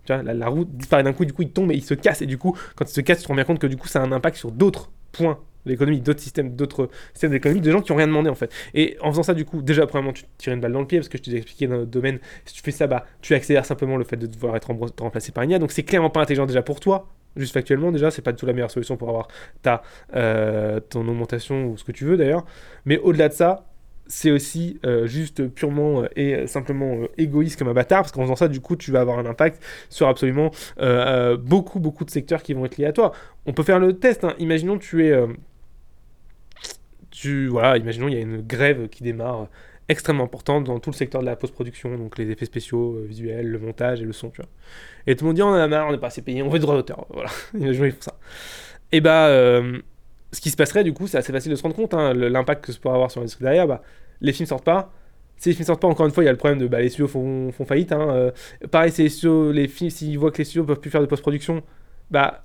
tu 0.05 0.13
vois, 0.13 0.23
la, 0.23 0.49
roue 0.49 0.65
disparaît 0.65 1.03
d'un 1.03 1.13
coup, 1.13 1.25
du 1.25 1.33
coup 1.33 1.43
il 1.43 1.51
tombe 1.51 1.73
et 1.73 1.75
il 1.75 1.85
se 1.85 1.95
casse. 1.95 2.23
Et 2.23 2.27
du 2.27 2.39
coup, 2.39 2.57
quand 2.77 2.85
il 2.85 2.93
se 2.93 3.01
casse, 3.01 3.19
tu 3.19 3.25
te 3.25 3.29
rends 3.29 3.35
bien 3.35 3.45
compte 3.45 3.59
que 3.59 3.67
du 3.67 3.77
coup 3.77 3.89
ça 3.89 4.01
a 4.01 4.05
un 4.05 4.13
impact 4.13 4.37
sur 4.37 4.51
d'autres 4.51 4.91
points 5.13 5.39
de 5.65 5.71
l'économie, 5.71 6.01
d'autres 6.01 6.21
systèmes, 6.21 6.55
d'autres 6.55 6.91
systèmes 7.13 7.31
d'économie, 7.31 7.61
de 7.61 7.71
gens 7.71 7.81
qui 7.81 7.93
ont 7.93 7.97
rien 7.97 8.07
demandé 8.07 8.29
en 8.29 8.35
fait. 8.35 8.53
Et 8.75 8.97
en 9.01 9.11
faisant 9.11 9.23
ça, 9.23 9.35
du 9.35 9.45
coup, 9.45 9.63
déjà, 9.63 9.87
premièrement, 9.87 10.13
tu 10.13 10.25
tires 10.39 10.53
une 10.53 10.61
balle 10.61 10.73
dans 10.73 10.81
le 10.81 10.87
pied 10.87 10.99
parce 10.99 11.09
que 11.09 11.19
je 11.19 11.23
t'ai 11.23 11.37
expliqué 11.37 11.67
dans 11.67 11.77
notre 11.77 11.91
domaine, 11.91 12.19
si 12.45 12.55
tu 12.55 12.63
fais 12.63 12.71
ça, 12.71 12.87
bah, 12.87 13.07
tu 13.23 13.35
accélères 13.35 13.65
simplement 13.65 13.97
le 13.97 14.05
fait 14.05 14.17
de 14.17 14.27
devoir 14.27 14.57
être 14.57 14.71
remplacé 14.99 15.33
par 15.33 15.45
une 15.45 15.51
IA. 15.51 15.59
Donc 15.59 15.73
c'est 15.73 15.83
clairement 15.83 16.11
pas 16.11 16.21
intelligent 16.21 16.47
déjà 16.47 16.63
pour 16.63 16.81
toi. 16.81 17.09
Juste 17.37 17.53
factuellement, 17.53 17.91
déjà, 17.91 18.11
c'est 18.11 18.23
pas 18.23 18.33
du 18.33 18.37
tout 18.37 18.47
la 18.47 18.53
meilleure 18.53 18.71
solution 18.71 18.97
pour 18.97 19.09
avoir 19.09 19.29
ta, 19.63 19.83
euh, 20.15 20.79
ton 20.81 21.07
augmentation 21.09 21.67
ou 21.67 21.77
ce 21.77 21.85
que 21.85 21.93
tu 21.93 22.05
veux 22.05 22.17
d'ailleurs. 22.17 22.45
Mais 22.85 22.99
au-delà 22.99 23.29
de 23.29 23.35
ça, 23.35 23.67
c'est 24.07 24.31
aussi 24.31 24.79
euh, 24.85 25.07
juste 25.07 25.49
purement 25.49 26.03
euh, 26.03 26.09
et 26.17 26.47
simplement 26.47 26.95
euh, 26.95 27.09
égoïste 27.17 27.59
comme 27.59 27.69
un 27.69 27.75
bâtard, 27.75 28.03
parce 28.03 28.13
qu'en 28.13 28.23
faisant 28.23 28.37
ça, 28.37 28.49
du 28.49 28.61
coup, 28.61 28.77
tu 28.77 28.91
vas 28.91 29.01
avoir 29.01 29.19
un 29.19 29.27
impact 29.27 29.63
sur 29.89 30.09
absolument 30.09 30.51
beaucoup, 31.39 31.81
beaucoup 31.81 32.05
de 32.05 32.11
secteurs 32.11 32.43
qui 32.43 32.55
vont 32.55 32.65
être 32.65 32.77
liés 32.77 32.87
à 32.87 32.93
toi. 32.93 33.13
On 33.47 33.53
peut 33.53 33.63
faire 33.63 33.79
le 33.79 33.99
test, 33.99 34.25
hein. 34.25 34.35
imaginons 34.39 34.79
tu 34.79 35.07
es... 35.07 35.15
tu, 37.11 37.47
voilà, 37.49 37.77
imaginons 37.77 38.09
il 38.09 38.15
y 38.15 38.17
a 38.17 38.21
une 38.21 38.43
grève 38.43 38.89
qui 38.89 39.03
démarre 39.03 39.49
extrêmement 39.89 40.25
importante 40.25 40.65
dans 40.65 40.79
tout 40.81 40.91
le 40.91 40.95
secteur 40.95 41.21
de 41.21 41.27
la 41.27 41.37
post-production, 41.37 41.97
donc 41.97 42.19
les 42.19 42.31
effets 42.31 42.47
spéciaux, 42.47 43.01
visuels, 43.05 43.49
le 43.49 43.59
montage 43.59 44.01
et 44.01 44.05
le 44.05 44.13
son, 44.13 44.31
tu 44.31 44.41
vois. 44.41 44.51
Et 45.07 45.17
tout 45.17 45.25
le 45.25 45.29
monde 45.29 45.37
dit 45.37 45.43
on 45.43 45.49
en 45.49 45.55
a 45.55 45.69
marre, 45.69 45.89
on 45.89 45.93
n'est 45.93 45.99
pas 45.99 46.07
assez 46.09 46.23
payé, 46.23 46.43
on 46.43 46.49
veut 46.49 46.59
du 46.59 46.65
droit 46.65 46.77
d'auteur, 46.77 47.07
voilà, 47.11 47.31
imaginons 47.55 47.87
ils 47.87 47.93
font 47.93 48.01
ça. 48.01 48.19
Et 48.93 49.01
bah 49.01 49.29
ce 50.35 50.41
qui 50.41 50.51
se 50.51 50.57
passerait, 50.57 50.85
du 50.85 50.93
coup, 50.93 51.07
c'est 51.07 51.17
assez 51.19 51.33
facile 51.33 51.51
de 51.51 51.57
se 51.57 51.63
rendre 51.63 51.77
compte, 51.77 51.95
hein, 51.95 52.13
l'impact 52.13 52.65
que 52.65 52.73
ça 52.73 52.79
pourrait 52.81 52.95
avoir 52.95 53.11
sur 53.11 53.21
l'industrie 53.21 53.45
derrière. 53.45 53.67
Bah, 53.67 53.83
les 54.21 54.33
films 54.33 54.47
sortent 54.47 54.65
pas. 54.65 54.93
Si 55.37 55.49
les 55.49 55.55
films 55.55 55.67
sortent 55.67 55.81
pas, 55.81 55.89
encore 55.89 56.07
une 56.07 56.13
fois, 56.13 56.25
il 56.25 56.27
y 56.27 56.29
a 56.29 56.33
le 56.33 56.39
problème 56.39 56.59
de 56.59 56.67
bah, 56.67 56.81
les 56.81 56.89
studios 56.89 57.09
font, 57.09 57.53
faillite. 57.67 57.93
Hein, 57.93 58.09
euh, 58.11 58.31
pareil, 58.71 58.93
les, 58.99 59.09
studios, 59.09 59.53
les 59.53 59.69
films, 59.69 59.91
s'ils 59.91 60.19
voient 60.19 60.31
que 60.31 60.39
les 60.39 60.45
studios 60.45 60.65
peuvent 60.65 60.81
plus 60.81 60.91
faire 60.91 61.01
de 61.01 61.07
post-production, 61.07 61.63
bah 62.11 62.45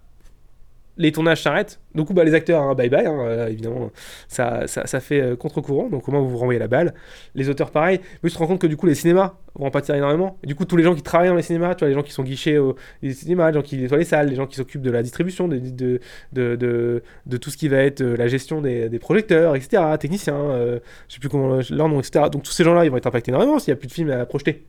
les 1.00 1.14
tournages 1.14 1.42
s'arrêtent. 1.42 1.80
Coup, 1.96 2.14
bah, 2.14 2.24
les 2.24 2.34
acteurs, 2.34 2.62
hein, 2.62 2.76
bye 2.76 2.90
bye, 2.90 3.06
hein, 3.06 3.18
euh, 3.20 3.48
évidemment, 3.48 3.92
ça, 4.28 4.68
ça, 4.68 4.86
ça 4.86 5.00
fait 5.00 5.22
euh, 5.22 5.36
contre-courant, 5.36 5.90
donc 5.90 6.08
au 6.08 6.12
moins 6.12 6.22
vous 6.22 6.30
vous 6.30 6.38
renvoyez 6.38 6.60
la 6.60 6.68
balle. 6.68 6.94
Les 7.36 7.50
auteurs, 7.50 7.72
pareil. 7.72 8.00
Mais 8.22 8.30
tu 8.30 8.36
te 8.36 8.40
rends 8.40 8.48
compte 8.48 8.62
que 8.62 8.68
du 8.68 8.78
coup, 8.78 8.86
les 8.86 8.96
cinémas 8.96 9.36
vont 9.56 9.66
en 9.66 9.72
pâtir 9.72 9.96
énormément. 9.96 10.38
Du 10.44 10.56
coup, 10.56 10.66
tous 10.66 10.76
les 10.78 10.84
gens 10.84 10.94
qui 10.94 11.02
travaillent 11.02 11.30
dans 11.30 11.36
les 11.36 11.42
cinémas, 11.42 11.76
tu 11.76 11.80
vois, 11.80 11.88
les 11.88 11.94
gens 11.94 12.04
qui 12.04 12.12
sont 12.12 12.24
guichés 12.24 12.58
au 12.58 12.76
les 13.02 13.14
cinémas, 13.14 13.48
les 13.48 13.54
gens 13.54 13.62
qui 13.62 13.78
nettoient 13.78 13.98
les 13.98 14.04
salles, 14.06 14.30
les 14.30 14.36
gens 14.36 14.46
qui 14.46 14.56
s'occupent 14.56 14.82
de 14.82 14.92
la 14.92 15.02
distribution, 15.02 15.48
de, 15.48 15.58
de, 15.58 16.00
de, 16.34 17.38
tout 17.38 17.50
ce 17.50 17.58
qui 17.58 17.70
va 17.70 17.78
être 17.78 18.02
euh, 18.02 18.16
la 18.16 18.28
gestion 18.28 18.62
des, 18.62 19.00
projecteurs, 19.00 19.56
etc., 19.56 19.82
techniciens, 20.00 20.80
je 21.08 21.14
sais 21.14 21.20
plus 21.20 21.30
comment 21.30 21.60
leur 21.70 21.90
nom, 21.90 22.00
etc. 22.00 22.26
Donc 22.32 22.44
tous 22.44 22.52
ces 22.52 22.64
gens-là, 22.64 22.84
ils 22.84 22.92
vont 22.92 22.98
être 22.98 23.08
impactés 23.08 23.32
énormément 23.32 23.58
s'il 23.60 23.74
n'y 23.74 23.78
a 23.78 23.80
plus 23.80 23.88
de 23.88 23.94
films 23.94 24.12
à 24.12 24.26
projeter. 24.26 24.66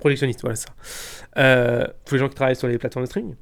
Projectionniste, 0.00 0.40
voilà 0.40 0.56
ça. 0.56 0.68
tous 2.04 2.14
les 2.14 2.18
gens 2.18 2.28
qui 2.28 2.34
travaillent 2.34 2.56
sur 2.56 2.68
les 2.68 2.78
plateformes 2.78 3.04
de 3.04 3.08
streaming 3.08 3.34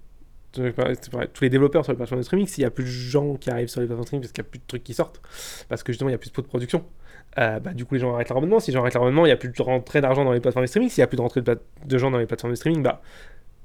tous 0.53 1.43
les 1.43 1.51
développeurs 1.51 1.85
sur 1.85 1.93
les 1.93 1.97
plateformes 1.97 2.21
de 2.21 2.25
streaming, 2.25 2.47
s'il 2.47 2.63
y 2.63 2.67
a 2.67 2.71
plus 2.71 2.85
de 2.85 2.89
gens 2.89 3.35
qui 3.37 3.51
arrivent 3.51 3.69
sur 3.69 3.81
les 3.81 3.87
plateformes 3.87 4.05
de 4.05 4.07
streaming 4.07 4.23
parce 4.23 4.33
qu'il 4.33 4.43
n'y 4.43 4.49
a 4.49 4.51
plus 4.51 4.59
de 4.59 4.67
trucs 4.67 4.85
qui 4.85 4.95
sortent, 4.95 5.21
parce 5.69 5.83
que 5.83 5.93
justement 5.93 6.11
il 6.11 6.13
y 6.13 6.15
a 6.15 6.19
plus 6.19 6.31
de 6.31 6.43
de 6.43 6.47
production, 6.47 6.85
euh, 7.39 7.61
bah, 7.61 7.73
du 7.73 7.85
coup 7.85 7.95
les 7.95 8.01
gens 8.01 8.15
arrêtent 8.15 8.29
leur 8.29 8.39
abonnement. 8.39 8.61
Si 8.61 8.71
les 8.71 8.75
gens 8.75 8.81
arrêtent 8.81 8.95
leur 8.95 9.09
il 9.09 9.15
n'y 9.15 9.31
a 9.31 9.37
plus 9.37 9.49
de 9.49 9.63
rentrée 9.63 10.01
d'argent 10.01 10.25
dans 10.25 10.33
les 10.33 10.41
plateformes 10.41 10.65
de 10.65 10.69
streaming. 10.69 10.89
S'il 10.91 11.01
n'y 11.01 11.05
a 11.05 11.07
plus 11.07 11.17
de 11.17 11.23
rentrée 11.23 11.41
de, 11.41 11.99
gens 11.99 12.11
dans 12.11 12.19
les 12.19 12.27
plateformes 12.27 12.53
de 12.53 12.57
streaming, 12.57 12.83
bah 12.83 13.01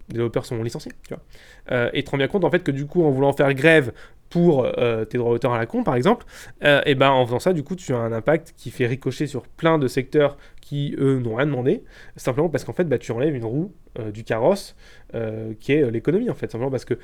les 0.10 0.14
développeurs 0.14 0.46
sont 0.46 0.62
licenciés. 0.64 0.94
Tu 1.08 1.14
vois. 1.14 1.24
Euh, 1.72 1.90
et 1.94 2.04
te 2.04 2.10
rends 2.10 2.18
bien 2.18 2.28
compte 2.28 2.46
en 2.46 2.50
fait 2.50 2.64
que 2.64 2.72
du 2.72 2.86
coup 2.86 3.04
en 3.04 3.12
voulant 3.12 3.34
faire 3.34 3.54
grève 3.54 3.92
pour 4.30 4.66
euh, 4.78 5.06
tes 5.06 5.18
droits 5.18 5.34
d'auteur 5.34 5.54
à 5.54 5.58
la 5.58 5.66
con, 5.66 5.84
par 5.84 5.96
exemple, 5.96 6.26
euh, 6.64 6.82
et 6.86 6.96
ben 6.96 7.10
en 7.10 7.26
faisant 7.26 7.40
ça, 7.40 7.54
du 7.54 7.64
coup, 7.64 7.76
tu 7.76 7.94
as 7.94 7.98
un 7.98 8.12
impact 8.12 8.54
qui 8.58 8.72
fait 8.72 8.86
ricocher 8.86 9.28
sur 9.28 9.44
plein 9.48 9.78
de 9.78 9.88
secteurs 9.88 10.38
qui, 10.62 10.96
eux, 11.00 11.20
n'ont 11.20 11.36
rien 11.36 11.46
demandé, 11.46 11.84
simplement 12.18 12.50
parce 12.50 12.64
qu'en 12.66 12.74
fait, 12.74 12.84
bah, 12.84 12.98
tu 12.98 13.12
enlèves 13.12 13.36
une 13.36 13.46
roue 13.46 13.74
euh, 14.00 14.12
du 14.12 14.24
carrosse 14.24 14.76
qui 15.62 15.72
est 15.72 15.90
l'économie, 15.90 16.30
en 16.30 16.36
fait, 16.36 16.52
simplement 16.52 16.70
parce 16.70 16.84
que... 16.84 16.96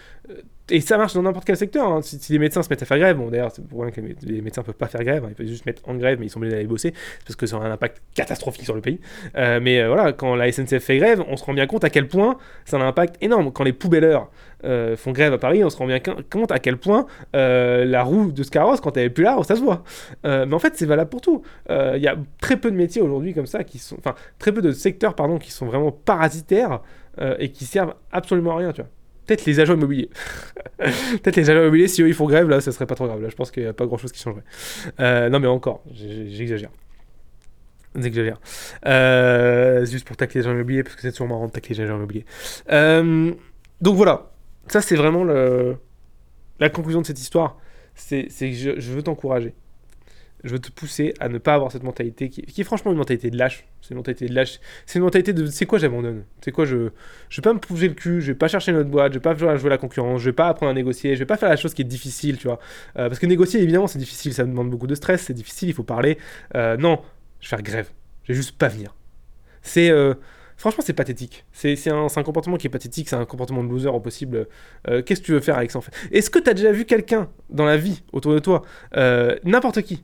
et 0.70 0.82
ça 0.82 0.98
marche 0.98 1.14
dans 1.14 1.22
n'importe 1.22 1.46
quel 1.46 1.56
secteur, 1.56 1.88
hein. 1.88 2.02
si, 2.02 2.20
les 2.34 2.38
médecins 2.38 2.62
se 2.62 2.70
mettent 2.70 2.82
à 2.82 2.86
faire 2.86 3.00
grève, 3.00 3.16
bon 3.16 3.30
d'ailleurs, 3.30 3.50
c'est 3.54 3.66
pour 3.66 3.82
rien 3.82 3.92
que 3.92 4.02
les, 4.02 4.42
médecins 4.42 4.62
peuvent 4.62 4.76
pas 4.76 4.88
faire 4.88 5.06
grève, 5.06 5.24
hein. 5.24 5.30
ils 5.30 5.36
peuvent 5.36 5.48
juste 5.48 5.66
mettre 5.66 5.88
en 5.88 5.96
grève, 5.96 6.20
mais 6.20 6.26
ils 6.26 6.30
sont 6.30 6.40
obligés 6.40 6.54
d'aller 6.54 6.68
bosser, 6.68 6.94
parce 7.26 7.38
que 7.38 7.46
ça 7.46 7.56
a 7.56 7.60
un 7.62 7.72
impact 7.72 8.02
catastrophique 8.14 8.66
sur 8.66 8.76
le 8.76 8.82
pays. 8.82 9.00
mais 9.36 9.88
voilà, 9.88 10.12
quand 10.12 10.36
la 10.36 10.52
SNCF 10.52 10.84
fait 10.84 10.98
grève, 10.98 11.24
on 11.30 11.38
se 11.38 11.46
rend 11.46 11.54
bien 11.54 11.66
compte 11.66 11.86
à 11.86 11.90
quel 11.90 12.10
point 12.10 12.38
ça 12.66 12.76
a 12.76 12.82
un 12.82 12.88
impact 12.90 13.16
énorme. 13.24 13.54
Quand 13.54 13.64
les 13.64 13.74
poubelleurs 13.74 14.30
font 14.98 15.12
grève 15.14 15.32
à 15.32 15.38
Paris, 15.38 15.64
on 15.64 15.70
se 15.70 15.78
rend 15.78 15.88
bien 15.88 16.00
compte 16.00 16.52
à 16.52 16.60
quel 16.60 16.78
point 16.78 17.06
euh, 17.36 17.86
la 17.86 18.04
roue 18.04 18.32
de 18.32 18.44
ce 18.44 18.52
carrosse, 18.52 18.82
quand 18.82 18.96
elle 18.98 19.06
est 19.06 19.10
plus 19.10 19.24
là, 19.24 19.38
ça 19.44 19.56
se 19.56 19.62
voit. 19.62 19.84
Euh, 20.26 20.46
mais 20.46 20.54
en 20.54 20.60
fait, 20.60 20.74
c'est 20.76 20.86
valable 20.86 21.10
pour 21.10 21.22
tout. 21.22 21.42
Il 21.70 21.74
euh, 21.74 21.98
y 21.98 22.08
a 22.08 22.16
très 22.40 22.58
peu 22.58 22.72
de 22.72 22.76
métiers 22.76 23.02
aujourd'hui 23.02 23.34
comme 23.34 23.46
ça 23.46 23.64
qui 23.64 23.80
sont. 23.80 23.98
Enfin, 23.98 24.16
très 24.40 24.52
peu 24.52 24.62
de 24.62 24.72
secteurs, 24.72 25.16
pardon, 25.16 25.38
qui 25.38 25.52
sont 25.52 25.66
vraiment 25.66 25.92
parasitaires 25.92 26.82
et 27.40 27.50
qui 27.50 27.66
servent 27.66 27.96
absolument 28.12 28.54
à 28.54 28.58
rien, 28.58 28.72
tu 28.72 28.82
vois. 28.82 28.90
Peut-être 29.26 29.46
les 29.46 29.60
agents 29.60 29.76
immobiliers. 29.76 30.10
Peut-être 30.78 31.36
les 31.36 31.50
agents 31.50 31.62
immobiliers, 31.62 31.88
si 31.88 32.02
eux 32.02 32.08
ils 32.08 32.14
font 32.14 32.28
grève, 32.28 32.50
là, 32.50 32.60
ça 32.60 32.72
serait 32.72 32.86
pas 32.86 32.96
trop 32.96 33.08
grave. 33.08 33.22
Là, 33.22 33.30
je 33.30 33.36
pense 33.36 33.52
qu'il 33.52 33.64
n'y 33.64 33.70
a 33.70 33.74
pas 33.74 33.86
grand 33.86 33.98
chose 33.98 34.12
qui 34.12 34.22
changerait. 34.22 34.44
non, 35.30 35.40
mais 35.40 35.48
encore, 35.48 35.84
j'exagère. 35.94 36.72
J'exagère. 37.96 38.40
juste 39.86 40.06
pour 40.06 40.18
tacler 40.18 40.42
les 40.42 40.48
agents 40.48 40.56
immobiliers, 40.56 40.84
parce 40.84 40.96
que 40.96 41.02
c'est 41.02 41.12
toujours 41.12 41.28
marrant 41.28 41.48
de 41.48 41.52
tacler 41.52 41.76
les 41.76 41.82
agents 41.84 41.98
immobiliers. 41.98 42.26
donc 42.70 43.96
voilà, 43.96 44.32
ça 44.68 44.82
c'est 44.82 44.96
vraiment 44.96 45.24
le, 45.24 45.78
la 46.60 46.70
conclusion 46.70 47.02
de 47.02 47.06
cette 47.06 47.20
histoire, 47.20 47.58
c'est 47.96 48.28
que 48.28 48.52
je, 48.52 48.92
veux 48.92 49.04
t'encourager. 49.04 49.54
Je 50.44 50.50
veux 50.50 50.60
te 50.60 50.70
pousser 50.70 51.14
à 51.22 51.30
ne 51.30 51.38
pas 51.38 51.54
avoir 51.54 51.72
cette 51.72 51.84
mentalité 51.84 52.30
qui, 52.30 52.42
est 52.42 52.64
franchement 52.66 52.92
une 52.92 52.98
mentalité 52.98 53.30
de 53.30 53.38
lâche. 53.38 53.66
C'est 53.82 53.92
une 53.92 53.98
mentalité 53.98 54.26
de 54.28 54.36
lâche. 54.36 54.60
C'est 54.86 55.00
une 55.00 55.06
mentalité 55.06 55.32
de 55.32 55.46
c'est 55.46 55.66
quoi 55.66 55.80
j'abandonne. 55.80 56.26
C'est 56.42 56.52
quoi 56.52 56.66
je 56.66 56.90
je 57.30 57.38
vais 57.38 57.42
pas 57.42 57.54
me 57.54 57.60
bouger 57.60 57.88
le 57.88 57.94
cul, 57.94 58.20
je 58.20 58.28
vais 58.28 58.38
pas 58.38 58.50
chercher 58.50 58.72
une 58.72 58.78
autre 58.80 58.90
boîte, 58.90 59.14
je 59.14 59.20
vais 59.20 59.22
pas 59.22 59.36
jouer 59.36 59.70
la 59.70 59.78
concurrence, 59.78 60.20
je 60.20 60.26
vais 60.30 60.34
pas 60.34 60.50
apprendre 60.50 60.72
à 60.72 60.74
négocier, 60.74 61.16
je 61.16 61.20
vais 61.20 61.26
pas 61.26 61.38
faire 61.38 61.48
la 61.48 61.56
chose 61.56 61.74
qui 61.74 61.82
est 61.82 61.86
difficile, 61.86 62.38
tu 62.38 62.48
vois. 62.48 62.60
Euh, 62.98 63.08
parce 63.08 63.20
que 63.20 63.26
négocier 63.26 63.62
évidemment 63.62 63.88
c'est 63.88 64.00
difficile, 64.00 64.34
ça 64.34 64.44
demande 64.44 64.70
beaucoup 64.70 64.88
de 64.88 64.96
stress, 64.96 65.22
c'est 65.22 65.34
difficile, 65.34 65.70
il 65.70 65.74
faut 65.74 65.84
parler. 65.84 66.18
Euh, 66.56 66.76
non, 66.76 67.00
je 67.40 67.46
vais 67.46 67.50
faire 67.50 67.64
grève. 67.64 67.90
Je 68.24 68.34
vais 68.34 68.36
juste 68.36 68.58
pas 68.58 68.68
venir. 68.68 68.94
C'est 69.62 69.90
euh, 69.92 70.14
Franchement, 70.56 70.84
c'est 70.86 70.94
pathétique. 70.94 71.46
C'est 71.52 71.90
un, 71.90 72.08
un, 72.16 72.24
comportement 72.24 72.58
qui 72.58 72.68
est 72.68 72.70
pathétique, 72.70 73.10
c'est 73.10 73.16
un 73.16 73.26
comportement 73.26 73.64
de 73.64 73.70
loser 73.70 73.90
au 73.90 74.00
possible. 74.00 74.48
Qu'est-ce 74.86 75.20
que 75.20 75.26
tu 75.26 75.32
veux 75.32 75.40
faire 75.40 75.58
avec 75.58 75.72
ça 75.72 75.80
en 75.80 75.82
fait? 75.82 75.92
Est-ce 76.12 76.30
que 76.30 76.38
tu 76.38 76.50
as 76.50 76.54
déjà 76.54 76.72
vu 76.72 76.86
quelqu'un 76.86 77.28
dans 77.50 77.66
la 77.66 77.76
vie 77.76 78.04
autour 78.14 78.34
de 78.34 78.40
toi, 78.40 78.62
n'importe 79.44 79.82
qui, 79.82 80.04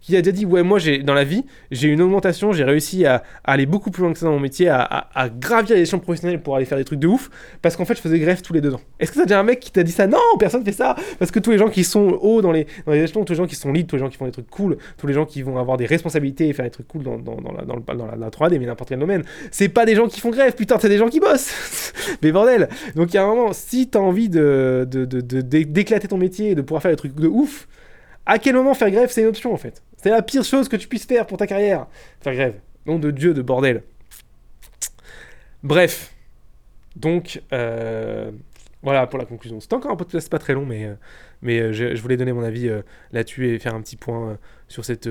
qui 0.00 0.16
a 0.16 0.22
déjà 0.22 0.32
dit 0.32 0.46
ouais 0.46 0.62
moi 0.62 0.78
dans 1.02 1.14
la 1.14 1.24
vie 1.24 1.44
j'ai 1.70 1.88
une 1.88 2.00
augmentation 2.00 2.52
j'ai 2.52 2.64
réussi 2.64 3.04
à, 3.06 3.22
aller 3.44 3.66
beaucoup 3.66 3.90
plus 3.90 4.02
loin 4.02 4.12
que 4.12 4.18
ça 4.18 4.26
dans 4.26 4.32
mon 4.32 4.40
métier 4.40 4.68
à, 4.68 5.28
gravir 5.38 5.76
les 5.76 5.82
échelons 5.82 5.98
professionnels 5.98 6.42
pour 6.42 6.56
aller 6.56 6.64
faire 6.64 6.78
des 6.78 6.84
trucs 6.84 6.98
de 6.98 7.06
ouf 7.06 7.30
parce 7.62 7.76
qu'en 7.76 7.84
fait 7.84 7.94
je 7.94 8.00
faisais 8.00 8.18
grève 8.18 8.40
tous 8.42 8.52
les 8.52 8.60
deux 8.60 8.74
ans. 8.74 8.80
Est-ce 9.00 9.12
que 9.12 9.18
t'as 9.18 9.24
déjà 9.24 9.40
un 9.40 9.42
mec 9.42 9.60
qui 9.60 9.70
t'a 9.70 9.82
dit 9.82 9.92
ça? 9.92 10.06
Non 10.06 10.18
personne 10.38 10.64
fait 10.64 10.72
ça! 10.72 10.96
Parce 11.18 11.30
que 11.30 11.38
tous 11.38 11.50
les 11.50 11.58
gens 11.58 11.68
qui 11.68 11.84
sont 11.84 12.18
hauts 12.20 12.42
dans 12.42 12.52
les, 12.52 12.66
dans 12.86 12.92
échelons 12.92 13.24
tous 13.24 13.32
les 13.32 13.36
gens 13.36 13.46
qui 13.46 13.56
sont 13.56 13.72
lead 13.72 13.86
tous 13.86 13.96
les 13.96 14.00
gens 14.00 14.08
qui 14.08 14.16
font 14.16 14.26
des 14.26 14.32
trucs 14.32 14.50
cool 14.50 14.78
tous 14.96 15.06
les 15.06 15.14
gens 15.14 15.26
qui 15.26 15.42
vont 15.42 15.58
avoir 15.58 15.76
des 15.76 15.86
responsabilités 15.86 16.48
et 16.48 16.52
faire 16.52 16.64
des 16.64 16.70
trucs 16.70 16.88
cool 16.88 17.02
dans 17.02 17.16
la, 17.16 17.64
dans, 17.64 17.76
le, 17.76 17.96
dans 17.96 18.06
la, 18.06 18.30
3D 18.30 18.58
mais 18.58 18.66
n'importe 18.66 18.90
quel 18.90 18.98
domaine. 18.98 19.24
C'est 19.50 19.68
pas 19.68 19.84
des 19.84 19.94
gens 19.94 20.06
qui 20.06 20.20
font 20.20 20.30
grève 20.30 20.54
putain 20.54 20.78
c'est 20.78 20.88
des 20.88 20.98
gens 20.98 21.08
qui 21.08 21.20
bossent! 21.20 21.92
Mais 22.22 22.32
bordel! 22.32 22.68
Donc 22.94 23.12
il 23.12 23.16
y 23.16 23.18
a 23.18 23.24
un 23.24 23.26
moment 23.26 23.52
si 23.52 23.88
t'as 23.88 23.98
envie 23.98 24.28
de, 24.28 24.86
d'éclater 24.88 26.08
ton 26.08 26.18
métier 26.18 26.50
et 26.50 26.54
de 26.54 26.62
pouvoir 26.62 26.82
faire 26.82 26.90
des 26.90 26.96
trucs 26.96 27.14
de 27.14 27.28
ouf 27.28 27.68
à 28.26 28.38
quel 28.38 28.54
moment 28.54 28.74
faire 28.74 28.90
grève 28.90 29.10
c'est 29.10 29.22
une 29.22 29.28
option 29.28 29.52
en 29.52 29.56
fait? 29.56 29.82
C'est 30.02 30.10
la 30.10 30.22
pire 30.22 30.44
chose 30.44 30.68
que 30.68 30.76
tu 30.76 30.88
puisses 30.88 31.06
faire 31.06 31.26
pour 31.26 31.36
ta 31.38 31.46
carrière. 31.46 31.86
Faire 32.20 32.34
grève. 32.34 32.60
Nom 32.86 32.98
de 32.98 33.10
Dieu, 33.10 33.34
de 33.34 33.42
bordel. 33.42 33.82
Bref. 35.62 36.14
Donc, 36.96 37.42
euh, 37.52 38.30
voilà 38.82 39.06
pour 39.06 39.18
la 39.18 39.24
conclusion. 39.24 39.60
C'était 39.60 39.74
encore 39.74 39.90
un 39.90 39.96
podcast 39.96 40.30
pas 40.30 40.38
très 40.38 40.54
long, 40.54 40.64
mais, 40.64 40.84
euh, 40.84 40.94
euh, 41.44 41.72
je, 41.72 42.00
voulais 42.00 42.16
donner 42.16 42.32
mon 42.32 42.42
avis 42.42 42.70
là-dessus 43.12 43.48
et 43.48 43.58
faire 43.58 43.74
un 43.74 43.82
petit 43.82 43.96
point 43.96 44.38
sur 44.68 44.84
cette 44.84 45.08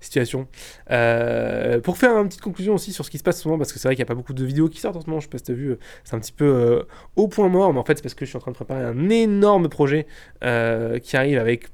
situation. 0.00 0.48
pour 0.86 1.96
faire 1.96 2.16
une 2.18 2.28
petite 2.28 2.40
conclusion 2.40 2.74
aussi 2.74 2.92
sur 2.92 3.04
ce 3.04 3.10
qui 3.10 3.18
se 3.18 3.22
passe 3.22 3.38
en 3.38 3.42
ce 3.42 3.48
moment, 3.48 3.58
parce 3.58 3.72
que 3.72 3.78
c'est 3.78 3.88
vrai 3.88 3.94
qu'il 3.94 4.02
n'y 4.02 4.08
a 4.08 4.12
pas 4.12 4.14
beaucoup 4.14 4.34
de 4.34 4.44
vidéos 4.44 4.68
qui 4.68 4.80
sortent 4.80 4.96
en 4.96 5.00
ce 5.00 5.06
moment, 5.06 5.20
je 5.20 5.26
sais 5.26 5.30
pas 5.30 5.38
si 5.38 5.44
tu 5.44 5.52
as 5.52 5.54
vu, 5.54 5.76
c'est 6.02 6.14
un 6.14 6.20
petit 6.20 6.32
peu 6.32 6.86
au 7.16 7.28
point 7.28 7.48
mort, 7.48 7.72
mais 7.72 7.80
en 7.80 7.84
fait 7.84 7.96
c'est 7.96 8.02
parce 8.02 8.14
que 8.14 8.24
je 8.24 8.30
suis 8.30 8.36
en 8.36 8.40
train 8.40 8.50
de 8.50 8.56
préparer 8.56 8.84
un 8.84 9.08
énorme 9.08 9.68
projet 9.68 10.06
qui 10.40 11.16
arrive 11.16 11.38
avec 11.38 11.68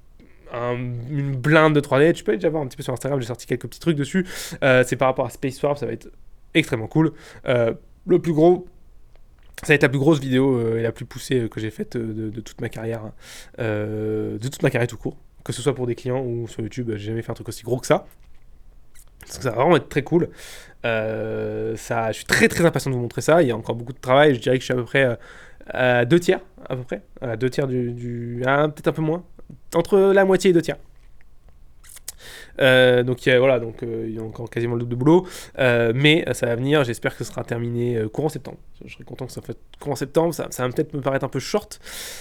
une 0.52 1.36
blinde 1.36 1.74
de 1.74 1.80
3D. 1.80 2.12
Tu 2.12 2.24
peux 2.24 2.34
déjà 2.34 2.48
voir 2.48 2.62
un 2.62 2.66
petit 2.66 2.76
peu 2.76 2.82
sur 2.82 2.92
Instagram, 2.92 3.20
j'ai 3.20 3.26
sorti 3.26 3.46
quelques 3.46 3.68
petits 3.68 3.80
trucs 3.80 3.96
dessus. 3.96 4.26
Euh, 4.62 4.84
c'est 4.86 4.96
par 4.96 5.08
rapport 5.08 5.26
à 5.26 5.30
Space 5.30 5.62
Warp, 5.62 5.78
ça 5.78 5.86
va 5.86 5.92
être 5.92 6.08
extrêmement 6.54 6.88
cool. 6.88 7.12
Euh, 7.46 7.74
le 8.06 8.18
plus 8.18 8.32
gros, 8.32 8.66
ça 9.62 9.68
va 9.68 9.74
être 9.74 9.82
la 9.82 9.88
plus 9.88 9.98
grosse 9.98 10.20
vidéo 10.20 10.56
euh, 10.56 10.78
et 10.78 10.82
la 10.82 10.92
plus 10.92 11.04
poussée 11.04 11.48
que 11.48 11.60
j'ai 11.60 11.70
faite 11.70 11.96
de, 11.96 12.40
toute 12.40 12.60
ma 12.60 12.68
carrière, 12.68 13.04
hein. 13.04 13.12
de 13.58 14.48
toute 14.48 14.62
ma 14.62 14.70
carrière 14.70 14.88
tout 14.88 14.96
court. 14.96 15.16
Que 15.44 15.54
ce 15.54 15.62
soit 15.62 15.74
pour 15.74 15.86
des 15.86 15.94
clients 15.94 16.22
ou 16.22 16.46
sur 16.48 16.60
YouTube, 16.60 16.90
j'ai 16.96 17.08
jamais 17.08 17.22
fait 17.22 17.30
un 17.30 17.34
truc 17.34 17.48
aussi 17.48 17.62
gros 17.62 17.78
que 17.78 17.86
ça. 17.86 18.06
ça 19.24 19.50
va 19.50 19.56
vraiment 19.56 19.76
être 19.76 19.88
très 19.88 20.02
cool. 20.02 20.28
ça, 20.82 22.12
je 22.12 22.12
suis 22.12 22.26
très 22.26 22.48
très 22.48 22.64
impatient 22.66 22.90
de 22.90 22.96
vous 22.96 23.02
montrer 23.02 23.22
ça. 23.22 23.42
Il 23.42 23.48
y 23.48 23.50
a 23.50 23.56
encore 23.56 23.74
beaucoup 23.74 23.94
de 23.94 24.00
travail. 24.00 24.34
Je 24.34 24.40
dirais 24.40 24.56
que 24.56 24.60
je 24.60 24.66
suis 24.66 24.74
à 24.74 24.76
peu 24.76 24.84
près 24.84 25.18
à 25.68 26.04
deux 26.04 26.20
tiers, 26.20 26.40
à 26.68 26.76
peu 26.76 26.82
près. 26.82 27.02
À 27.22 27.36
deux 27.36 27.48
tiers 27.48 27.66
du. 27.66 27.92
du 27.92 28.42
peut-être 28.44 28.88
un 28.88 28.92
peu 28.92 29.02
moins 29.02 29.24
entre 29.74 29.98
la 29.98 30.24
moitié 30.24 30.50
et 30.50 30.52
deux 30.52 30.62
tiers. 30.62 30.78
Euh, 32.60 33.02
donc 33.02 33.26
voilà, 33.26 33.58
donc 33.58 33.82
euh, 33.82 34.06
il 34.08 34.14
y 34.14 34.18
a 34.18 34.22
encore 34.22 34.50
quasiment 34.50 34.74
le 34.74 34.80
double 34.80 34.90
de 34.90 34.96
boulot, 34.96 35.26
euh, 35.58 35.92
mais 35.94 36.24
ça 36.32 36.46
va 36.46 36.56
venir. 36.56 36.84
J'espère 36.84 37.16
que 37.16 37.24
ce 37.24 37.30
sera 37.30 37.44
terminé 37.44 38.02
courant 38.12 38.28
septembre. 38.28 38.58
Je 38.84 38.94
serais 38.94 39.04
content 39.04 39.26
que 39.26 39.32
ça 39.32 39.42
fasse 39.42 39.56
courant 39.78 39.94
septembre. 39.94 40.34
Ça, 40.34 40.48
ça 40.50 40.66
va 40.66 40.72
peut-être 40.72 40.94
me 40.94 41.00
paraître 41.00 41.24
un 41.24 41.28
peu 41.28 41.38
short. 41.38 41.80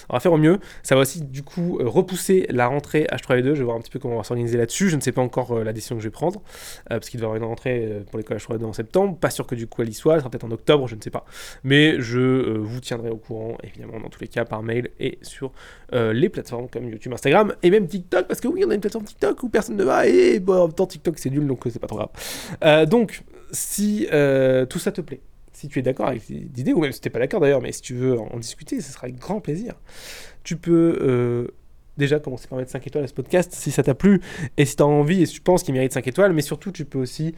On 0.09 0.13
va 0.13 0.19
faire 0.19 0.33
au 0.33 0.37
mieux. 0.37 0.59
Ça 0.83 0.95
va 0.95 1.01
aussi 1.01 1.21
du 1.21 1.41
coup 1.41 1.79
repousser 1.81 2.45
la 2.49 2.67
rentrée 2.67 3.07
H3 3.11 3.41
2 3.41 3.55
Je 3.55 3.59
vais 3.59 3.63
voir 3.63 3.77
un 3.77 3.79
petit 3.79 3.91
peu 3.91 3.99
comment 3.99 4.15
on 4.15 4.17
va 4.17 4.23
s'organiser 4.23 4.57
là-dessus. 4.57 4.89
Je 4.89 4.95
ne 4.95 5.01
sais 5.01 5.13
pas 5.13 5.21
encore 5.21 5.63
la 5.63 5.71
décision 5.71 5.95
que 5.95 6.01
je 6.01 6.07
vais 6.07 6.11
prendre 6.11 6.41
parce 6.89 7.09
qu'il 7.09 7.19
doit 7.19 7.27
y 7.27 7.29
avoir 7.29 7.41
une 7.41 7.47
rentrée 7.47 8.03
pour 8.09 8.17
l'école 8.17 8.37
H3 8.37 8.57
2 8.57 8.65
en 8.65 8.73
septembre. 8.73 9.17
Pas 9.17 9.29
sûr 9.29 9.47
que 9.47 9.55
du 9.55 9.67
coup 9.67 9.81
elle 9.81 9.89
y 9.89 9.93
soit. 9.93 10.15
Elle 10.15 10.19
sera 10.19 10.29
peut-être 10.29 10.43
en 10.43 10.51
octobre, 10.51 10.87
je 10.87 10.95
ne 10.95 11.01
sais 11.01 11.11
pas. 11.11 11.25
Mais 11.63 11.99
je 11.99 12.57
vous 12.57 12.81
tiendrai 12.81 13.09
au 13.09 13.17
courant 13.17 13.57
évidemment 13.63 13.99
dans 13.99 14.09
tous 14.09 14.21
les 14.21 14.27
cas 14.27 14.43
par 14.43 14.61
mail 14.61 14.89
et 14.99 15.17
sur 15.21 15.51
les 15.93 16.29
plateformes 16.29 16.67
comme 16.69 16.89
YouTube, 16.89 17.13
Instagram 17.13 17.55
et 17.63 17.69
même 17.69 17.87
TikTok 17.87 18.27
parce 18.27 18.41
que 18.41 18.49
oui, 18.49 18.63
on 18.65 18.69
a 18.69 18.75
une 18.75 18.81
plateforme 18.81 19.05
TikTok 19.05 19.43
où 19.43 19.49
personne 19.49 19.77
ne 19.77 19.83
va 19.83 20.07
et 20.07 20.28
bon, 20.37 20.69
en 20.77 20.85
TikTok, 20.85 21.17
c'est 21.17 21.29
nul, 21.29 21.47
donc 21.47 21.65
euh, 21.65 21.69
c'est 21.71 21.79
pas 21.79 21.87
trop 21.87 21.97
grave. 21.97 22.09
Euh, 22.63 22.85
donc, 22.85 23.23
si 23.51 24.07
euh, 24.13 24.65
tout 24.65 24.79
ça 24.79 24.91
te 24.91 25.01
plaît, 25.01 25.21
si 25.53 25.67
tu 25.67 25.79
es 25.79 25.81
d'accord 25.81 26.07
avec 26.07 26.27
l'idée, 26.29 26.73
ou 26.73 26.79
même 26.79 26.91
si 26.91 27.01
tu 27.01 27.07
n'es 27.07 27.11
pas 27.11 27.19
d'accord 27.19 27.39
d'ailleurs, 27.39 27.61
mais 27.61 27.71
si 27.71 27.81
tu 27.81 27.95
veux 27.95 28.19
en 28.19 28.37
discuter, 28.37 28.79
ce 28.81 28.91
sera 28.91 29.05
avec 29.05 29.17
grand 29.17 29.41
plaisir. 29.41 29.73
Tu 30.43 30.55
peux 30.55 31.47
déjà 31.97 32.17
commencer 32.19 32.47
par 32.47 32.57
mettre 32.57 32.71
5 32.71 32.87
étoiles 32.87 33.03
à 33.03 33.07
ce 33.07 33.13
podcast 33.13 33.51
si 33.53 33.71
ça 33.71 33.83
t'a 33.83 33.93
plu 33.93 34.21
et 34.55 34.63
si 34.63 34.77
tu 34.77 34.83
as 34.83 34.85
envie 34.85 35.23
et 35.23 35.25
si 35.25 35.33
tu 35.33 35.41
penses 35.41 35.63
qu'il 35.63 35.73
mérite 35.73 35.91
5 35.91 36.07
étoiles, 36.07 36.31
mais 36.31 36.41
surtout 36.41 36.71
tu 36.71 36.85
peux 36.85 36.97
aussi 36.97 37.35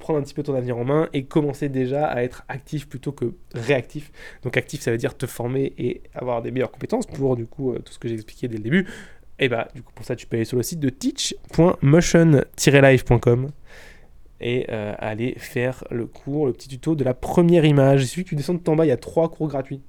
prendre 0.00 0.18
un 0.18 0.22
petit 0.22 0.34
peu 0.34 0.42
ton 0.42 0.54
avenir 0.54 0.76
en 0.76 0.84
main 0.84 1.08
et 1.14 1.24
commencer 1.24 1.70
déjà 1.70 2.04
à 2.08 2.22
être 2.22 2.44
actif 2.48 2.86
plutôt 2.86 3.12
que 3.12 3.32
réactif. 3.54 4.12
Donc 4.42 4.58
actif 4.58 4.82
ça 4.82 4.90
veut 4.90 4.98
dire 4.98 5.16
te 5.16 5.24
former 5.24 5.72
et 5.78 6.02
avoir 6.14 6.42
des 6.42 6.50
meilleures 6.50 6.72
compétences 6.72 7.06
pour 7.06 7.36
du 7.36 7.46
coup 7.46 7.74
tout 7.82 7.92
ce 7.94 7.98
que 7.98 8.06
j'ai 8.06 8.14
expliqué 8.14 8.48
dès 8.48 8.58
le 8.58 8.64
début. 8.64 8.86
Et 9.42 9.48
bah, 9.48 9.66
du 9.74 9.82
coup, 9.82 9.90
pour 9.92 10.04
ça, 10.04 10.14
tu 10.14 10.28
peux 10.28 10.36
aller 10.36 10.44
sur 10.44 10.56
le 10.56 10.62
site 10.62 10.78
de 10.78 10.88
teach.motion-live.com 10.88 13.50
et 14.40 14.66
euh, 14.70 14.94
aller 14.98 15.34
faire 15.36 15.82
le 15.90 16.06
cours, 16.06 16.46
le 16.46 16.52
petit 16.52 16.68
tuto 16.68 16.94
de 16.94 17.02
la 17.02 17.12
première 17.12 17.64
image. 17.64 18.04
Il 18.04 18.06
suffit 18.06 18.22
que 18.22 18.28
tu 18.28 18.36
descendes 18.36 18.60
en 18.68 18.76
bas, 18.76 18.86
il 18.86 18.90
y 18.90 18.92
a 18.92 18.96
trois 18.96 19.28
cours 19.28 19.48
gratuits. 19.48 19.82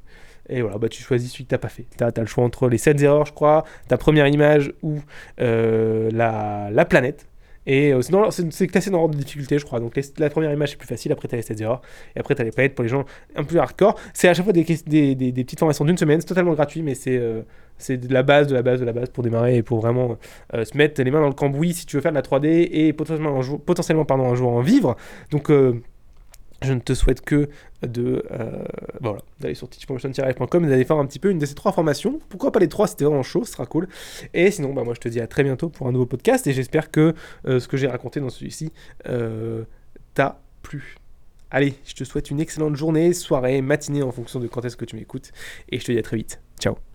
Et 0.49 0.63
voilà, 0.63 0.79
bah, 0.79 0.89
tu 0.89 1.03
choisis 1.03 1.31
celui 1.31 1.43
que 1.43 1.49
tu 1.49 1.53
n'as 1.53 1.59
pas 1.59 1.69
fait. 1.69 1.85
Tu 1.95 2.03
as, 2.03 2.11
le 2.17 2.25
choix 2.25 2.43
entre 2.43 2.67
les 2.67 2.79
7 2.79 2.99
erreurs, 3.03 3.27
je 3.27 3.33
crois, 3.33 3.63
ta 3.87 3.97
première 3.97 4.25
image 4.25 4.73
ou 4.81 4.97
euh, 5.39 6.09
la 6.11 6.85
planète. 6.85 7.27
Et 7.65 7.93
euh, 7.93 8.01
c'est 8.49 8.67
classé 8.67 8.89
dans 8.89 8.99
l'ordre 8.99 9.15
de 9.15 9.23
difficulté, 9.23 9.57
je 9.57 9.65
crois. 9.65 9.79
Donc 9.79 9.99
la 10.17 10.29
première 10.29 10.51
image 10.51 10.71
c'est 10.71 10.77
plus 10.77 10.87
facile, 10.87 11.11
après 11.11 11.27
tu 11.27 11.35
as 11.35 11.37
les 11.37 11.43
7 11.43 11.61
erreurs, 11.61 11.81
et 12.15 12.19
après 12.19 12.35
tu 12.35 12.41
as 12.41 12.45
les 12.45 12.51
palettes 12.51 12.75
pour 12.75 12.83
les 12.83 12.89
gens 12.89 13.05
un 13.35 13.43
peu 13.43 13.57
hardcore. 13.57 13.95
C'est 14.13 14.27
à 14.27 14.33
chaque 14.33 14.45
fois 14.45 14.53
des, 14.53 14.63
des, 14.63 15.15
des, 15.15 15.43
petites 15.43 15.59
formations 15.59 15.85
d'une 15.85 15.97
semaine, 15.97 16.19
c'est 16.21 16.27
totalement 16.27 16.53
gratuit, 16.53 16.81
mais 16.81 16.95
c'est 16.95 17.17
euh, 17.17 17.41
c'est 17.77 17.97
de 17.97 18.13
la 18.13 18.23
base, 18.23 18.47
de 18.47 18.53
la 18.53 18.61
base, 18.61 18.79
de 18.79 18.85
la 18.85 18.93
base 18.93 19.09
pour 19.09 19.23
démarrer 19.23 19.57
et 19.57 19.63
pour 19.63 19.79
vraiment 19.79 20.17
euh, 20.53 20.63
se 20.63 20.77
mettre 20.77 21.01
les 21.01 21.11
mains 21.11 21.21
dans 21.21 21.27
le 21.27 21.33
cambouis 21.33 21.73
si 21.73 21.85
tu 21.85 21.95
veux 21.95 22.01
faire 22.01 22.11
de 22.11 22.17
la 22.17 22.21
3D 22.21 22.69
et 22.71 22.93
potentiellement 22.93 23.37
un 23.37 23.41
jour, 23.41 23.59
potentiellement, 23.59 24.05
pardon, 24.05 24.31
un 24.31 24.35
jour 24.35 24.51
en 24.51 24.61
vivre. 24.61 24.95
Donc 25.31 25.49
je 26.63 26.73
ne 26.73 26.79
te 26.79 26.93
souhaite 26.93 27.21
que 27.21 27.49
de 27.81 28.25
euh, 28.31 28.63
voilà, 29.01 29.19
d'aller 29.39 29.55
sur 29.55 29.67
teachpromotion-live.com 29.69 30.65
et 30.65 30.67
d'aller 30.67 30.85
faire 30.85 30.97
un 30.97 31.05
petit 31.05 31.19
peu 31.19 31.29
une 31.29 31.39
de 31.39 31.45
ces 31.45 31.55
trois 31.55 31.71
formations. 31.71 32.19
Pourquoi 32.29 32.51
pas 32.51 32.59
les 32.59 32.69
trois 32.69 32.87
C'était 32.87 33.05
vraiment 33.05 33.23
chaud, 33.23 33.43
ce 33.45 33.53
sera 33.53 33.65
cool. 33.65 33.87
Et 34.33 34.51
sinon, 34.51 34.73
bah, 34.73 34.83
moi 34.83 34.93
je 34.93 34.99
te 34.99 35.09
dis 35.09 35.19
à 35.19 35.27
très 35.27 35.43
bientôt 35.43 35.69
pour 35.69 35.87
un 35.87 35.91
nouveau 35.91 36.05
podcast 36.05 36.47
et 36.47 36.53
j'espère 36.53 36.91
que 36.91 37.13
euh, 37.47 37.59
ce 37.59 37.67
que 37.67 37.77
j'ai 37.77 37.87
raconté 37.87 38.19
dans 38.19 38.29
celui-ci 38.29 38.71
euh, 39.07 39.63
t'a 40.13 40.41
plu. 40.61 40.95
Allez, 41.51 41.75
je 41.85 41.93
te 41.93 42.03
souhaite 42.03 42.31
une 42.31 42.39
excellente 42.39 42.75
journée, 42.75 43.13
soirée, 43.13 43.61
matinée 43.61 44.01
en 44.01 44.11
fonction 44.11 44.39
de 44.39 44.47
quand 44.47 44.65
est-ce 44.65 44.77
que 44.77 44.85
tu 44.85 44.95
m'écoutes 44.95 45.31
et 45.69 45.79
je 45.79 45.85
te 45.85 45.91
dis 45.91 45.99
à 45.99 46.03
très 46.03 46.17
vite. 46.17 46.41
Ciao 46.59 46.92